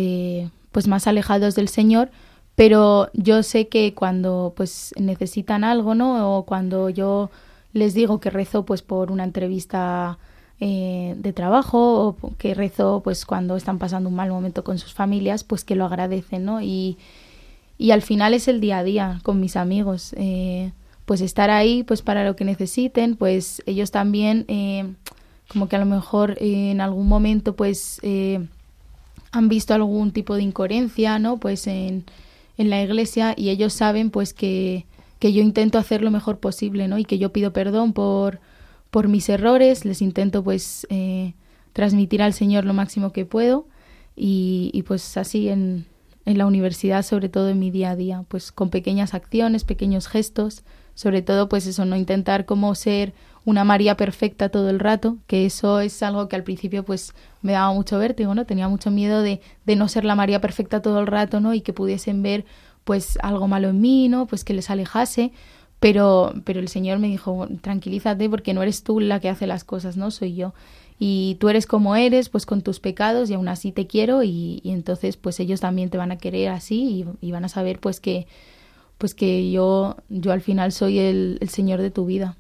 pues 0.72 0.88
más 0.88 1.06
alejados 1.08 1.56
del 1.56 1.68
Señor, 1.68 2.10
pero 2.56 3.10
yo 3.14 3.44
sé 3.44 3.68
que 3.68 3.94
cuando, 3.94 4.54
pues, 4.56 4.94
necesitan 4.98 5.64
algo, 5.64 5.96
¿no? 5.96 6.38
O 6.38 6.44
cuando 6.44 6.90
yo 6.90 7.30
les 7.74 7.94
digo 7.94 8.20
que 8.20 8.30
rezo, 8.30 8.66
pues, 8.66 8.82
por 8.82 9.12
una 9.12 9.24
entrevista 9.24 10.18
eh, 10.66 11.16
de 11.18 11.34
trabajo 11.34 12.16
o 12.22 12.38
que 12.38 12.54
rezo 12.54 13.02
pues 13.04 13.26
cuando 13.26 13.58
están 13.58 13.80
pasando 13.80 14.08
un 14.08 14.16
mal 14.16 14.30
momento 14.30 14.64
con 14.64 14.78
sus 14.80 14.94
familias, 14.94 15.44
pues 15.44 15.66
que 15.66 15.76
lo 15.76 15.84
agradecen, 15.84 16.46
¿no? 16.46 16.62
Y, 16.62 16.98
y 17.78 17.92
al 17.92 18.02
final 18.02 18.34
es 18.34 18.48
el 18.48 18.62
día 18.62 18.78
a 18.78 18.84
día 18.86 19.20
con 19.24 19.42
mis 19.42 19.58
amigos, 19.58 20.14
eh, 20.16 20.72
pues 21.06 21.20
estar 21.20 21.50
ahí 21.50 21.84
pues 21.84 22.02
para 22.02 22.24
lo 22.24 22.38
que 22.38 22.46
necesiten, 22.46 23.18
pues 23.18 23.62
ellos 23.66 23.92
también 23.92 24.46
eh, 24.48 24.94
como 25.50 25.68
que 25.68 25.76
a 25.76 25.80
lo 25.80 25.86
mejor 25.86 26.38
en 26.40 26.80
algún 26.80 27.10
momento 27.10 27.58
pues 27.58 28.00
han 29.32 29.50
visto 29.50 29.74
algún 29.74 30.12
tipo 30.12 30.36
de 30.36 30.44
incoherencia, 30.44 31.20
¿no? 31.20 31.42
Pues 31.42 31.68
en, 31.68 32.06
en 32.58 32.70
la 32.70 32.82
iglesia 32.82 33.34
y 33.38 33.50
ellos 33.50 33.74
saben 33.74 34.10
pues 34.10 34.34
que, 34.34 34.86
que 35.20 35.34
yo 35.34 35.42
intento 35.42 35.78
hacer 35.78 36.02
lo 36.02 36.12
mejor 36.12 36.40
posible, 36.40 36.88
¿no? 36.88 36.98
Y 36.98 37.06
que 37.06 37.18
yo 37.18 37.32
pido 37.34 37.54
perdón 37.54 37.94
por 37.94 38.40
por 38.94 39.08
mis 39.08 39.28
errores, 39.28 39.86
les 39.86 40.04
intento 40.04 40.44
pues 40.44 40.86
eh, 40.92 41.34
transmitir 41.74 42.22
al 42.22 42.32
Señor 42.32 42.64
lo 42.64 42.76
máximo 42.76 43.12
que 43.12 43.26
puedo 43.26 43.68
y, 44.16 44.84
pues 44.86 45.18
así 45.18 45.50
en, 45.50 45.88
en, 46.26 46.38
la 46.38 46.46
universidad, 46.46 47.04
sobre 47.04 47.28
todo 47.28 47.50
en 47.50 47.58
mi 47.58 47.72
día 47.72 47.90
a 47.90 47.96
día, 47.96 48.24
pues 48.28 48.52
con 48.52 48.70
pequeñas 48.70 49.16
acciones, 49.16 49.64
pequeños 49.64 50.08
gestos, 50.08 50.64
sobre 50.94 51.24
todo 51.24 51.50
pues 51.50 51.66
eso, 51.66 51.86
no 51.86 51.96
intentar 51.96 52.46
como 52.46 52.76
ser 52.76 53.16
una 53.46 53.64
María 53.64 53.98
perfecta 53.98 54.50
todo 54.50 54.70
el 54.70 54.80
rato, 54.80 55.18
que 55.28 55.46
eso 55.46 55.80
es 55.80 56.02
algo 56.02 56.30
que 56.30 56.36
al 56.36 56.44
principio 56.44 56.84
pues 56.84 57.14
me 57.42 57.52
daba 57.54 57.74
mucho 57.74 58.00
vértigo, 58.00 58.34
¿no? 58.36 58.46
Tenía 58.46 58.68
mucho 58.70 58.90
miedo 58.90 59.22
de, 59.22 59.42
de 59.66 59.76
no 59.76 59.88
ser 59.88 60.06
la 60.06 60.16
María 60.16 60.40
perfecta 60.42 60.82
todo 60.82 61.00
el 61.00 61.08
rato, 61.08 61.40
¿no? 61.40 61.54
Y 61.54 61.62
que 61.62 61.74
pudiesen 61.74 62.24
ver 62.24 62.46
pues 62.84 63.18
algo 63.22 63.48
malo 63.48 63.70
en 63.70 63.82
mí, 63.82 64.10
¿no? 64.10 64.28
Pues 64.28 64.44
que 64.44 64.54
les 64.54 64.70
alejase, 64.70 65.32
pero, 65.80 66.34
pero 66.46 66.60
el 66.60 66.70
Señor 66.70 67.00
me 67.00 67.08
dijo, 67.08 67.48
tranquilízate 67.62 68.30
porque 68.30 68.54
no 68.54 68.64
eres 68.64 68.84
tú 68.84 69.00
la 69.00 69.20
que 69.20 69.30
hace 69.30 69.48
las 69.48 69.64
cosas, 69.64 69.98
no 69.98 70.12
soy 70.12 70.36
yo. 70.36 70.54
Y 71.00 71.36
tú 71.40 71.50
eres 71.50 71.66
como 71.66 71.96
eres, 71.96 72.30
pues 72.30 72.46
con 72.46 72.62
tus 72.62 72.80
pecados 72.80 73.30
y 73.30 73.34
aún 73.34 73.50
así 73.50 73.72
te 73.72 73.88
quiero 73.88 74.24
y, 74.24 74.62
entonces 74.64 75.18
pues 75.18 75.40
ellos 75.40 75.60
también 75.60 75.90
te 75.90 75.98
van 75.98 76.12
a 76.12 76.18
querer 76.18 76.50
así 76.50 77.06
y, 77.20 77.32
van 77.32 77.44
a 77.46 77.50
saber 77.50 77.80
pues 77.80 78.00
que, 78.00 78.28
pues 78.98 79.14
que 79.16 79.52
yo, 79.52 79.98
yo 80.08 80.32
al 80.32 80.42
final 80.42 80.72
soy 80.72 81.00
el, 81.00 81.38
el 81.42 81.50
Señor 81.50 81.82
de 81.82 81.92
tu 81.92 82.06
vida. 82.06 82.38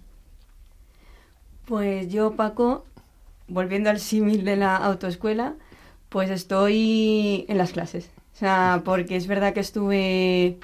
Pues 1.65 2.09
yo, 2.09 2.35
Paco, 2.35 2.85
volviendo 3.47 3.89
al 3.89 3.99
símil 3.99 4.43
de 4.45 4.57
la 4.57 4.75
autoescuela, 4.77 5.55
pues 6.09 6.29
estoy 6.29 7.45
en 7.47 7.57
las 7.57 7.71
clases. 7.71 8.09
O 8.33 8.37
sea, 8.37 8.81
porque 8.85 9.15
es 9.15 9.27
verdad 9.27 9.53
que 9.53 9.59
estuve 9.61 10.59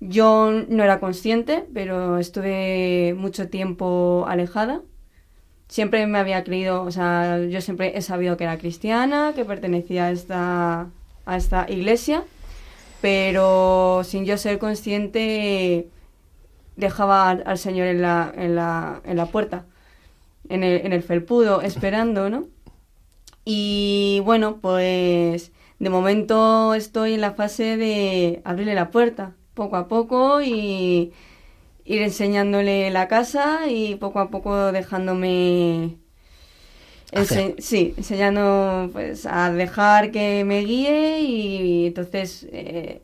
yo 0.00 0.50
no 0.68 0.82
era 0.82 0.98
consciente, 0.98 1.66
pero 1.74 2.18
estuve 2.18 3.14
mucho 3.16 3.48
tiempo 3.48 4.24
alejada. 4.28 4.82
Siempre 5.68 6.06
me 6.06 6.18
había 6.18 6.42
creído, 6.44 6.82
o 6.82 6.90
sea, 6.90 7.38
yo 7.44 7.60
siempre 7.60 7.96
he 7.96 8.02
sabido 8.02 8.36
que 8.36 8.44
era 8.44 8.58
cristiana, 8.58 9.32
que 9.34 9.44
pertenecía 9.44 10.06
a 10.06 10.10
esta, 10.10 10.90
a 11.26 11.36
esta 11.36 11.66
iglesia, 11.70 12.24
pero 13.02 14.02
sin 14.04 14.24
yo 14.26 14.36
ser 14.38 14.58
consciente 14.58 15.88
dejaba 16.76 17.30
al, 17.30 17.58
Señor 17.58 17.86
en 17.88 18.02
la, 18.02 18.32
en 18.36 18.56
la, 18.56 19.00
en 19.04 19.16
la 19.16 19.26
puerta, 19.26 19.66
en 20.50 20.64
el, 20.64 20.84
en 20.84 20.92
el 20.92 21.02
felpudo, 21.02 21.62
esperando, 21.62 22.28
¿no? 22.28 22.48
Y 23.44 24.20
bueno, 24.24 24.58
pues 24.60 25.52
de 25.78 25.90
momento 25.90 26.74
estoy 26.74 27.14
en 27.14 27.22
la 27.22 27.32
fase 27.32 27.76
de 27.76 28.42
abrirle 28.44 28.74
la 28.74 28.90
puerta 28.90 29.34
poco 29.54 29.76
a 29.76 29.88
poco 29.88 30.42
y 30.42 31.12
ir 31.84 32.02
enseñándole 32.02 32.90
la 32.90 33.08
casa 33.08 33.68
y 33.68 33.96
poco 33.96 34.20
a 34.20 34.30
poco 34.30 34.72
dejándome 34.72 35.96
sí 37.58 37.94
enseñando 37.96 38.90
pues 38.92 39.26
a 39.26 39.50
dejar 39.52 40.12
que 40.12 40.44
me 40.44 40.60
guíe 40.60 41.20
y, 41.22 41.86
entonces 41.88 42.46
eh, 42.52 43.02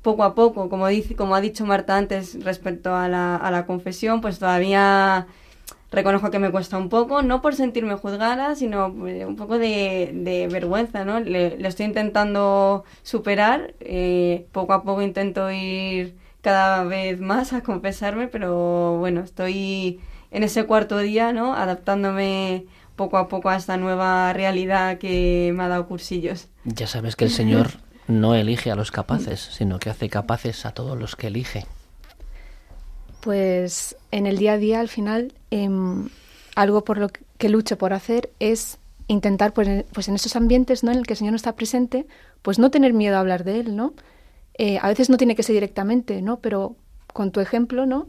poco 0.00 0.24
a 0.24 0.34
poco 0.34 0.68
como 0.70 0.88
dice 0.88 1.14
como 1.14 1.34
ha 1.34 1.40
dicho 1.40 1.66
Marta 1.66 1.96
antes 1.98 2.42
respecto 2.42 2.94
a 2.96 3.08
la, 3.08 3.36
a 3.36 3.50
la 3.50 3.66
confesión 3.66 4.20
pues 4.20 4.38
todavía 4.38 5.26
reconozco 5.92 6.30
que 6.30 6.38
me 6.38 6.50
cuesta 6.50 6.78
un 6.78 6.88
poco, 6.88 7.22
no 7.22 7.42
por 7.42 7.54
sentirme 7.54 7.94
juzgada, 7.94 8.56
sino 8.56 8.92
pues, 8.92 9.24
un 9.24 9.36
poco 9.36 9.58
de, 9.58 10.48
vergüenza, 10.50 11.04
¿no? 11.04 11.20
Le, 11.20 11.64
estoy 11.66 11.86
intentando 11.86 12.84
superar, 13.02 13.74
eh, 13.80 14.46
poco 14.52 14.72
a 14.72 14.82
poco 14.82 15.02
intento 15.02 15.50
ir 15.50 16.16
cada 16.40 16.82
vez 16.84 17.20
más 17.20 17.52
a 17.52 17.62
confesarme, 17.62 18.26
pero 18.26 18.96
bueno, 18.98 19.20
estoy 19.20 20.00
en 20.30 20.42
ese 20.42 20.64
cuarto 20.64 20.98
día, 20.98 21.32
¿no? 21.32 21.54
Adaptándome 21.54 22.64
poco 22.96 23.18
a 23.18 23.28
poco 23.28 23.50
a 23.50 23.56
esta 23.56 23.76
nueva 23.76 24.32
realidad 24.32 24.98
que 24.98 25.52
me 25.54 25.62
ha 25.62 25.68
dado 25.68 25.86
cursillos. 25.86 26.48
Ya 26.64 26.86
sabes 26.86 27.16
que 27.16 27.24
el 27.24 27.30
Señor 27.30 27.68
no 28.08 28.34
elige 28.34 28.70
a 28.70 28.76
los 28.76 28.90
capaces, 28.90 29.40
sino 29.40 29.78
que 29.78 29.90
hace 29.90 30.08
capaces 30.08 30.64
a 30.66 30.72
todos 30.72 30.98
los 30.98 31.16
que 31.16 31.28
elige. 31.28 31.66
Pues 33.22 33.96
en 34.10 34.26
el 34.26 34.36
día 34.36 34.54
a 34.54 34.58
día, 34.58 34.80
al 34.80 34.88
final, 34.88 35.32
em, 35.52 36.08
algo 36.56 36.82
por 36.82 36.98
lo 36.98 37.08
que 37.38 37.48
lucho 37.48 37.78
por 37.78 37.92
hacer 37.92 38.30
es 38.40 38.78
intentar, 39.06 39.52
pues, 39.52 39.84
pues, 39.92 40.08
en 40.08 40.16
esos 40.16 40.34
ambientes 40.34 40.82
¿no? 40.82 40.90
en 40.90 40.98
el 40.98 41.06
que 41.06 41.12
el 41.12 41.18
Señor 41.18 41.30
no 41.30 41.36
está 41.36 41.54
presente, 41.54 42.04
pues 42.42 42.58
no 42.58 42.72
tener 42.72 42.92
miedo 42.92 43.16
a 43.16 43.20
hablar 43.20 43.44
de 43.44 43.60
Él, 43.60 43.76
¿no? 43.76 43.94
Eh, 44.58 44.78
a 44.82 44.88
veces 44.88 45.08
no 45.08 45.18
tiene 45.18 45.36
que 45.36 45.44
ser 45.44 45.54
directamente, 45.54 46.20
¿no? 46.20 46.40
Pero 46.40 46.74
con 47.12 47.30
tu 47.30 47.38
ejemplo, 47.38 47.86
¿no? 47.86 48.08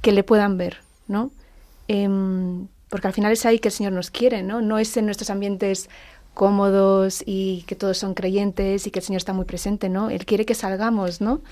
Que 0.00 0.12
le 0.12 0.24
puedan 0.24 0.56
ver, 0.56 0.78
¿no? 1.08 1.30
Em, 1.86 2.66
porque 2.88 3.06
al 3.06 3.12
final 3.12 3.32
es 3.32 3.44
ahí 3.44 3.58
que 3.58 3.68
el 3.68 3.72
Señor 3.74 3.92
nos 3.92 4.10
quiere, 4.10 4.42
¿no? 4.42 4.62
No 4.62 4.78
es 4.78 4.96
en 4.96 5.04
nuestros 5.04 5.28
ambientes 5.28 5.90
cómodos 6.32 7.22
y 7.26 7.64
que 7.66 7.76
todos 7.76 7.98
son 7.98 8.14
creyentes 8.14 8.86
y 8.86 8.90
que 8.90 9.00
el 9.00 9.04
Señor 9.04 9.18
está 9.18 9.34
muy 9.34 9.44
presente, 9.44 9.90
¿no? 9.90 10.08
Él 10.08 10.24
quiere 10.24 10.46
que 10.46 10.54
salgamos, 10.54 11.20
¿no? 11.20 11.42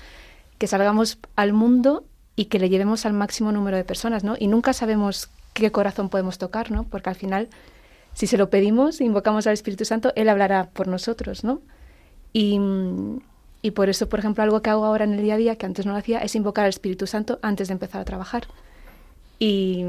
Que 0.57 0.65
salgamos 0.65 1.19
al 1.35 1.53
mundo 1.53 2.05
y 2.35 2.45
que 2.45 2.59
le 2.59 2.69
llevemos 2.69 3.05
al 3.05 3.13
máximo 3.13 3.51
número 3.51 3.77
de 3.77 3.83
personas, 3.83 4.23
¿no? 4.23 4.35
Y 4.39 4.47
nunca 4.47 4.73
sabemos 4.73 5.29
qué 5.53 5.71
corazón 5.71 6.09
podemos 6.09 6.37
tocar, 6.37 6.71
¿no? 6.71 6.83
Porque 6.83 7.09
al 7.09 7.15
final, 7.15 7.49
si 8.13 8.27
se 8.27 8.37
lo 8.37 8.49
pedimos, 8.49 9.01
invocamos 9.01 9.45
al 9.47 9.53
Espíritu 9.53 9.85
Santo, 9.85 10.13
Él 10.15 10.29
hablará 10.29 10.69
por 10.71 10.87
nosotros, 10.87 11.43
¿no? 11.43 11.61
Y, 12.33 12.59
y 13.61 13.71
por 13.71 13.89
eso, 13.89 14.09
por 14.09 14.19
ejemplo, 14.19 14.43
algo 14.43 14.61
que 14.61 14.69
hago 14.71 14.85
ahora 14.85 15.03
en 15.05 15.13
el 15.13 15.21
día 15.21 15.35
a 15.35 15.37
día, 15.37 15.55
que 15.55 15.65
antes 15.65 15.85
no 15.85 15.91
lo 15.91 15.99
hacía, 15.99 16.19
es 16.19 16.35
invocar 16.35 16.65
al 16.65 16.69
Espíritu 16.69 17.05
Santo 17.05 17.39
antes 17.41 17.67
de 17.67 17.73
empezar 17.73 18.01
a 18.01 18.05
trabajar. 18.05 18.47
Y, 19.37 19.85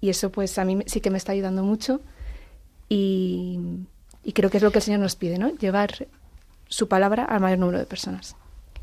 y 0.00 0.10
eso 0.10 0.30
pues 0.30 0.58
a 0.58 0.64
mí 0.64 0.78
sí 0.86 1.00
que 1.00 1.10
me 1.10 1.18
está 1.18 1.32
ayudando 1.32 1.62
mucho 1.62 2.00
y, 2.88 3.58
y 4.22 4.32
creo 4.32 4.50
que 4.50 4.58
es 4.58 4.62
lo 4.62 4.70
que 4.70 4.78
el 4.78 4.82
Señor 4.82 5.00
nos 5.00 5.16
pide, 5.16 5.38
¿no? 5.38 5.50
Llevar 5.50 6.06
su 6.68 6.88
palabra 6.88 7.24
al 7.24 7.40
mayor 7.40 7.58
número 7.58 7.78
de 7.78 7.86
personas. 7.86 8.36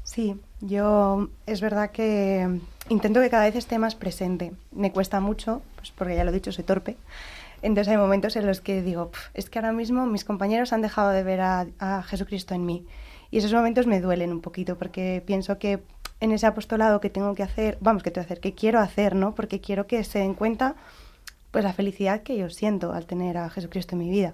Sí, 0.03 0.35
yo 0.65 1.29
es 1.45 1.61
verdad 1.61 1.91
que 1.91 2.59
intento 2.89 3.21
que 3.21 3.29
cada 3.29 3.45
vez 3.45 3.55
esté 3.55 3.79
más 3.79 3.95
presente. 3.95 4.51
Me 4.71 4.91
cuesta 4.91 5.19
mucho, 5.19 5.61
pues 5.75 5.91
porque 5.91 6.15
ya 6.15 6.23
lo 6.23 6.31
he 6.31 6.33
dicho, 6.33 6.51
soy 6.51 6.63
torpe. 6.63 6.97
Entonces 7.61 7.91
hay 7.91 7.97
momentos 7.97 8.35
en 8.35 8.45
los 8.45 8.61
que 8.61 8.81
digo, 8.81 9.11
es 9.33 9.49
que 9.49 9.59
ahora 9.59 9.71
mismo 9.71 10.05
mis 10.05 10.25
compañeros 10.25 10.73
han 10.73 10.81
dejado 10.81 11.09
de 11.09 11.23
ver 11.23 11.41
a, 11.41 11.67
a, 11.79 12.03
Jesucristo 12.03 12.53
en 12.53 12.65
mí. 12.65 12.85
Y 13.31 13.39
esos 13.39 13.53
momentos 13.53 13.87
me 13.87 14.01
duelen 14.01 14.31
un 14.31 14.41
poquito 14.41 14.77
porque 14.77 15.23
pienso 15.25 15.57
que 15.57 15.81
en 16.19 16.31
ese 16.31 16.45
apostolado 16.45 17.01
que 17.01 17.09
tengo 17.09 17.33
que 17.33 17.43
hacer, 17.43 17.77
vamos, 17.81 18.03
que 18.03 18.11
tengo 18.11 18.27
que 18.27 18.33
hacer, 18.33 18.41
que 18.41 18.53
quiero 18.53 18.79
hacer, 18.79 19.15
¿no? 19.15 19.35
Porque 19.35 19.61
quiero 19.61 19.87
que 19.87 20.03
se 20.03 20.19
den 20.19 20.33
cuenta 20.33 20.75
pues 21.51 21.63
la 21.63 21.73
felicidad 21.73 22.21
que 22.21 22.37
yo 22.37 22.49
siento 22.49 22.93
al 22.93 23.05
tener 23.05 23.37
a 23.37 23.49
Jesucristo 23.49 23.95
en 23.95 23.99
mi 23.99 24.09
vida. 24.09 24.33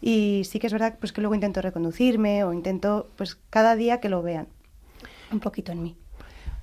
Y 0.00 0.42
sí 0.44 0.58
que 0.58 0.68
es 0.68 0.72
verdad 0.72 0.96
pues 0.98 1.12
que 1.12 1.20
luego 1.20 1.34
intento 1.34 1.60
reconducirme 1.60 2.44
o 2.44 2.52
intento 2.52 3.08
pues 3.16 3.36
cada 3.50 3.76
día 3.76 4.00
que 4.00 4.08
lo 4.08 4.22
vean 4.22 4.46
un 5.32 5.40
poquito 5.40 5.72
en 5.72 5.82
mí. 5.82 5.96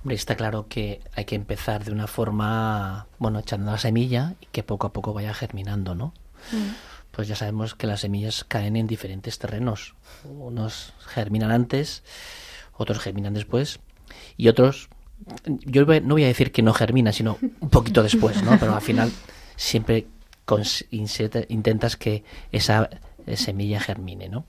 Hombre, 0.02 0.16
está 0.16 0.34
claro 0.34 0.66
que 0.68 1.02
hay 1.14 1.26
que 1.26 1.34
empezar 1.34 1.84
de 1.84 1.92
una 1.92 2.06
forma, 2.06 3.06
bueno, 3.18 3.38
echando 3.38 3.70
la 3.70 3.78
semilla 3.78 4.34
y 4.40 4.46
que 4.46 4.62
poco 4.62 4.86
a 4.86 4.92
poco 4.92 5.12
vaya 5.12 5.34
germinando, 5.34 5.94
¿no? 5.94 6.14
Mm. 6.52 6.72
Pues 7.10 7.28
ya 7.28 7.36
sabemos 7.36 7.74
que 7.74 7.86
las 7.86 8.00
semillas 8.00 8.44
caen 8.44 8.76
en 8.76 8.86
diferentes 8.86 9.38
terrenos. 9.38 9.94
Unos 10.24 10.94
germinan 11.00 11.50
antes, 11.50 12.02
otros 12.76 12.98
germinan 12.98 13.34
después 13.34 13.80
y 14.36 14.48
otros, 14.48 14.88
yo 15.46 15.84
no 15.84 16.14
voy 16.14 16.24
a 16.24 16.28
decir 16.28 16.50
que 16.50 16.62
no 16.62 16.72
germinan, 16.72 17.12
sino 17.12 17.36
un 17.60 17.68
poquito 17.68 18.02
después, 18.02 18.42
¿no? 18.42 18.58
Pero 18.58 18.74
al 18.74 18.80
final 18.80 19.12
siempre 19.56 20.06
intentas 21.48 21.96
que 21.96 22.24
esa 22.52 22.88
semilla 23.34 23.80
germine, 23.80 24.28
¿no? 24.28 24.46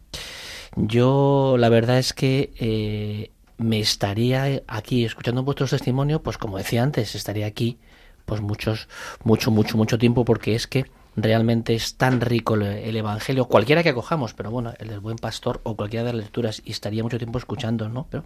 Yo 0.76 1.55
la 1.57 1.69
verdad 1.69 1.97
es 1.97 2.13
que 2.13 2.53
eh, 2.57 3.32
me 3.62 3.80
estaría 3.80 4.64
aquí 4.68 5.05
escuchando 5.05 5.43
vuestros 5.43 5.70
testimonios, 5.70 6.22
pues 6.22 6.38
como 6.38 6.57
decía 6.57 6.84
antes, 6.84 7.16
estaría 7.16 7.45
aquí 7.45 7.78
pues 8.26 8.41
muchos, 8.41 8.88
mucho, 9.24 9.51
mucho, 9.51 9.78
mucho 9.78 9.97
tiempo 9.97 10.26
porque 10.26 10.55
es 10.55 10.68
que 10.68 10.86
realmente 11.16 11.76
es 11.76 11.95
tan 11.95 12.22
rico 12.22 12.55
el, 12.55 12.95
Evangelio, 12.95 13.45
cualquiera 13.45 13.84
que 13.84 13.89
acojamos, 13.89 14.34
pero 14.34 14.49
bueno, 14.49 14.74
el 14.80 14.88
del 14.88 14.99
buen 14.99 15.18
pastor 15.18 15.59
o 15.64 15.76
cualquiera 15.76 16.05
de 16.05 16.14
las 16.14 16.24
lecturas, 16.24 16.62
y 16.66 16.72
estaría 16.72 17.03
mucho 17.03 17.18
tiempo 17.18 17.38
escuchando, 17.38 17.89
¿no? 17.89 18.07
Pero, 18.09 18.24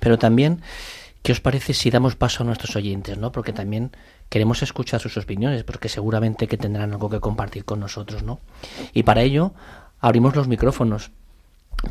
pero 0.00 0.18
también, 0.18 0.62
¿qué 1.22 1.32
os 1.32 1.40
parece 1.40 1.74
si 1.74 1.90
damos 1.90 2.16
paso 2.16 2.42
a 2.42 2.46
nuestros 2.46 2.74
oyentes, 2.76 3.18
¿no? 3.18 3.30
Porque 3.30 3.52
también 3.52 3.92
queremos 4.30 4.62
escuchar 4.62 5.00
sus 5.00 5.16
opiniones, 5.18 5.64
porque 5.64 5.88
seguramente 5.88 6.48
que 6.48 6.56
tendrán 6.56 6.92
algo 6.92 7.10
que 7.10 7.20
compartir 7.20 7.64
con 7.64 7.80
nosotros, 7.80 8.22
¿no? 8.22 8.40
Y 8.94 9.02
para 9.02 9.22
ello, 9.22 9.52
abrimos 10.00 10.34
los 10.34 10.48
micrófonos 10.48 11.10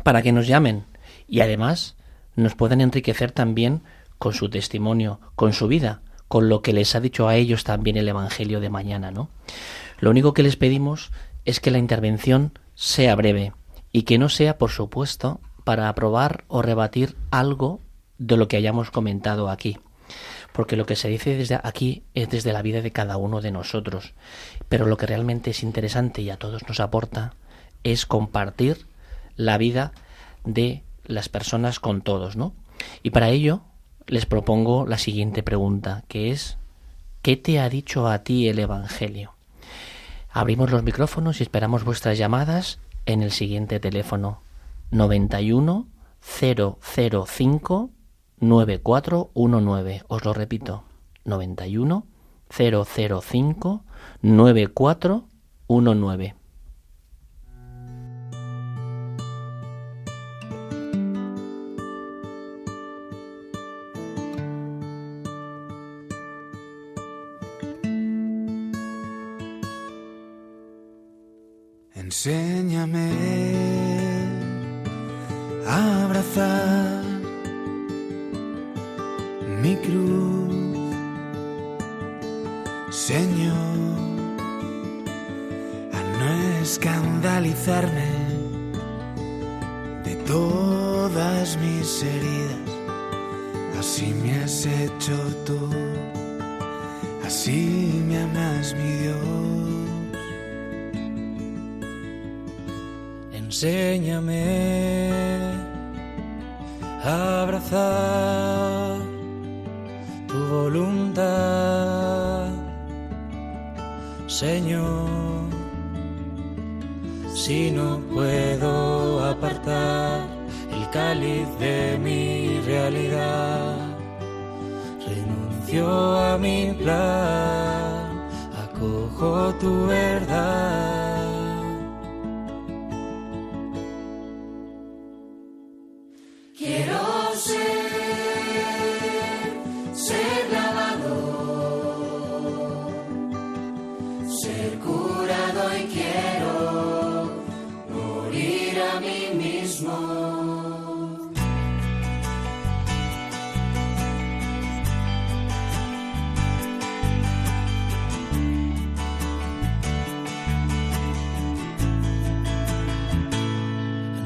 para 0.02 0.22
que 0.22 0.32
nos 0.32 0.46
llamen 0.46 0.84
y 1.28 1.40
además 1.40 1.94
nos 2.38 2.54
pueden 2.54 2.80
enriquecer 2.80 3.32
también 3.32 3.82
con 4.18 4.32
su 4.32 4.48
testimonio, 4.48 5.20
con 5.34 5.52
su 5.52 5.68
vida, 5.68 6.02
con 6.28 6.48
lo 6.48 6.62
que 6.62 6.72
les 6.72 6.94
ha 6.94 7.00
dicho 7.00 7.28
a 7.28 7.36
ellos 7.36 7.64
también 7.64 7.96
el 7.96 8.08
Evangelio 8.08 8.60
de 8.60 8.70
mañana, 8.70 9.10
¿no? 9.10 9.28
Lo 9.98 10.10
único 10.10 10.34
que 10.34 10.42
les 10.42 10.56
pedimos 10.56 11.10
es 11.44 11.60
que 11.60 11.70
la 11.70 11.78
intervención 11.78 12.58
sea 12.74 13.14
breve 13.16 13.52
y 13.92 14.02
que 14.02 14.18
no 14.18 14.28
sea, 14.28 14.58
por 14.58 14.70
supuesto, 14.70 15.40
para 15.64 15.88
aprobar 15.88 16.44
o 16.48 16.62
rebatir 16.62 17.16
algo 17.30 17.80
de 18.18 18.36
lo 18.36 18.48
que 18.48 18.56
hayamos 18.56 18.90
comentado 18.90 19.50
aquí. 19.50 19.78
Porque 20.52 20.76
lo 20.76 20.86
que 20.86 20.96
se 20.96 21.08
dice 21.08 21.36
desde 21.36 21.60
aquí 21.62 22.04
es 22.14 22.28
desde 22.30 22.52
la 22.52 22.62
vida 22.62 22.82
de 22.82 22.92
cada 22.92 23.16
uno 23.16 23.40
de 23.40 23.50
nosotros. 23.50 24.14
Pero 24.68 24.86
lo 24.86 24.96
que 24.96 25.06
realmente 25.06 25.50
es 25.50 25.62
interesante 25.62 26.22
y 26.22 26.30
a 26.30 26.36
todos 26.36 26.66
nos 26.68 26.80
aporta 26.80 27.34
es 27.84 28.06
compartir 28.06 28.86
la 29.36 29.58
vida 29.58 29.92
de 30.44 30.82
las 31.08 31.28
personas 31.28 31.80
con 31.80 32.02
todos, 32.02 32.36
¿no? 32.36 32.54
Y 33.02 33.10
para 33.10 33.30
ello 33.30 33.62
les 34.06 34.26
propongo 34.26 34.86
la 34.86 34.98
siguiente 34.98 35.42
pregunta, 35.42 36.04
que 36.06 36.30
es 36.30 36.56
¿qué 37.22 37.36
te 37.36 37.58
ha 37.58 37.68
dicho 37.68 38.06
a 38.06 38.20
ti 38.20 38.46
el 38.48 38.60
Evangelio? 38.60 39.34
Abrimos 40.30 40.70
los 40.70 40.84
micrófonos 40.84 41.40
y 41.40 41.42
esperamos 41.42 41.82
vuestras 41.84 42.16
llamadas 42.16 42.78
en 43.06 43.22
el 43.22 43.32
siguiente 43.32 43.80
teléfono 43.80 44.40
91 44.90 45.88
005 46.20 47.90
9419. 48.40 50.02
Os 50.08 50.24
lo 50.24 50.32
repito, 50.32 50.84
91 51.24 52.06
005 52.50 53.84
9419. 54.22 56.37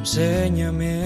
Enséñame 0.03 0.99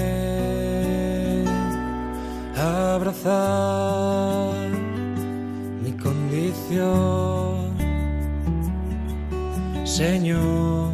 a 2.56 2.94
abrazar 2.94 4.70
mi 5.82 5.92
condición, 5.92 7.76
Señor. 9.84 10.92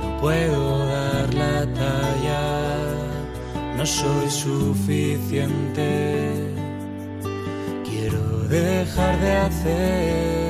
No 0.00 0.20
puedo 0.20 0.86
dar 0.86 1.34
la 1.34 1.66
talla, 1.74 2.44
no 3.76 3.84
soy 3.84 4.30
suficiente. 4.30 5.82
dejar 8.52 9.18
de 9.20 9.32
hacer 9.32 10.41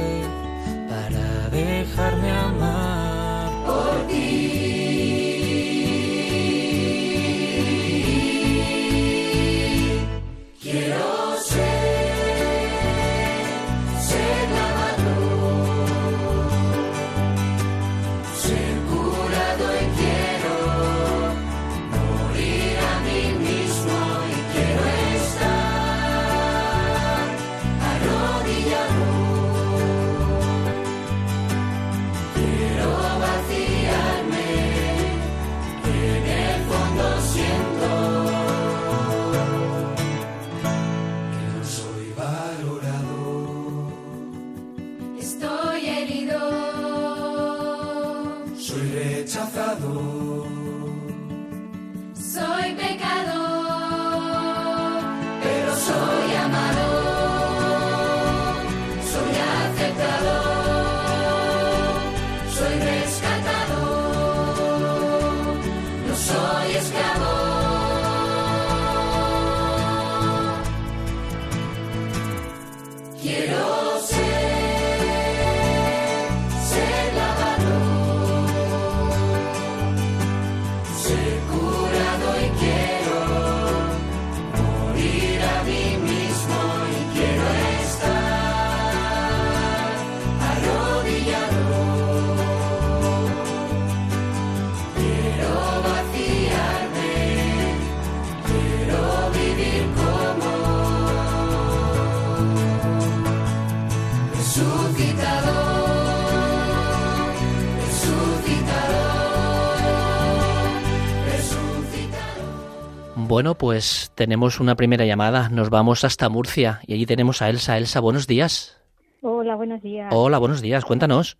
Bueno, 113.32 113.54
pues 113.54 114.12
tenemos 114.14 114.60
una 114.60 114.74
primera 114.74 115.06
llamada. 115.06 115.48
Nos 115.48 115.70
vamos 115.70 116.04
hasta 116.04 116.28
Murcia 116.28 116.80
y 116.86 116.92
allí 116.92 117.06
tenemos 117.06 117.40
a 117.40 117.48
Elsa. 117.48 117.78
Elsa, 117.78 117.98
buenos 117.98 118.26
días. 118.26 118.78
Hola, 119.22 119.54
buenos 119.54 119.80
días. 119.80 120.12
Hola, 120.14 120.36
buenos 120.36 120.60
días. 120.60 120.84
Cuéntanos. 120.84 121.38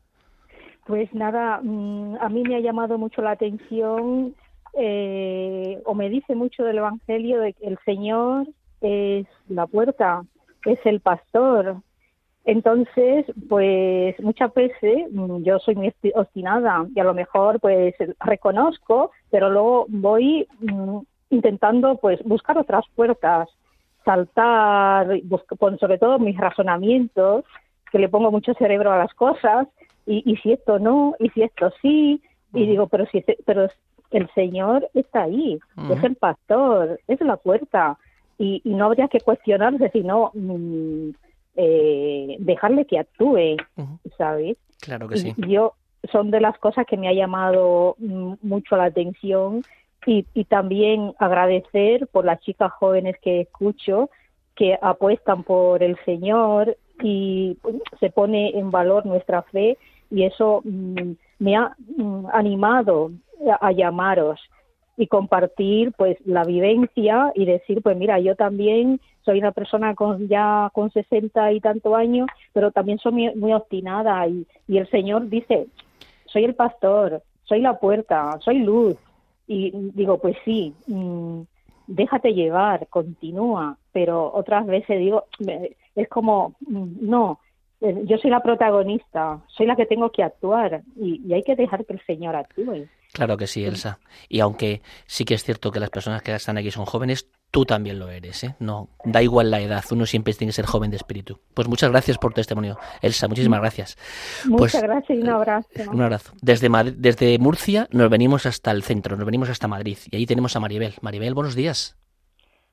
Pues 0.87 1.13
nada, 1.13 1.61
mm, 1.63 2.17
a 2.19 2.31
mí 2.31 2.45
me 2.45 2.57
ha 2.57 2.61
llamado 2.61 2.97
mucho 2.97 3.21
la 3.21 3.33
atención 3.33 4.35
eh, 4.73 5.83
o 5.85 5.93
me 5.95 6.09
dice 6.09 6.35
mucho 6.35 6.65
del 6.65 6.79
Evangelio 6.79 7.41
de 7.41 7.53
que 7.53 7.67
el 7.67 7.79
Señor 7.85 8.47
es 8.81 9.27
la 9.51 9.67
puerta, 9.67 10.23
es 10.65 10.79
el 10.87 11.01
pastor. 11.01 11.77
Entonces, 12.47 13.27
pues 13.51 14.19
muchas 14.23 14.55
veces 14.55 15.13
mm, 15.13 15.43
yo 15.43 15.59
soy 15.59 15.75
muy 15.75 15.89
obsti- 15.89 16.13
obstinada 16.15 16.87
y 16.95 17.01
a 17.01 17.05
lo 17.05 17.13
mejor 17.13 17.61
pues 17.61 17.95
reconozco, 18.19 19.11
pero 19.31 19.51
luego 19.51 19.85
voy 19.91 20.49
mm, 20.61 21.01
intentando 21.33 21.97
pues 21.97 22.23
buscar 22.25 22.59
otras 22.59 22.85
puertas, 22.95 23.49
saltar, 24.05 25.09
con 25.59 25.79
sobre 25.79 25.99
todo 25.99 26.19
mis 26.19 26.37
razonamientos, 26.37 27.45
que 27.91 27.99
le 27.99 28.09
pongo 28.09 28.31
mucho 28.31 28.55
cerebro 28.55 28.93
a 28.93 28.99
las 28.99 29.13
cosas 29.15 29.67
y, 30.07 30.23
y 30.31 30.37
si 30.37 30.53
esto 30.53 30.79
no, 30.79 31.15
y 31.19 31.29
si 31.31 31.43
esto 31.43 31.73
sí, 31.81 32.21
y 32.55 32.67
digo, 32.67 32.87
pero 32.89 33.07
si 33.07 33.19
este- 33.19 33.39
pero 33.47 33.69
el 34.11 34.29
Señor 34.35 34.89
está 34.95 35.23
ahí, 35.23 35.59
es 35.91 36.05
el 36.05 36.17
pastor, 36.17 37.01
es 37.09 37.21
la 37.23 37.37
puerta, 37.37 37.99
y, 38.39 38.61
y 38.65 38.75
no 38.75 38.87
habría 38.87 39.09
que 39.09 39.21
cuestionarse, 39.21 39.89
sino 39.91 40.31
mm, 40.35 41.11
eh, 41.57 42.37
dejarle 42.41 42.85
que 42.87 42.99
actúe. 42.99 43.57
¿sabes? 44.19 44.57
Claro 44.81 45.09
que 45.09 45.17
sí. 45.17 45.35
Y 45.37 45.49
yo 45.53 45.75
son 46.11 46.31
de 46.31 46.41
las 46.41 46.59
cosas 46.59 46.85
que 46.87 46.97
me 46.97 47.09
ha 47.09 47.13
llamado 47.15 47.95
mm, 47.99 48.35
mucho 48.43 48.77
la 48.77 48.85
atención 48.85 49.63
y, 50.07 50.27
y 50.35 50.45
también 50.45 51.15
agradecer 51.19 52.07
por 52.09 52.25
las 52.25 52.41
chicas 52.41 52.73
jóvenes 52.73 53.17
que 53.23 53.43
escucho 53.43 54.11
que 54.55 54.79
apuestan 54.81 55.45
por 55.45 55.83
el 55.83 55.97
Señor 56.05 56.77
y 57.03 57.57
pues, 57.63 57.77
se 58.01 58.11
pone 58.11 58.59
en 58.59 58.71
valor 58.71 59.07
nuestra 59.07 59.43
fe 59.43 59.79
y 60.11 60.25
eso 60.25 60.61
mm, 60.65 61.13
me 61.39 61.57
ha 61.57 61.75
mm, 61.97 62.27
animado 62.33 63.11
a, 63.61 63.73
llamaros 63.73 64.41
y 64.97 65.07
compartir 65.07 65.93
pues 65.97 66.19
la 66.27 66.45
vivencia 66.45 67.33
y 67.35 67.47
decir 67.47 67.83
pues 67.83 67.97
mira 67.97 68.21
yo 68.21 68.37
también 68.37 69.01
soy 69.25 69.39
una 69.39 69.53
persona 69.53 69.95
con 69.95 70.29
ya 70.29 70.71
con 70.75 70.91
sesenta 70.91 71.51
y 71.51 71.61
tanto 71.61 71.97
años 71.97 72.29
pero 72.53 72.71
también 72.71 72.99
soy 72.99 73.13
muy, 73.13 73.35
muy 73.35 73.53
obstinada 73.55 74.27
y, 74.29 74.47
y 74.69 74.79
el 74.79 74.89
Señor 74.91 75.29
dice 75.29 75.67
soy 76.27 76.45
el 76.45 76.55
pastor 76.55 77.23
soy 77.45 77.61
la 77.61 77.79
puerta 77.79 78.39
soy 78.41 78.59
luz 78.59 78.97
y 79.53 79.71
digo 79.95 80.19
pues 80.19 80.37
sí 80.45 80.75
mm, 80.87 81.43
déjate 81.87 82.33
llevar 82.33 82.87
continúa 82.89 83.77
pero 83.93 84.33
otras 84.33 84.67
veces 84.67 84.99
digo 84.99 85.25
es 85.95 86.09
como 86.09 86.55
mm, 86.67 87.09
no 87.09 87.39
eh, 87.81 88.03
yo 88.05 88.17
soy 88.19 88.31
la 88.31 88.43
protagonista 88.43 89.41
soy 89.49 89.67
la 89.67 89.77
que 89.77 89.87
tengo 89.87 90.11
que 90.11 90.23
actuar 90.23 90.83
y, 90.97 91.21
y 91.27 91.35
hay 91.35 91.43
que 91.43 91.57
dejar 91.57 91.85
que 91.85 91.93
el 91.95 92.05
Señor 92.07 92.35
actúe 92.35 92.87
Claro 93.13 93.37
que 93.37 93.47
sí, 93.47 93.65
Elsa. 93.65 93.99
Y 94.29 94.41
aunque 94.41 94.81
sí 95.07 95.25
que 95.25 95.35
es 95.35 95.45
cierto 95.45 95.71
que 95.71 95.81
las 95.81 95.91
personas 95.91 96.23
que 96.23 96.35
están 96.35 96.57
aquí 96.57 96.71
son 96.71 96.87
jóvenes, 96.87 97.29
tú 97.51 97.67
también 97.67 97.99
lo 97.99 98.09
eres, 98.09 98.43
¿eh? 98.45 98.57
No, 98.59 98.89
da 99.05 99.23
igual 99.23 99.51
la 99.51 99.61
edad, 99.61 99.85
uno 99.91 100.07
siempre 100.07 100.33
tiene 100.33 100.49
que 100.51 100.55
ser 100.57 100.65
joven 100.65 100.91
de 100.91 100.97
espíritu. 100.97 101.39
Pues 101.53 101.69
muchas 101.69 101.91
gracias 101.91 102.17
por 102.17 102.33
tu 102.33 102.37
testimonio, 102.37 102.79
Elsa, 103.03 103.29
muchísimas 103.29 103.61
gracias. 103.61 103.99
muchas 104.47 104.73
Pues, 104.73 104.83
gracias 104.83 105.19
y 105.19 105.23
un 105.23 105.29
abrazo 105.29 105.69
Un 105.91 106.01
abrazo. 106.01 106.33
Desde, 106.41 106.71
Madri- 106.71 106.95
desde 106.97 107.39
Murcia 107.39 107.87
nos 107.91 108.09
venimos 108.09 108.47
hasta 108.47 108.71
el 108.71 108.83
centro, 108.83 109.17
nos 109.19 109.27
venimos 109.27 109.51
hasta 109.51 109.69
Madrid. 109.69 109.99
Y 110.11 110.17
ahí 110.17 110.25
tenemos 110.25 110.57
a 110.57 110.61
Maribel. 110.61 110.95
Maribel, 111.03 111.35
buenos 111.35 111.55
días. 111.55 111.99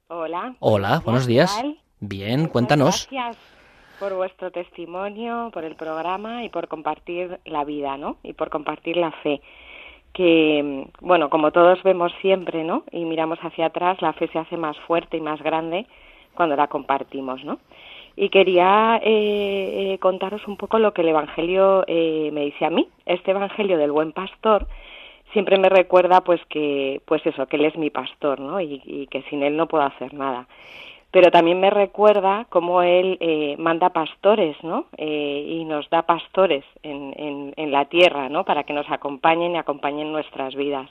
Hola. 0.08 0.56
Hola, 0.60 1.02
buenos 1.04 1.28
días. 1.28 1.54
¿qué 1.56 1.62
tal? 1.64 1.80
Bien, 2.00 2.40
Muchas 2.40 2.52
cuéntanos. 2.54 3.08
Gracias 3.12 3.38
por 4.00 4.14
vuestro 4.16 4.50
testimonio, 4.52 5.50
por 5.54 5.66
el 5.66 5.76
programa 5.76 6.46
y 6.46 6.50
por 6.50 6.70
compartir 6.70 7.42
la 7.46 7.66
vida, 7.66 7.98
¿no? 7.98 8.18
Y 8.24 8.32
por 8.32 8.50
compartir 8.50 8.96
la 8.96 9.12
fe. 9.12 9.42
Que, 10.14 10.88
bueno, 11.02 11.30
como 11.30 11.52
todos 11.52 11.82
vemos 11.84 12.12
siempre, 12.22 12.64
¿no? 12.64 12.84
Y 12.92 13.06
miramos 13.06 13.40
hacia 13.42 13.68
atrás, 13.68 14.02
la 14.02 14.14
fe 14.14 14.28
se 14.28 14.40
hace 14.40 14.58
más 14.58 14.78
fuerte 14.80 15.18
y 15.18 15.22
más 15.22 15.42
grande 15.42 15.86
cuando 16.34 16.56
la 16.56 16.68
compartimos, 16.68 17.44
¿no? 17.44 17.60
Y 18.16 18.30
quería 18.30 19.00
eh, 19.04 19.94
eh, 19.94 19.98
contaros 20.00 20.48
un 20.48 20.58
poco 20.58 20.78
lo 20.80 20.94
que 20.94 21.02
el 21.02 21.10
Evangelio 21.10 21.86
eh, 21.88 22.32
me 22.34 22.46
dice 22.46 22.66
a 22.66 22.70
mí. 22.70 22.88
Este 23.06 23.32
Evangelio 23.32 23.78
del 23.78 23.92
buen 23.92 24.12
pastor 24.12 24.68
siempre 25.32 25.58
me 25.58 25.70
recuerda 25.70 26.22
pues 26.22 26.42
que 26.50 27.02
pues 27.06 27.26
eso 27.26 27.46
que 27.46 27.58
él 27.58 27.66
es 27.66 27.78
mi 27.78 27.90
pastor 27.92 28.40
no 28.40 28.60
y, 28.60 28.82
y 28.84 29.08
que 29.08 29.22
sin 29.30 29.44
él 29.44 29.56
no 29.56 29.68
puedo 29.68 29.84
hacer 29.84 30.14
nada 30.14 30.48
pero 31.12 31.32
también 31.32 31.60
me 31.60 31.70
recuerda 31.70 32.46
cómo 32.50 32.82
él 32.82 33.18
eh, 33.20 33.56
manda 33.58 33.90
pastores 33.90 34.56
no 34.64 34.86
Eh, 34.98 35.46
y 35.58 35.66
nos 35.66 35.90
da 35.90 36.04
pastores 36.04 36.64
en, 36.84 37.54
en, 37.56 37.72
la 37.72 37.86
tierra 37.86 38.30
no 38.30 38.44
para 38.44 38.64
que 38.64 38.74
nos 38.74 38.90
acompañen 38.90 39.56
y 39.56 39.58
acompañen 39.58 40.12
nuestras 40.12 40.56
vidas. 40.56 40.90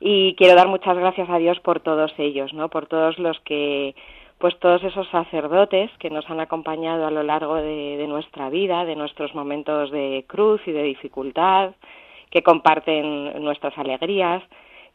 Y 0.00 0.34
quiero 0.34 0.54
dar 0.56 0.68
muchas 0.68 0.96
gracias 0.96 1.28
a 1.30 1.38
Dios 1.38 1.58
por 1.60 1.80
todos 1.80 2.12
ellos 2.18 2.52
no 2.52 2.68
por 2.68 2.86
todos 2.86 3.18
los 3.18 3.38
que 3.40 3.94
pues 4.38 4.58
todos 4.58 4.82
esos 4.84 5.08
sacerdotes 5.08 5.90
que 5.98 6.10
nos 6.10 6.28
han 6.30 6.40
acompañado 6.40 7.06
a 7.06 7.10
lo 7.10 7.22
largo 7.22 7.56
de, 7.56 7.96
de 7.96 8.06
nuestra 8.06 8.50
vida 8.50 8.84
de 8.84 8.96
nuestros 8.96 9.34
momentos 9.34 9.90
de 9.90 10.24
cruz 10.26 10.60
y 10.66 10.72
de 10.72 10.82
dificultad 10.82 11.72
que 12.34 12.42
comparten 12.42 13.42
nuestras 13.44 13.78
alegrías, 13.78 14.42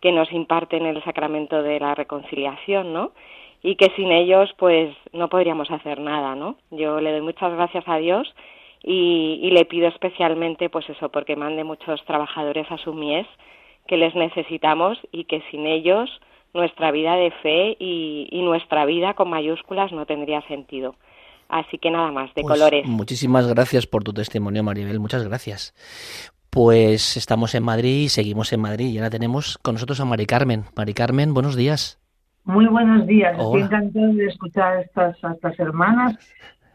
que 0.01 0.11
nos 0.11 0.29
imparten 0.33 0.85
el 0.85 1.01
sacramento 1.03 1.63
de 1.63 1.79
la 1.79 1.95
reconciliación, 1.95 2.91
¿no? 2.91 3.11
Y 3.61 3.75
que 3.75 3.91
sin 3.95 4.11
ellos 4.11 4.49
pues 4.57 4.95
no 5.11 5.29
podríamos 5.29 5.69
hacer 5.71 5.99
nada, 5.99 6.35
¿no? 6.35 6.57
Yo 6.71 6.99
le 7.01 7.11
doy 7.11 7.21
muchas 7.21 7.53
gracias 7.53 7.83
a 7.87 7.97
Dios 7.97 8.33
y, 8.83 9.39
y 9.41 9.51
le 9.51 9.65
pido 9.65 9.87
especialmente 9.87 10.69
pues 10.69 10.89
eso, 10.89 11.09
porque 11.09 11.35
mande 11.35 11.63
muchos 11.63 12.03
trabajadores 12.05 12.69
a 12.71 12.77
su 12.77 12.93
mies 12.93 13.27
que 13.87 13.97
les 13.97 14.15
necesitamos 14.15 14.97
y 15.11 15.25
que 15.25 15.41
sin 15.51 15.65
ellos 15.65 16.09
nuestra 16.53 16.91
vida 16.91 17.15
de 17.15 17.31
fe 17.31 17.75
y, 17.79 18.27
y 18.31 18.41
nuestra 18.41 18.85
vida 18.85 19.13
con 19.13 19.29
mayúsculas 19.29 19.91
no 19.91 20.05
tendría 20.05 20.41
sentido. 20.47 20.95
Así 21.49 21.79
que 21.79 21.89
nada 21.89 22.11
más, 22.11 22.33
de 22.35 22.43
Pues 22.43 22.53
colores. 22.53 22.85
Muchísimas 22.85 23.47
gracias 23.47 23.87
por 23.87 24.03
tu 24.03 24.13
testimonio, 24.13 24.63
Maribel. 24.63 24.99
Muchas 24.99 25.27
gracias. 25.27 25.73
Pues 26.51 27.17
estamos 27.17 27.55
en 27.55 27.63
Madrid 27.63 28.03
y 28.03 28.09
seguimos 28.09 28.53
en 28.53 28.61
Madrid 28.61 28.87
y 28.87 28.97
ahora 28.97 29.09
tenemos 29.09 29.57
con 29.57 29.75
nosotros 29.75 29.99
a 29.99 30.05
Mari 30.05 30.25
Carmen. 30.25 30.65
Mari 30.75 30.93
Carmen, 30.93 31.33
buenos 31.33 31.55
días. 31.55 31.98
Muy 32.49 32.65
buenos 32.65 33.05
días. 33.05 33.33
Estoy 33.33 33.61
Hola. 33.61 33.65
encantado 33.65 34.13
de 34.13 34.25
escuchar 34.25 34.77
a 34.77 34.81
estas, 34.81 35.23
a 35.23 35.33
estas 35.33 35.59
hermanas 35.59 36.17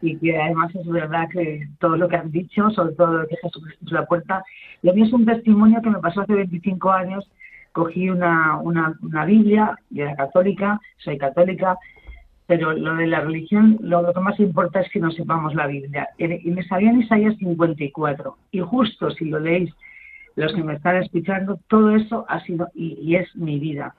y 0.01 0.17
que 0.17 0.39
además 0.39 0.73
es 0.73 0.87
verdad 0.87 1.27
que 1.29 1.67
todo 1.79 1.97
lo 1.97 2.07
que 2.07 2.15
han 2.15 2.31
dicho, 2.31 2.69
sobre 2.69 2.95
todo 2.95 3.11
lo 3.11 3.27
que 3.27 3.35
Jesús 3.35 3.61
es 3.83 3.91
la 3.91 4.05
puerta, 4.05 4.41
lo 4.83 4.93
mío 4.93 5.03
es 5.03 5.11
un 5.11 5.25
testimonio 5.25 5.81
que 5.81 5.89
me 5.89 5.99
pasó 5.99 6.21
hace 6.21 6.33
25 6.33 6.91
años. 6.91 7.29
Cogí 7.73 8.09
una, 8.09 8.57
una, 8.61 8.97
una 9.01 9.25
Biblia, 9.25 9.77
yo 9.89 10.03
era 10.03 10.15
católica, 10.15 10.79
soy 10.95 11.17
católica, 11.17 11.77
pero 12.47 12.71
lo 12.71 12.95
de 12.95 13.07
la 13.07 13.19
religión, 13.19 13.77
lo, 13.81 14.01
lo 14.01 14.13
que 14.13 14.21
más 14.21 14.39
importa 14.39 14.79
es 14.79 14.89
que 14.91 15.01
no 15.01 15.11
sepamos 15.11 15.55
la 15.55 15.67
Biblia. 15.67 16.07
Y 16.17 16.47
y 16.47 16.51
me 16.51 16.63
salía 16.63 16.89
en 16.89 17.01
Isaías 17.01 17.35
54. 17.37 18.37
Y 18.51 18.61
justo 18.61 19.11
si 19.11 19.25
lo 19.25 19.41
leéis, 19.41 19.73
los 20.37 20.53
que 20.53 20.63
me 20.63 20.75
están 20.75 20.95
escuchando, 21.03 21.59
todo 21.67 21.93
eso 21.97 22.25
ha 22.29 22.39
sido 22.45 22.69
y, 22.73 22.97
y 23.01 23.17
es 23.17 23.35
mi 23.35 23.59
vida. 23.59 23.93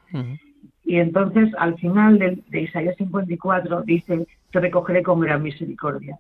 Y 0.87 1.01
entonces 1.01 1.53
al 1.59 1.77
final 1.79 2.19
de, 2.21 2.39
de 2.49 2.63
Isaías 2.63 2.97
54 2.97 3.83
dice, 3.83 4.25
te 4.53 4.61
recogeré 4.61 5.03
con 5.03 5.19
gran 5.19 5.43
misericordia. 5.43 6.17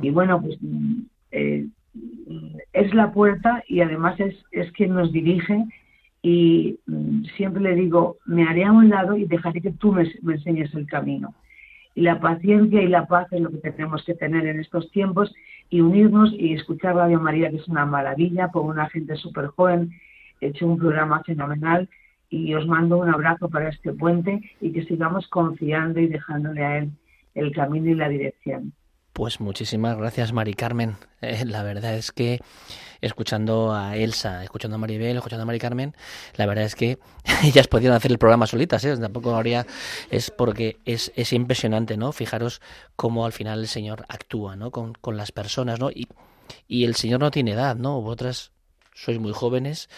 Y 0.00 0.08
bueno, 0.10 0.40
pues 0.40 0.56
mm, 0.60 1.02
eh, 1.32 1.66
mm, 1.94 2.56
es 2.72 2.94
la 2.94 3.12
puerta 3.12 3.62
y 3.68 3.82
además 3.82 4.18
es, 4.18 4.34
es 4.52 4.72
quien 4.72 4.94
nos 4.94 5.12
dirige 5.12 5.66
y 6.22 6.78
mm, 6.86 7.24
siempre 7.36 7.62
le 7.62 7.74
digo, 7.74 8.16
me 8.24 8.44
haré 8.44 8.64
a 8.64 8.72
un 8.72 8.88
lado 8.88 9.18
y 9.18 9.26
dejaré 9.26 9.60
que 9.60 9.72
tú 9.72 9.92
me, 9.92 10.10
me 10.22 10.34
enseñes 10.34 10.74
el 10.74 10.86
camino. 10.86 11.34
Y 11.94 12.00
la 12.00 12.20
paciencia 12.20 12.80
y 12.80 12.88
la 12.88 13.06
paz 13.06 13.26
es 13.32 13.42
lo 13.42 13.50
que 13.50 13.58
tenemos 13.58 14.02
que 14.04 14.14
tener 14.14 14.46
en 14.46 14.60
estos 14.60 14.90
tiempos 14.92 15.34
y 15.68 15.82
unirnos 15.82 16.32
y 16.32 16.54
escuchar 16.54 16.94
Radio 16.94 17.20
María, 17.20 17.50
que 17.50 17.56
es 17.56 17.68
una 17.68 17.84
maravilla, 17.84 18.48
con 18.48 18.64
una 18.64 18.88
gente 18.88 19.16
súper 19.16 19.48
joven, 19.48 19.90
he 20.40 20.46
hecho 20.46 20.66
un 20.66 20.78
programa 20.78 21.22
fenomenal 21.24 21.86
y 22.30 22.54
os 22.54 22.66
mando 22.66 22.98
un 22.98 23.08
abrazo 23.08 23.48
para 23.48 23.68
este 23.68 23.92
puente 23.92 24.40
y 24.60 24.72
que 24.72 24.84
sigamos 24.84 25.26
confiando 25.28 26.00
y 26.00 26.06
dejándole 26.06 26.64
a 26.64 26.78
él 26.78 26.92
el 27.34 27.52
camino 27.52 27.90
y 27.90 27.94
la 27.94 28.08
dirección. 28.08 28.72
Pues 29.12 29.40
muchísimas 29.40 29.98
gracias, 29.98 30.32
Mari 30.32 30.54
Carmen. 30.54 30.94
Eh, 31.20 31.44
la 31.44 31.64
verdad 31.64 31.94
es 31.96 32.12
que 32.12 32.38
escuchando 33.00 33.74
a 33.74 33.96
Elsa, 33.96 34.44
escuchando 34.44 34.76
a 34.76 34.78
Maribel, 34.78 35.16
escuchando 35.16 35.42
a 35.42 35.46
Mari 35.46 35.58
Carmen, 35.58 35.94
la 36.36 36.46
verdad 36.46 36.64
es 36.64 36.76
que 36.76 36.98
ellas 37.44 37.66
podían 37.66 37.92
hacer 37.92 38.12
el 38.12 38.18
programa 38.18 38.46
solitas, 38.46 38.84
¿eh? 38.84 38.96
Tampoco 38.96 39.34
habría, 39.34 39.66
es 40.10 40.30
porque 40.30 40.78
es, 40.84 41.12
es 41.16 41.32
impresionante, 41.32 41.96
¿no? 41.96 42.12
Fijaros 42.12 42.62
cómo 42.94 43.26
al 43.26 43.32
final 43.32 43.58
el 43.58 43.66
Señor 43.66 44.04
actúa, 44.08 44.54
¿no? 44.54 44.70
Con, 44.70 44.94
con 44.94 45.16
las 45.16 45.32
personas, 45.32 45.80
¿no? 45.80 45.90
Y, 45.90 46.06
y 46.68 46.84
el 46.84 46.94
Señor 46.94 47.20
no 47.20 47.32
tiene 47.32 47.52
edad, 47.52 47.74
¿no? 47.74 48.00
Vosotras 48.00 48.52
sois 49.02 49.18
muy 49.18 49.32
jóvenes, 49.32 49.88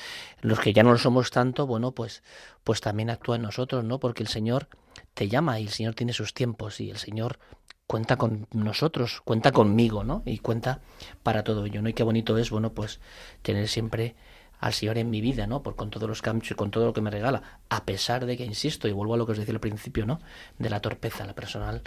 los 0.40 0.60
que 0.60 0.72
ya 0.72 0.82
no 0.82 0.92
lo 0.92 0.98
somos 0.98 1.30
tanto, 1.30 1.66
bueno, 1.66 1.92
pues, 1.92 2.22
pues 2.62 2.80
también 2.80 3.10
actúa 3.10 3.36
en 3.36 3.42
nosotros, 3.42 3.84
¿no? 3.84 3.98
Porque 3.98 4.22
el 4.22 4.28
Señor 4.28 4.68
te 5.14 5.28
llama 5.28 5.58
y 5.58 5.64
el 5.64 5.70
Señor 5.70 5.94
tiene 5.94 6.12
sus 6.12 6.34
tiempos 6.34 6.80
y 6.80 6.90
el 6.90 6.98
Señor 6.98 7.38
cuenta 7.86 8.16
con 8.16 8.46
nosotros, 8.52 9.20
cuenta 9.24 9.50
conmigo, 9.50 10.04
¿no? 10.04 10.22
Y 10.24 10.38
cuenta 10.38 10.80
para 11.22 11.42
todo 11.42 11.66
ello, 11.66 11.82
¿no? 11.82 11.88
Y 11.88 11.94
qué 11.94 12.04
bonito 12.04 12.38
es, 12.38 12.50
bueno, 12.50 12.72
pues 12.72 13.00
tener 13.42 13.68
siempre 13.68 14.14
al 14.60 14.72
Señor 14.72 14.98
en 14.98 15.10
mi 15.10 15.20
vida, 15.20 15.48
¿no? 15.48 15.62
Por 15.64 15.74
con 15.74 15.90
todos 15.90 16.08
los 16.08 16.22
cambios 16.22 16.52
y 16.52 16.54
con 16.54 16.70
todo 16.70 16.86
lo 16.86 16.92
que 16.92 17.00
me 17.00 17.10
regala, 17.10 17.60
a 17.68 17.84
pesar 17.84 18.24
de 18.26 18.36
que, 18.36 18.44
insisto, 18.44 18.86
y 18.86 18.92
vuelvo 18.92 19.14
a 19.14 19.16
lo 19.16 19.26
que 19.26 19.32
os 19.32 19.38
decía 19.38 19.52
al 19.52 19.60
principio, 19.60 20.06
¿no? 20.06 20.20
De 20.58 20.70
la 20.70 20.80
torpeza, 20.80 21.26
la 21.26 21.34
personal, 21.34 21.82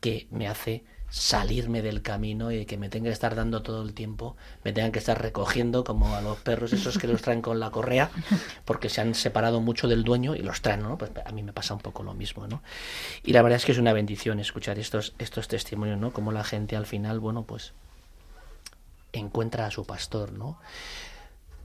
que 0.00 0.26
me 0.32 0.48
hace 0.48 0.84
salirme 1.10 1.80
del 1.80 2.02
camino 2.02 2.52
y 2.52 2.66
que 2.66 2.76
me 2.76 2.88
tenga 2.88 3.06
que 3.06 3.12
estar 3.12 3.34
dando 3.34 3.62
todo 3.62 3.82
el 3.82 3.94
tiempo, 3.94 4.36
me 4.62 4.72
tengan 4.72 4.92
que 4.92 4.98
estar 4.98 5.20
recogiendo 5.20 5.84
como 5.84 6.14
a 6.14 6.20
los 6.20 6.38
perros 6.38 6.72
esos 6.72 6.98
que 6.98 7.06
los 7.06 7.22
traen 7.22 7.40
con 7.40 7.60
la 7.60 7.70
correa, 7.70 8.10
porque 8.64 8.88
se 8.88 9.00
han 9.00 9.14
separado 9.14 9.60
mucho 9.60 9.88
del 9.88 10.04
dueño 10.04 10.34
y 10.34 10.40
los 10.40 10.60
traen, 10.60 10.82
¿no? 10.82 10.98
Pues 10.98 11.10
a 11.24 11.32
mí 11.32 11.42
me 11.42 11.52
pasa 11.52 11.74
un 11.74 11.80
poco 11.80 12.02
lo 12.02 12.14
mismo, 12.14 12.46
¿no? 12.46 12.62
Y 13.24 13.32
la 13.32 13.42
verdad 13.42 13.56
es 13.56 13.64
que 13.64 13.72
es 13.72 13.78
una 13.78 13.92
bendición 13.92 14.38
escuchar 14.38 14.78
estos, 14.78 15.14
estos 15.18 15.48
testimonios, 15.48 15.98
¿no? 15.98 16.12
Como 16.12 16.30
la 16.32 16.44
gente 16.44 16.76
al 16.76 16.86
final, 16.86 17.20
bueno, 17.20 17.44
pues 17.44 17.72
encuentra 19.12 19.66
a 19.66 19.70
su 19.70 19.86
pastor, 19.86 20.32
¿no? 20.32 20.58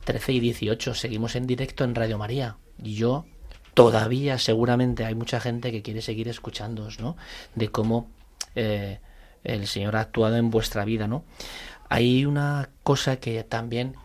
13 0.05 0.33
y 0.33 0.39
18, 0.39 0.95
seguimos 0.95 1.35
en 1.35 1.47
directo 1.47 1.83
en 1.83 1.95
Radio 1.95 2.17
María. 2.17 2.57
Y 2.81 2.95
yo 2.95 3.25
todavía 3.73 4.37
seguramente 4.37 5.05
hay 5.05 5.15
mucha 5.15 5.39
gente 5.39 5.71
que 5.71 5.81
quiere 5.81 6.01
seguir 6.01 6.27
escuchándoos, 6.27 6.99
¿no? 6.99 7.15
De 7.55 7.69
cómo 7.69 8.09
eh, 8.55 8.99
el 9.43 9.67
Señor 9.67 9.95
ha 9.95 10.01
actuado 10.01 10.37
en 10.37 10.49
vuestra 10.49 10.85
vida, 10.85 11.07
¿no? 11.07 11.25
Hay 11.89 12.25
una 12.25 12.69
cosa 12.83 13.17
que 13.17 13.43
también 13.43 13.95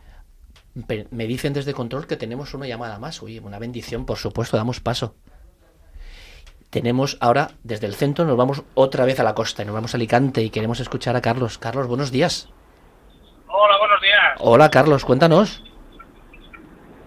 me 1.10 1.26
dicen 1.26 1.52
desde 1.52 1.74
control 1.74 2.06
que 2.06 2.16
tenemos 2.16 2.54
una 2.54 2.66
llamada 2.66 2.98
más. 2.98 3.22
Oye, 3.22 3.40
una 3.40 3.58
bendición, 3.58 4.06
por 4.06 4.18
supuesto, 4.18 4.56
damos 4.56 4.80
paso. 4.80 5.16
Tenemos 6.70 7.16
ahora, 7.20 7.52
desde 7.62 7.86
el 7.86 7.94
centro, 7.94 8.26
nos 8.26 8.36
vamos 8.36 8.62
otra 8.74 9.06
vez 9.06 9.18
a 9.20 9.24
la 9.24 9.34
costa, 9.34 9.62
y 9.62 9.66
nos 9.66 9.74
vamos 9.74 9.94
a 9.94 9.96
Alicante 9.96 10.42
y 10.42 10.50
queremos 10.50 10.80
escuchar 10.80 11.16
a 11.16 11.22
Carlos. 11.22 11.56
Carlos, 11.56 11.86
buenos 11.86 12.10
días. 12.10 12.50
Hola, 13.48 13.78
buenos 13.78 14.02
días. 14.02 14.34
Hola, 14.40 14.70
Carlos, 14.70 15.04
cuéntanos. 15.04 15.64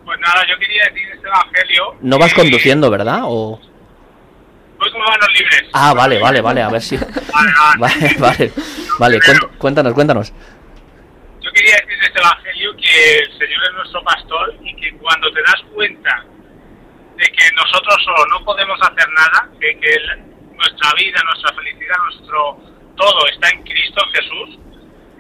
Pues 0.03 0.19
nada, 0.19 0.45
yo 0.49 0.57
quería 0.57 0.83
decir 0.91 1.07
este 1.13 1.27
evangelio. 1.27 1.83
No 2.01 2.17
vas 2.17 2.33
conduciendo, 2.33 2.89
¿verdad? 2.89 3.21
O... 3.25 3.59
Voy 4.81 4.91
con 4.91 4.99
manos 5.01 5.27
libres. 5.37 5.69
Ah, 5.73 5.93
vale, 5.93 6.17
vale, 6.19 6.41
vale, 6.41 6.61
a 6.63 6.69
ver 6.69 6.81
si... 6.81 6.97
Vale, 6.97 8.15
vale, 8.19 8.51
vale, 8.99 9.19
cuént- 9.19 9.57
cuéntanos, 9.57 9.93
cuéntanos. 9.93 10.33
Yo 11.39 11.51
quería 11.53 11.75
decir 11.75 11.99
de 11.99 12.05
este 12.07 12.19
evangelio 12.19 12.71
que 12.77 13.17
el 13.19 13.31
Señor 13.37 13.63
es 13.63 13.73
nuestro 13.75 14.03
pastor 14.03 14.55
y 14.63 14.75
que 14.75 14.97
cuando 14.97 15.31
te 15.31 15.41
das 15.43 15.61
cuenta 15.73 16.25
de 17.15 17.25
que 17.27 17.45
nosotros 17.55 17.95
solo 18.03 18.25
no 18.27 18.43
podemos 18.43 18.79
hacer 18.81 19.07
nada, 19.15 19.49
de 19.59 19.79
que 19.79 19.97
nuestra 20.55 20.93
vida, 20.97 21.21
nuestra 21.25 21.53
felicidad, 21.55 21.95
nuestro 22.05 22.59
todo 22.97 23.27
está 23.27 23.49
en 23.49 23.61
Cristo 23.63 24.01
Jesús, 24.13 24.59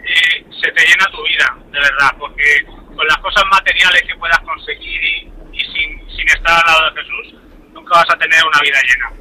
eh, 0.03 0.45
se 0.59 0.71
te 0.71 0.85
llena 0.87 1.05
tu 1.11 1.23
vida, 1.23 1.55
de 1.71 1.79
verdad, 1.79 2.11
porque 2.19 2.65
con 2.95 3.05
las 3.07 3.17
cosas 3.17 3.43
materiales 3.51 4.01
que 4.07 4.15
puedas 4.15 4.39
conseguir 4.39 5.03
y, 5.03 5.31
y 5.53 5.59
sin, 5.59 6.09
sin 6.17 6.27
estar 6.29 6.57
al 6.65 6.73
lado 6.73 6.89
de 6.95 7.01
Jesús, 7.01 7.35
nunca 7.73 7.95
vas 7.97 8.09
a 8.09 8.17
tener 8.17 8.43
una 8.43 8.59
vida 8.61 8.77
llena. 8.89 9.20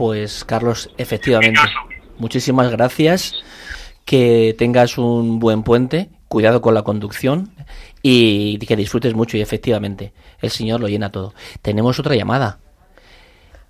Pues 0.00 0.46
Carlos, 0.46 0.90
efectivamente. 0.96 1.60
Muchísimas 2.16 2.70
gracias. 2.70 3.34
Que 4.06 4.54
tengas 4.56 4.96
un 4.96 5.40
buen 5.40 5.62
puente. 5.62 6.08
Cuidado 6.26 6.62
con 6.62 6.72
la 6.72 6.84
conducción. 6.84 7.50
Y 8.00 8.56
que 8.60 8.76
disfrutes 8.76 9.12
mucho. 9.14 9.36
Y 9.36 9.42
efectivamente, 9.42 10.14
el 10.40 10.48
Señor 10.48 10.80
lo 10.80 10.88
llena 10.88 11.12
todo. 11.12 11.34
Tenemos 11.60 12.00
otra 12.00 12.14
llamada. 12.14 12.60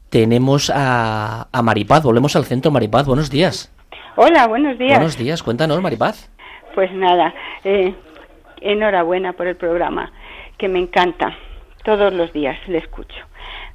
Tenemos 0.08 0.70
a, 0.72 1.48
a 1.50 1.62
Maripaz. 1.62 2.04
Volvemos 2.04 2.36
al 2.36 2.44
centro, 2.44 2.70
Maripaz. 2.70 3.08
Buenos 3.08 3.28
días. 3.28 3.72
Hola, 4.14 4.46
buenos 4.46 4.78
días. 4.78 4.98
Buenos 4.98 5.18
días. 5.18 5.42
Cuéntanos, 5.42 5.82
Maripaz. 5.82 6.30
Pues 6.76 6.92
nada, 6.92 7.34
eh, 7.64 7.92
enhorabuena 8.60 9.32
por 9.32 9.48
el 9.48 9.56
programa, 9.56 10.12
que 10.58 10.68
me 10.68 10.78
encanta. 10.78 11.36
Todos 11.82 12.12
los 12.12 12.32
días 12.32 12.56
le 12.68 12.78
escucho. 12.78 13.16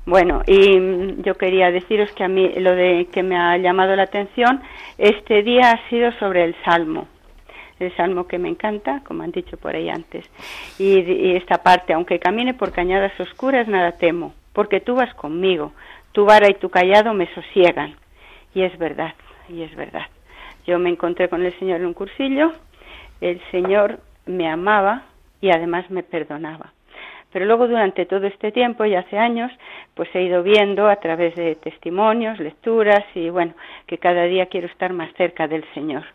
Bueno, 0.06 0.44
y 0.46 0.80
mm, 0.80 1.24
yo 1.24 1.36
quería 1.36 1.72
deciros 1.72 2.12
que 2.12 2.24
a 2.24 2.28
mí 2.28 2.48
lo 2.58 2.76
de 2.76 3.08
que 3.12 3.24
me 3.24 3.38
ha 3.38 3.58
llamado 3.58 3.96
la 3.96 4.04
atención 4.04 4.62
este 4.98 5.42
día 5.42 5.72
ha 5.72 5.90
sido 5.90 6.12
sobre 6.20 6.44
el 6.44 6.56
Salmo. 6.64 7.08
El 7.80 7.94
Salmo 7.98 8.28
que 8.28 8.38
me 8.38 8.48
encanta, 8.48 9.02
como 9.04 9.24
han 9.24 9.32
dicho 9.32 9.58
por 9.58 9.76
ahí 9.76 9.90
antes. 9.90 10.26
Y, 10.78 11.00
y 11.00 11.36
esta 11.36 11.64
parte, 11.64 11.94
aunque 11.94 12.20
camine 12.20 12.54
por 12.54 12.72
cañadas 12.72 13.20
oscuras, 13.20 13.68
nada 13.68 13.94
temo, 13.94 14.34
porque 14.54 14.80
tú 14.80 14.96
vas 14.96 15.14
conmigo. 15.16 15.74
Tu 16.12 16.24
vara 16.24 16.50
y 16.50 16.54
tu 16.54 16.70
callado 16.70 17.14
me 17.14 17.28
sosiegan. 17.34 17.96
Y 18.54 18.62
es 18.62 18.78
verdad, 18.78 19.16
y 19.50 19.64
es 19.64 19.76
verdad. 19.76 20.06
Yo 20.66 20.80
me 20.80 20.90
encontré 20.90 21.30
con 21.30 21.44
el 21.44 21.58
Señor 21.60 21.82
en 21.82 21.88
un 21.88 21.94
cursillo, 21.94 22.54
el 23.22 23.42
Señor 23.52 24.00
me 24.26 24.48
amaba 24.48 25.04
y 25.42 25.50
además 25.50 25.90
me 25.90 26.04
perdonaba. 26.04 26.75
Pero 27.36 27.48
luego 27.48 27.68
durante 27.68 28.06
todo 28.06 28.28
este 28.28 28.54
tiempo 28.54 28.86
y 28.86 28.96
hace 28.96 29.18
años, 29.18 29.52
pues 29.94 30.08
he 30.16 30.22
ido 30.22 30.42
viendo 30.42 30.88
a 30.88 30.96
través 30.96 31.36
de 31.36 31.56
testimonios, 31.56 32.40
lecturas 32.40 33.04
y 33.14 33.30
bueno, 33.30 33.54
que 33.88 33.98
cada 33.98 34.24
día 34.24 34.46
quiero 34.46 34.68
estar 34.68 34.94
más 34.94 35.14
cerca 35.16 35.46
del 35.46 35.66
Señor. 35.74 36.06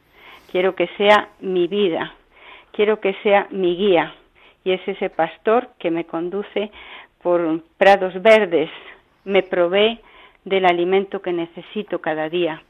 Quiero 0.51 0.75
que 0.75 0.87
sea 0.97 1.29
mi 1.41 1.67
vida, 1.67 2.15
quiero 2.73 3.01
que 3.01 3.13
sea 3.23 3.49
mi 3.51 3.77
guía. 3.77 4.15
Y 4.65 4.73
es 4.73 4.81
ese 4.89 5.11
pastor 5.11 5.69
que 5.79 5.91
me 5.91 6.07
conduce 6.07 6.71
por 7.23 7.65
prados 7.77 8.15
verdes, 8.23 8.71
me 9.27 9.43
provee 9.43 10.01
del 10.47 10.65
alimento 10.65 11.21
que 11.21 11.35
necesito 11.35 12.01
cada 12.01 12.31
día. 12.31 12.63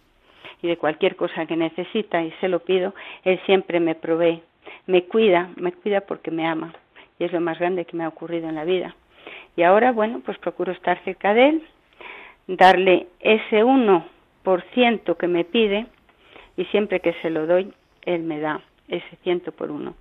Y 0.60 0.66
de 0.66 0.76
cualquier 0.76 1.14
cosa 1.14 1.46
que 1.46 1.54
necesita 1.54 2.20
y 2.20 2.32
se 2.40 2.48
lo 2.48 2.58
pido, 2.58 2.96
Él 3.22 3.38
siempre 3.46 3.78
me 3.78 3.94
provee, 3.94 4.42
me 4.88 5.04
cuida, 5.04 5.50
me 5.54 5.70
cuida 5.70 6.00
porque 6.00 6.32
me 6.32 6.48
ama 6.48 6.74
y 7.20 7.24
es 7.24 7.32
lo 7.32 7.40
más 7.40 7.58
grande 7.58 7.84
que 7.84 7.96
me 7.96 8.02
ha 8.02 8.08
ocurrido 8.08 8.48
en 8.48 8.56
la 8.56 8.64
vida. 8.64 8.96
Y 9.54 9.62
ahora, 9.62 9.92
bueno, 9.92 10.22
pues 10.24 10.38
procuro 10.38 10.72
estar 10.72 10.98
cerca 11.04 11.34
de 11.34 11.50
Él, 11.50 11.62
darle 12.48 13.08
ese 13.20 13.62
1% 13.62 15.16
que 15.16 15.28
me 15.28 15.44
pide 15.44 15.86
y 16.56 16.64
siempre 16.66 17.00
que 17.00 17.12
se 17.20 17.30
lo 17.30 17.46
doy, 17.46 17.72
Él 18.02 18.22
me 18.22 18.40
da 18.40 18.62
ese 18.88 19.16
ciento 19.22 19.52
por 19.52 19.70
uno. 19.70 19.94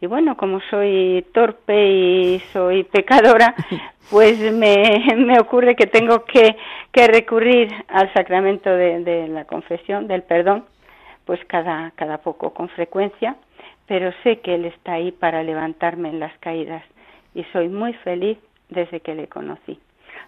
Y 0.00 0.06
bueno, 0.06 0.36
como 0.36 0.60
soy 0.68 1.24
torpe 1.32 1.88
y 1.88 2.40
soy 2.52 2.82
pecadora, 2.82 3.54
pues 4.10 4.38
me, 4.52 5.14
me 5.16 5.38
ocurre 5.38 5.76
que 5.76 5.86
tengo 5.86 6.24
que, 6.24 6.56
que 6.90 7.06
recurrir 7.06 7.72
al 7.86 8.12
sacramento 8.12 8.70
de, 8.70 9.04
de, 9.04 9.28
la 9.28 9.44
confesión, 9.44 10.08
del 10.08 10.22
perdón, 10.22 10.64
pues 11.24 11.40
cada, 11.46 11.92
cada 11.92 12.18
poco, 12.18 12.52
con 12.52 12.68
frecuencia, 12.70 13.36
pero 13.86 14.12
sé 14.22 14.40
que 14.40 14.54
Él 14.54 14.64
está 14.64 14.94
ahí 14.94 15.12
para 15.12 15.42
levantarme 15.42 16.08
en 16.08 16.20
las 16.20 16.36
caídas 16.38 16.84
y 17.34 17.44
soy 17.52 17.68
muy 17.68 17.92
feliz 17.94 18.38
desde 18.68 19.00
que 19.00 19.14
le 19.14 19.28
conocí. 19.28 19.78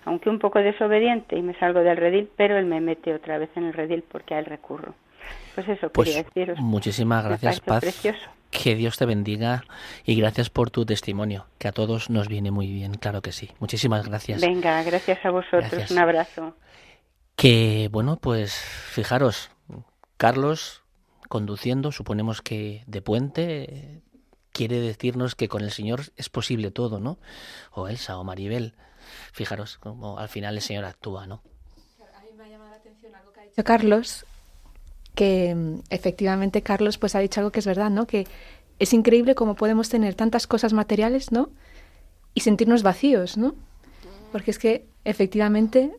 Aunque 0.05 0.31
un 0.31 0.39
poco 0.39 0.61
desobediente 0.61 1.37
y 1.37 1.43
me 1.43 1.55
salgo 1.59 1.81
del 1.81 1.97
redil, 1.97 2.31
pero 2.37 2.57
Él 2.57 2.67
me 2.67 2.81
mete 2.81 3.15
otra 3.15 3.39
vez 3.39 3.51
en 3.57 3.65
el 3.65 3.73
redil 3.73 4.05
porque 4.11 4.35
a 4.35 4.39
Él 4.39 4.45
recurro. 4.45 4.95
Pues 5.55 5.69
eso 5.69 5.91
pues 5.91 6.09
quería 6.09 6.23
deciros. 6.23 6.59
Muchísimas 6.61 7.25
gracias, 7.25 7.61
Paz. 7.61 7.81
Precioso. 7.81 8.31
Que 8.51 8.75
Dios 8.77 8.97
te 8.97 9.05
bendiga 9.05 9.65
y 10.05 10.19
gracias 10.19 10.49
por 10.49 10.71
tu 10.71 10.87
testimonio, 10.87 11.47
que 11.59 11.69
a 11.69 11.73
todos 11.73 12.09
nos 12.09 12.29
viene 12.29 12.51
muy 12.51 12.67
bien, 12.73 12.95
claro 12.95 13.21
que 13.21 13.33
sí. 13.33 13.51
Muchísimas 13.59 14.09
gracias. 14.09 14.41
Venga, 14.41 14.83
gracias 14.85 15.23
a 15.25 15.31
vosotros. 15.31 15.71
Gracias. 15.71 15.91
Un 15.91 15.99
abrazo. 15.99 16.55
Que 17.37 17.89
bueno, 17.93 18.17
pues 18.17 18.55
fijaros, 18.55 19.51
Carlos 20.17 20.83
conduciendo, 21.29 21.93
suponemos 21.93 22.43
que 22.43 22.85
de 22.87 23.03
puente, 23.03 24.03
quiere 24.53 24.81
decirnos 24.81 25.35
que 25.35 25.49
con 25.49 25.63
el 25.63 25.71
Señor 25.71 26.03
es 26.17 26.29
posible 26.29 26.71
todo, 26.71 26.99
¿no? 26.99 27.19
O 27.73 27.89
Elsa 27.89 28.19
o 28.19 28.25
Maribel. 28.25 28.75
Fijaros 29.33 29.79
cómo 29.79 30.19
al 30.19 30.29
final 30.29 30.57
el 30.57 30.63
Señor 30.63 30.85
actúa, 30.85 31.27
¿no? 31.27 31.43
A 32.17 32.21
mí 32.23 32.31
me 32.37 32.45
ha 32.45 32.49
llamado 32.49 32.71
la 32.71 32.77
atención 32.77 33.15
algo 33.15 33.33
que 33.33 33.41
ha 33.41 33.43
dicho 33.45 33.65
Carlos, 33.65 34.27
que 35.15 35.81
efectivamente 35.91 36.63
Carlos 36.63 36.99
pues 36.99 37.15
ha 37.15 37.21
dicho 37.21 37.41
algo 37.41 37.53
que 37.53 37.61
es 37.61 37.67
verdad, 37.67 37.91
¿no? 37.91 38.07
Que 38.07 38.27
es 38.79 38.93
increíble 38.93 39.35
cómo 39.35 39.55
podemos 39.55 39.89
tener 39.89 40.15
tantas 40.15 40.47
cosas 40.47 40.73
materiales, 40.73 41.33
¿no? 41.33 41.51
Y 42.35 42.41
sentirnos 42.41 42.83
vacíos, 42.83 43.37
¿no? 43.37 43.55
Porque 44.33 44.51
es 44.51 44.59
que 44.59 44.87
efectivamente 45.05 45.97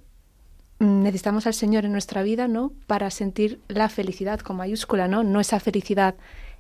necesitamos 0.80 1.46
al 1.46 1.54
Señor 1.54 1.86
en 1.86 1.92
nuestra 1.92 2.24
vida, 2.24 2.48
¿no? 2.48 2.72
Para 2.88 3.12
sentir 3.12 3.60
la 3.68 3.90
felicidad 3.90 4.40
con 4.40 4.56
mayúscula, 4.58 5.08
¿no? 5.08 5.24
No 5.24 5.40
esa 5.40 5.60
felicidad 5.60 6.16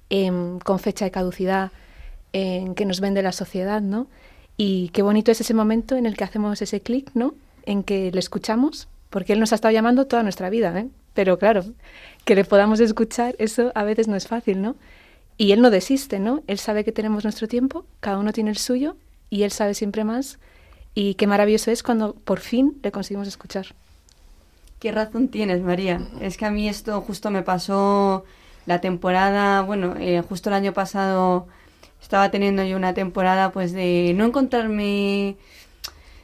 eh, 0.09 0.31
con 0.63 0.79
fecha 0.79 1.05
de 1.05 1.11
caducidad 1.11 1.71
en 2.33 2.75
que 2.75 2.85
nos 2.85 2.99
vende 2.99 3.21
la 3.23 3.31
sociedad, 3.31 3.81
¿no? 3.81 4.07
Y 4.57 4.89
qué 4.89 5.01
bonito 5.01 5.31
es 5.31 5.41
ese 5.41 5.53
momento 5.53 5.95
en 5.95 6.05
el 6.05 6.17
que 6.17 6.25
hacemos 6.25 6.61
ese 6.61 6.81
clic, 6.81 7.11
¿no? 7.13 7.33
En 7.65 7.83
que 7.83 8.11
le 8.11 8.19
escuchamos, 8.19 8.87
porque 9.09 9.33
Él 9.33 9.39
nos 9.39 9.51
ha 9.53 9.55
estado 9.55 9.71
llamando 9.71 10.05
toda 10.05 10.23
nuestra 10.23 10.49
vida, 10.49 10.77
¿eh? 10.77 10.87
Pero 11.13 11.39
claro, 11.39 11.63
que 12.25 12.35
le 12.35 12.45
podamos 12.45 12.79
escuchar, 12.79 13.35
eso 13.39 13.71
a 13.73 13.83
veces 13.83 14.07
no 14.07 14.15
es 14.15 14.27
fácil, 14.27 14.61
¿no? 14.61 14.75
Y 15.37 15.53
Él 15.53 15.61
no 15.61 15.69
desiste, 15.69 16.19
¿no? 16.19 16.43
Él 16.47 16.59
sabe 16.59 16.83
que 16.83 16.91
tenemos 16.91 17.23
nuestro 17.23 17.47
tiempo, 17.47 17.85
cada 18.01 18.17
uno 18.17 18.33
tiene 18.33 18.49
el 18.49 18.57
suyo, 18.57 18.97
y 19.29 19.43
Él 19.43 19.51
sabe 19.51 19.73
siempre 19.73 20.03
más. 20.03 20.39
Y 20.93 21.13
qué 21.15 21.27
maravilloso 21.27 21.71
es 21.71 21.83
cuando 21.83 22.13
por 22.13 22.39
fin 22.39 22.77
le 22.83 22.91
conseguimos 22.91 23.27
escuchar. 23.27 23.67
Qué 24.79 24.93
razón 24.93 25.27
tienes, 25.27 25.61
María. 25.61 25.99
Es 26.21 26.37
que 26.37 26.45
a 26.45 26.51
mí 26.51 26.69
esto 26.69 27.01
justo 27.01 27.31
me 27.31 27.43
pasó 27.43 28.23
la 28.65 28.79
temporada, 28.79 29.61
bueno, 29.61 29.95
eh, 29.99 30.21
justo 30.21 30.49
el 30.49 30.55
año 30.55 30.73
pasado 30.73 31.47
estaba 32.01 32.31
teniendo 32.31 32.63
yo 32.63 32.77
una 32.77 32.93
temporada 32.93 33.51
pues 33.51 33.73
de 33.73 34.13
no 34.15 34.25
encontrarme 34.25 35.35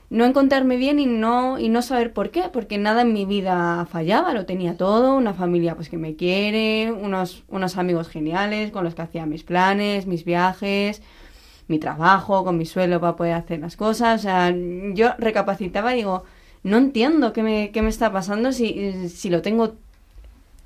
no 0.09 0.23
encontrarme 0.25 0.77
bien 0.77 0.99
y 0.99 1.05
no 1.07 1.59
y 1.59 1.67
no 1.69 1.81
saber 1.81 2.13
por 2.13 2.31
qué, 2.31 2.43
porque 2.53 2.77
nada 2.77 3.01
en 3.01 3.11
mi 3.13 3.25
vida 3.25 3.85
fallaba, 3.91 4.33
lo 4.33 4.45
tenía 4.45 4.77
todo, 4.77 5.15
una 5.17 5.33
familia 5.33 5.75
pues 5.75 5.89
que 5.89 5.97
me 5.97 6.15
quiere, 6.15 6.91
unos 6.93 7.43
unos 7.49 7.77
amigos 7.77 8.07
geniales 8.07 8.71
con 8.71 8.85
los 8.85 8.95
que 8.95 9.01
hacía 9.01 9.25
mis 9.25 9.43
planes, 9.43 10.07
mis 10.07 10.23
viajes, 10.23 11.01
mi 11.67 11.79
trabajo, 11.79 12.45
con 12.45 12.57
mi 12.57 12.65
sueldo 12.65 13.01
para 13.01 13.15
poder 13.17 13.33
hacer 13.33 13.59
las 13.59 13.75
cosas, 13.75 14.21
o 14.21 14.23
sea, 14.23 14.53
yo 14.93 15.13
recapacitaba 15.17 15.93
y 15.93 15.97
digo, 15.97 16.23
no 16.65 16.77
entiendo 16.77 17.31
qué 17.31 17.43
me, 17.43 17.71
qué 17.71 17.83
me 17.83 17.89
está 17.89 18.11
pasando 18.11 18.51
si, 18.51 19.07
si 19.09 19.29
lo 19.29 19.43
tengo 19.43 19.75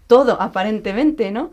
todo, 0.08 0.42
aparentemente, 0.42 1.30
¿no? 1.32 1.52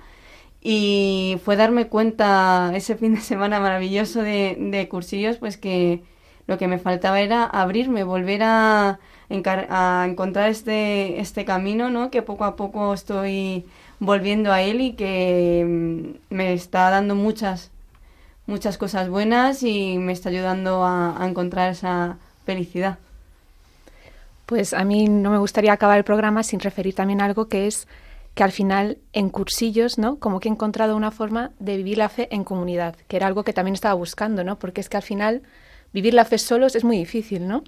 Y 0.62 1.38
fue 1.44 1.57
darme 1.57 1.88
cuenta 1.88 2.72
ese 2.74 2.97
fin 2.97 3.14
de 3.16 3.20
semana 3.20 3.59
maravilloso 3.61 4.22
de, 4.22 4.57
de 4.59 4.88
cursillos, 4.88 5.38
pues 5.38 5.57
que 5.57 6.05
lo 6.47 6.59
que 6.59 6.68
me 6.68 6.78
faltaba 6.78 7.20
era 7.20 7.44
abrirme, 7.44 8.05
volver 8.05 8.42
a, 8.44 9.01
encontrar 9.28 10.49
este, 10.49 11.20
este 11.20 11.44
camino, 11.44 11.90
¿no? 11.90 12.11
Que 12.12 12.22
poco 12.22 12.44
a 12.44 12.55
poco 12.55 12.94
estoy 12.94 13.64
volviendo 13.99 14.53
a 14.53 14.62
él 14.62 14.80
y 14.80 14.92
que 14.92 16.14
me 16.30 16.53
está 16.53 16.90
dando 16.90 17.16
muchas, 17.16 17.72
muchas 18.47 18.78
cosas 18.78 19.09
buenas 19.09 19.64
y 19.64 19.99
me 19.99 20.12
está 20.12 20.28
ayudando 20.28 20.84
a 20.84 21.18
encontrar 21.28 21.72
esa 21.72 22.18
felicidad. 22.44 22.99
Pues 24.47 24.72
a 24.72 24.84
mí 24.84 25.09
no 25.09 25.30
me 25.30 25.38
gustaría 25.38 25.72
acabar 25.72 25.99
el 25.99 26.05
programa 26.05 26.42
sin 26.42 26.61
referir 26.61 26.94
también 26.94 27.20
algo 27.20 27.49
que 27.49 27.66
es 27.66 27.88
que 28.34 28.44
al 28.44 28.53
final 28.53 28.99
en 29.12 29.30
cursillos, 29.30 29.99
¿no? 29.99 30.18
Como 30.18 30.40
que 30.40 30.49
he 30.49 30.53
encontrado 30.53 30.94
una 30.94 31.11
forma 31.11 31.53
de 31.59 31.78
vivir 31.78 31.99
la 31.99 32.09
fe 32.09 32.28
en 32.30 32.44
comunidad, 32.44 32.94
que 33.09 33.16
era 33.16 33.26
algo 33.26 33.44
que 33.44 33.55
también 33.55 33.74
estaba 33.74 33.94
buscando, 33.94 34.44
¿no? 34.44 34.59
Porque 34.59 34.82
es 34.82 34.88
que 34.88 34.99
al 34.99 35.03
final 35.03 35.42
vivir 35.92 36.12
la 36.12 36.26
fe 36.26 36.36
solos 36.36 36.76
es 36.76 36.84
muy 36.84 36.99
difícil, 36.99 37.49
¿no? 37.49 37.64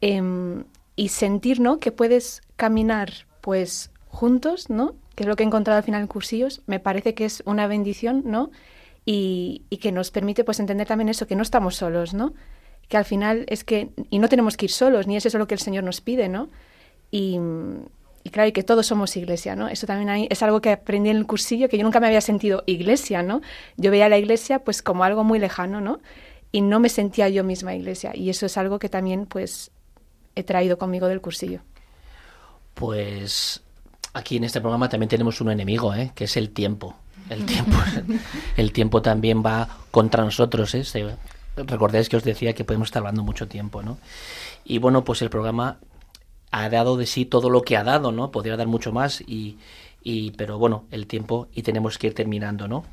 Eh, 0.00 0.64
y 0.96 1.08
sentir, 1.08 1.60
¿no? 1.60 1.78
Que 1.78 1.92
puedes 1.92 2.42
caminar, 2.56 3.12
pues, 3.40 3.90
juntos, 4.08 4.70
¿no? 4.70 4.94
Que 5.14 5.24
es 5.24 5.28
lo 5.28 5.36
que 5.36 5.42
he 5.42 5.46
encontrado 5.46 5.76
al 5.76 5.84
final 5.84 6.00
en 6.00 6.06
cursillos, 6.08 6.62
me 6.66 6.80
parece 6.80 7.14
que 7.14 7.26
es 7.26 7.42
una 7.44 7.66
bendición, 7.66 8.22
¿no? 8.24 8.50
Y, 9.04 9.62
y 9.70 9.78
que 9.78 9.92
nos 9.92 10.10
permite, 10.10 10.44
pues, 10.44 10.60
entender 10.60 10.86
también 10.86 11.08
eso, 11.08 11.26
que 11.26 11.36
no 11.36 11.42
estamos 11.42 11.76
solos, 11.76 12.14
¿no? 12.14 12.32
Que 12.90 12.96
al 12.96 13.04
final 13.04 13.46
es 13.48 13.62
que, 13.62 13.90
y 14.10 14.18
no 14.18 14.28
tenemos 14.28 14.56
que 14.56 14.66
ir 14.66 14.72
solos, 14.72 15.06
ni 15.06 15.16
es 15.16 15.24
eso 15.24 15.38
lo 15.38 15.46
que 15.46 15.54
el 15.54 15.60
Señor 15.60 15.84
nos 15.84 16.00
pide, 16.00 16.28
¿no? 16.28 16.50
Y, 17.12 17.38
y 18.24 18.30
claro, 18.30 18.48
y 18.48 18.52
que 18.52 18.64
todos 18.64 18.84
somos 18.84 19.16
iglesia, 19.16 19.54
¿no? 19.54 19.68
Eso 19.68 19.86
también 19.86 20.10
hay, 20.10 20.26
es 20.28 20.42
algo 20.42 20.60
que 20.60 20.72
aprendí 20.72 21.08
en 21.08 21.16
el 21.16 21.26
cursillo, 21.26 21.68
que 21.68 21.78
yo 21.78 21.84
nunca 21.84 22.00
me 22.00 22.08
había 22.08 22.20
sentido 22.20 22.64
iglesia, 22.66 23.22
¿no? 23.22 23.42
Yo 23.76 23.92
veía 23.92 24.08
la 24.08 24.18
iglesia 24.18 24.64
pues 24.64 24.82
como 24.82 25.04
algo 25.04 25.22
muy 25.22 25.38
lejano, 25.38 25.80
¿no? 25.80 26.00
Y 26.50 26.62
no 26.62 26.80
me 26.80 26.88
sentía 26.88 27.28
yo 27.28 27.44
misma 27.44 27.76
iglesia. 27.76 28.10
Y 28.12 28.28
eso 28.28 28.44
es 28.44 28.56
algo 28.56 28.80
que 28.80 28.88
también 28.88 29.26
pues 29.26 29.70
he 30.34 30.42
traído 30.42 30.76
conmigo 30.76 31.06
del 31.06 31.20
cursillo. 31.20 31.60
Pues 32.74 33.62
aquí 34.14 34.36
en 34.36 34.42
este 34.42 34.60
programa 34.60 34.88
también 34.88 35.08
tenemos 35.08 35.40
un 35.40 35.52
enemigo, 35.52 35.94
¿eh? 35.94 36.10
Que 36.12 36.24
es 36.24 36.36
el 36.36 36.50
tiempo. 36.50 36.96
El 37.28 37.46
tiempo, 37.46 37.76
el 38.56 38.72
tiempo 38.72 39.00
también 39.00 39.44
va 39.46 39.68
contra 39.92 40.24
nosotros, 40.24 40.74
¿eh? 40.74 40.82
Se, 40.82 41.06
recordáis 41.66 42.08
que 42.08 42.16
os 42.16 42.24
decía 42.24 42.54
que 42.54 42.64
podemos 42.64 42.88
estar 42.88 43.00
hablando 43.00 43.22
mucho 43.22 43.48
tiempo, 43.48 43.82
¿no? 43.82 43.98
Y 44.64 44.78
bueno, 44.78 45.04
pues 45.04 45.22
el 45.22 45.30
programa 45.30 45.78
ha 46.50 46.68
dado 46.68 46.96
de 46.96 47.06
sí 47.06 47.24
todo 47.24 47.50
lo 47.50 47.62
que 47.62 47.76
ha 47.76 47.84
dado, 47.84 48.12
¿no? 48.12 48.30
Podría 48.30 48.56
dar 48.56 48.66
mucho 48.66 48.92
más 48.92 49.22
y, 49.26 49.58
pero 50.36 50.58
bueno, 50.58 50.84
el 50.90 51.06
tiempo 51.06 51.48
y 51.54 51.62
tenemos 51.62 51.98
que 51.98 52.08
ir 52.08 52.14
terminando, 52.14 52.68
¿no? 52.68 52.84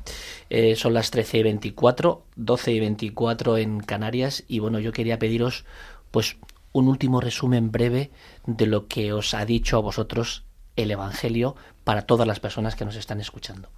Eh, 0.50 0.76
son 0.76 0.94
las 0.94 1.10
13 1.10 1.38
y 1.38 1.42
24, 1.42 2.22
12 2.36 2.72
y 2.72 2.80
24 2.80 3.58
en 3.58 3.80
Canarias 3.80 4.44
y 4.48 4.58
bueno, 4.58 4.78
yo 4.78 4.92
quería 4.92 5.18
pediros 5.18 5.64
pues 6.10 6.36
un 6.72 6.88
último 6.88 7.20
resumen 7.20 7.72
breve 7.72 8.10
de 8.46 8.66
lo 8.66 8.86
que 8.86 9.12
os 9.12 9.34
ha 9.34 9.44
dicho 9.44 9.76
a 9.76 9.80
vosotros 9.80 10.44
el 10.76 10.90
Evangelio 10.90 11.56
para 11.84 12.02
todas 12.02 12.26
las 12.26 12.40
personas 12.40 12.76
que 12.76 12.84
nos 12.84 12.96
están 12.96 13.20
escuchando. 13.20 13.68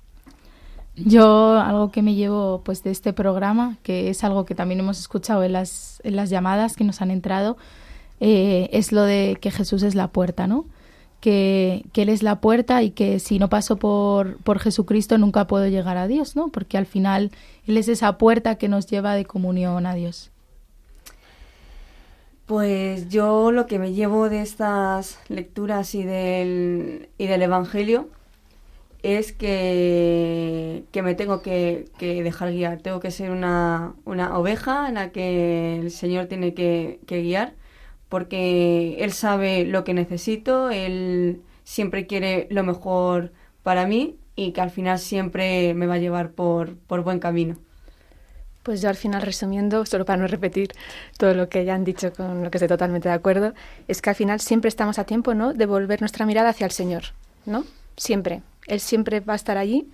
Yo 0.97 1.59
algo 1.59 1.91
que 1.91 2.03
me 2.03 2.14
llevo 2.14 2.62
pues 2.64 2.82
de 2.82 2.91
este 2.91 3.12
programa, 3.12 3.78
que 3.82 4.11
es 4.11 4.24
algo 4.24 4.45
que 4.45 4.55
también 4.55 4.80
hemos 4.80 4.99
escuchado 4.99 5.43
en 5.45 5.53
las, 5.53 6.01
en 6.05 6.16
las 6.16 6.30
llamadas 6.30 6.76
que 6.76 6.84
nos 6.84 7.01
han 7.01 7.11
entrado, 7.11 7.57
eh, 8.20 8.68
es 8.72 8.93
lo 8.93 9.03
de 9.05 9.38
que 9.41 9.51
Jesús 9.51 9.82
es 9.82 9.95
la 9.95 10.09
puerta, 10.09 10.47
¿no? 10.47 10.66
Que, 11.20 11.84
que, 11.93 12.03
Él 12.03 12.09
es 12.09 12.22
la 12.22 12.41
puerta 12.41 12.82
y 12.82 12.91
que 12.91 13.18
si 13.18 13.38
no 13.38 13.49
paso 13.49 13.76
por, 13.76 14.38
por 14.38 14.59
Jesucristo 14.59 15.18
nunca 15.18 15.47
puedo 15.47 15.66
llegar 15.68 15.97
a 15.97 16.07
Dios, 16.07 16.36
¿no? 16.36 16.49
Porque 16.49 16.76
al 16.78 16.86
final 16.86 17.30
Él 17.66 17.76
es 17.76 17.88
esa 17.88 18.18
puerta 18.18 18.57
que 18.57 18.68
nos 18.68 18.86
lleva 18.86 19.14
de 19.14 19.24
comunión 19.24 19.86
a 19.86 19.95
Dios. 19.95 20.30
Pues 22.47 23.09
yo 23.09 23.53
lo 23.53 23.66
que 23.66 23.78
me 23.78 23.93
llevo 23.93 24.28
de 24.28 24.43
estas 24.43 25.18
lecturas 25.28 25.95
y 25.95 26.03
del, 26.03 27.09
y 27.16 27.26
del 27.26 27.43
Evangelio 27.43 28.09
es 29.03 29.32
que, 29.32 30.84
que 30.92 31.03
me 31.03 31.14
tengo 31.14 31.42
que, 31.42 31.86
que, 31.98 32.22
dejar 32.22 32.53
guiar. 32.53 32.80
Tengo 32.82 33.01
que 33.01 33.11
ser 33.11 33.30
una, 33.30 33.94
una, 34.05 34.38
oveja 34.38 34.88
en 34.88 34.94
la 34.94 35.11
que 35.12 35.78
el 35.78 35.90
Señor 35.90 36.26
tiene 36.26 36.55
que, 36.55 37.01
que, 37.07 37.22
guiar 37.22 37.55
porque 38.09 38.96
Él 39.01 39.12
sabe 39.12 39.64
lo 39.64 39.84
que 39.84 39.94
necesito, 39.94 40.70
Él 40.70 41.42
siempre 41.64 42.07
quiere 42.07 42.48
lo 42.51 42.64
mejor 42.64 43.32
para 43.62 43.86
mí 43.86 44.18
y 44.36 44.53
que 44.53 44.61
al 44.61 44.70
final 44.70 44.98
siempre 44.98 45.74
me 45.74 45.86
va 45.86 45.94
a 45.94 45.98
llevar 45.98 46.32
por, 46.32 46.76
por 46.76 47.03
buen 47.03 47.20
camino. 47.20 47.57
Pues 48.62 48.82
yo 48.82 48.88
al 48.88 48.96
final 48.96 49.22
resumiendo, 49.22 49.86
solo 49.86 50.05
para 50.05 50.18
no 50.18 50.26
repetir 50.26 50.72
todo 51.18 51.34
lo 51.34 51.48
que 51.48 51.64
ya 51.64 51.74
han 51.74 51.84
dicho 51.84 52.12
con 52.12 52.44
lo 52.44 52.51
que 52.51 52.59
estoy 52.59 52.68
totalmente 52.68 53.09
de 53.09 53.14
acuerdo, 53.14 53.55
es 53.88 54.03
que 54.03 54.11
al 54.11 54.16
final 54.16 54.40
siempre 54.40 54.68
estamos 54.68 54.98
a 54.98 55.05
tiempo, 55.05 55.34
¿no? 55.34 55.55
De 55.55 55.66
volver 55.66 56.01
nuestra 56.01 56.26
mirada 56.26 56.51
hacia 56.51 56.66
el 56.66 56.72
Señor, 56.72 57.05
¿no? 57.46 57.64
Siempre. 57.96 58.42
Él 58.71 58.81
siempre 58.81 59.21
va 59.21 59.33
a 59.33 59.37
estar 59.37 59.59
allí 59.59 59.89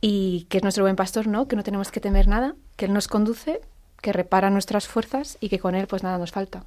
y 0.00 0.46
que 0.48 0.56
es 0.56 0.62
nuestro 0.62 0.84
buen 0.84 0.96
pastor, 0.96 1.26
¿no? 1.26 1.46
Que 1.46 1.56
no 1.56 1.62
tenemos 1.62 1.90
que 1.90 2.00
temer 2.00 2.26
nada, 2.26 2.56
que 2.76 2.86
Él 2.86 2.92
nos 2.92 3.06
conduce, 3.06 3.60
que 4.00 4.12
repara 4.12 4.50
nuestras 4.50 4.88
fuerzas 4.88 5.36
y 5.40 5.50
que 5.50 5.58
con 5.58 5.74
Él 5.74 5.86
pues 5.86 6.02
nada 6.02 6.18
nos 6.18 6.32
falta. 6.32 6.64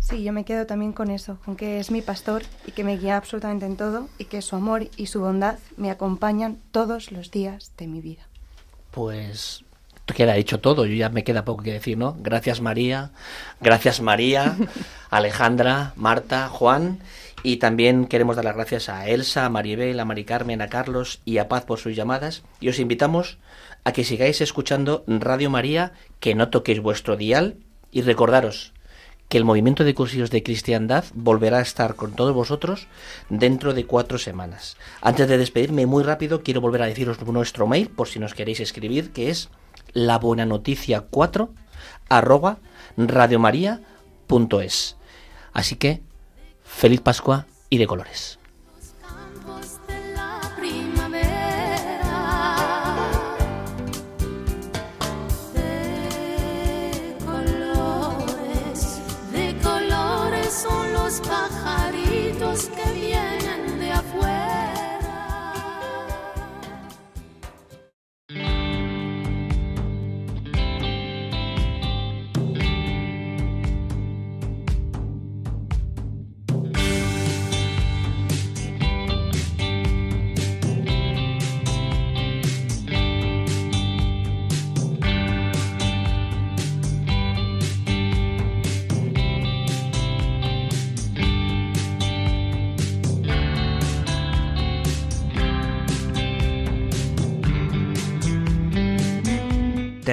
Sí, 0.00 0.22
yo 0.22 0.34
me 0.34 0.44
quedo 0.44 0.66
también 0.66 0.92
con 0.92 1.10
eso, 1.10 1.38
con 1.46 1.56
que 1.56 1.80
es 1.80 1.90
mi 1.90 2.02
pastor 2.02 2.42
y 2.66 2.72
que 2.72 2.84
me 2.84 2.98
guía 2.98 3.16
absolutamente 3.16 3.64
en 3.64 3.78
todo 3.78 4.10
y 4.18 4.26
que 4.26 4.42
su 4.42 4.54
amor 4.54 4.88
y 4.98 5.06
su 5.06 5.20
bondad 5.20 5.58
me 5.78 5.90
acompañan 5.90 6.58
todos 6.72 7.10
los 7.10 7.30
días 7.30 7.72
de 7.78 7.86
mi 7.86 8.02
vida. 8.02 8.28
Pues 8.90 9.64
queda 10.12 10.34
dicho 10.34 10.60
todo, 10.60 10.84
yo 10.84 10.94
ya 10.94 11.08
me 11.08 11.24
queda 11.24 11.46
poco 11.46 11.62
que 11.62 11.72
decir, 11.72 11.96
¿no? 11.96 12.14
Gracias 12.20 12.60
María, 12.60 13.12
gracias 13.62 14.02
María, 14.02 14.54
Alejandra, 15.10 15.94
Marta, 15.96 16.50
Juan. 16.50 16.98
Y 17.44 17.58
también 17.58 18.06
queremos 18.06 18.36
dar 18.36 18.46
las 18.46 18.56
gracias 18.56 18.88
a 18.88 19.06
Elsa, 19.06 19.44
a 19.44 19.50
Maribel, 19.50 20.00
a 20.00 20.06
Mari 20.06 20.24
Carmen, 20.24 20.62
a 20.62 20.68
Carlos 20.68 21.20
y 21.26 21.36
a 21.36 21.46
Paz 21.46 21.64
por 21.64 21.78
sus 21.78 21.94
llamadas. 21.94 22.42
Y 22.58 22.70
os 22.70 22.78
invitamos 22.78 23.36
a 23.84 23.92
que 23.92 24.02
sigáis 24.02 24.40
escuchando 24.40 25.04
Radio 25.06 25.50
María, 25.50 25.92
que 26.20 26.34
no 26.34 26.48
toquéis 26.48 26.80
vuestro 26.80 27.18
dial 27.18 27.58
y 27.92 28.00
recordaros 28.00 28.72
que 29.28 29.36
el 29.36 29.44
movimiento 29.44 29.84
de 29.84 29.94
cursillos 29.94 30.30
de 30.30 30.42
cristiandad 30.42 31.04
volverá 31.12 31.58
a 31.58 31.62
estar 31.62 31.96
con 31.96 32.12
todos 32.12 32.34
vosotros 32.34 32.86
dentro 33.28 33.74
de 33.74 33.84
cuatro 33.84 34.16
semanas. 34.16 34.78
Antes 35.02 35.28
de 35.28 35.36
despedirme 35.36 35.84
muy 35.84 36.02
rápido, 36.02 36.42
quiero 36.42 36.62
volver 36.62 36.80
a 36.80 36.86
deciros 36.86 37.20
nuestro 37.20 37.66
mail 37.66 37.90
por 37.90 38.08
si 38.08 38.18
nos 38.18 38.32
queréis 38.32 38.60
escribir, 38.60 39.12
que 39.12 39.28
es 39.28 39.50
la 39.92 40.18
buena 40.18 40.46
noticia 40.46 41.02
4 41.02 41.52
arroba 42.08 42.58
radiomaria.es. 42.96 44.96
Así 45.52 45.76
que, 45.76 46.00
feliz 46.74 47.00
Pascua 47.00 47.46
y 47.70 47.78
de 47.78 47.86
colores. 47.86 48.38
Pajaritos 61.22 62.70
que 62.70 62.92
vienen 62.92 63.13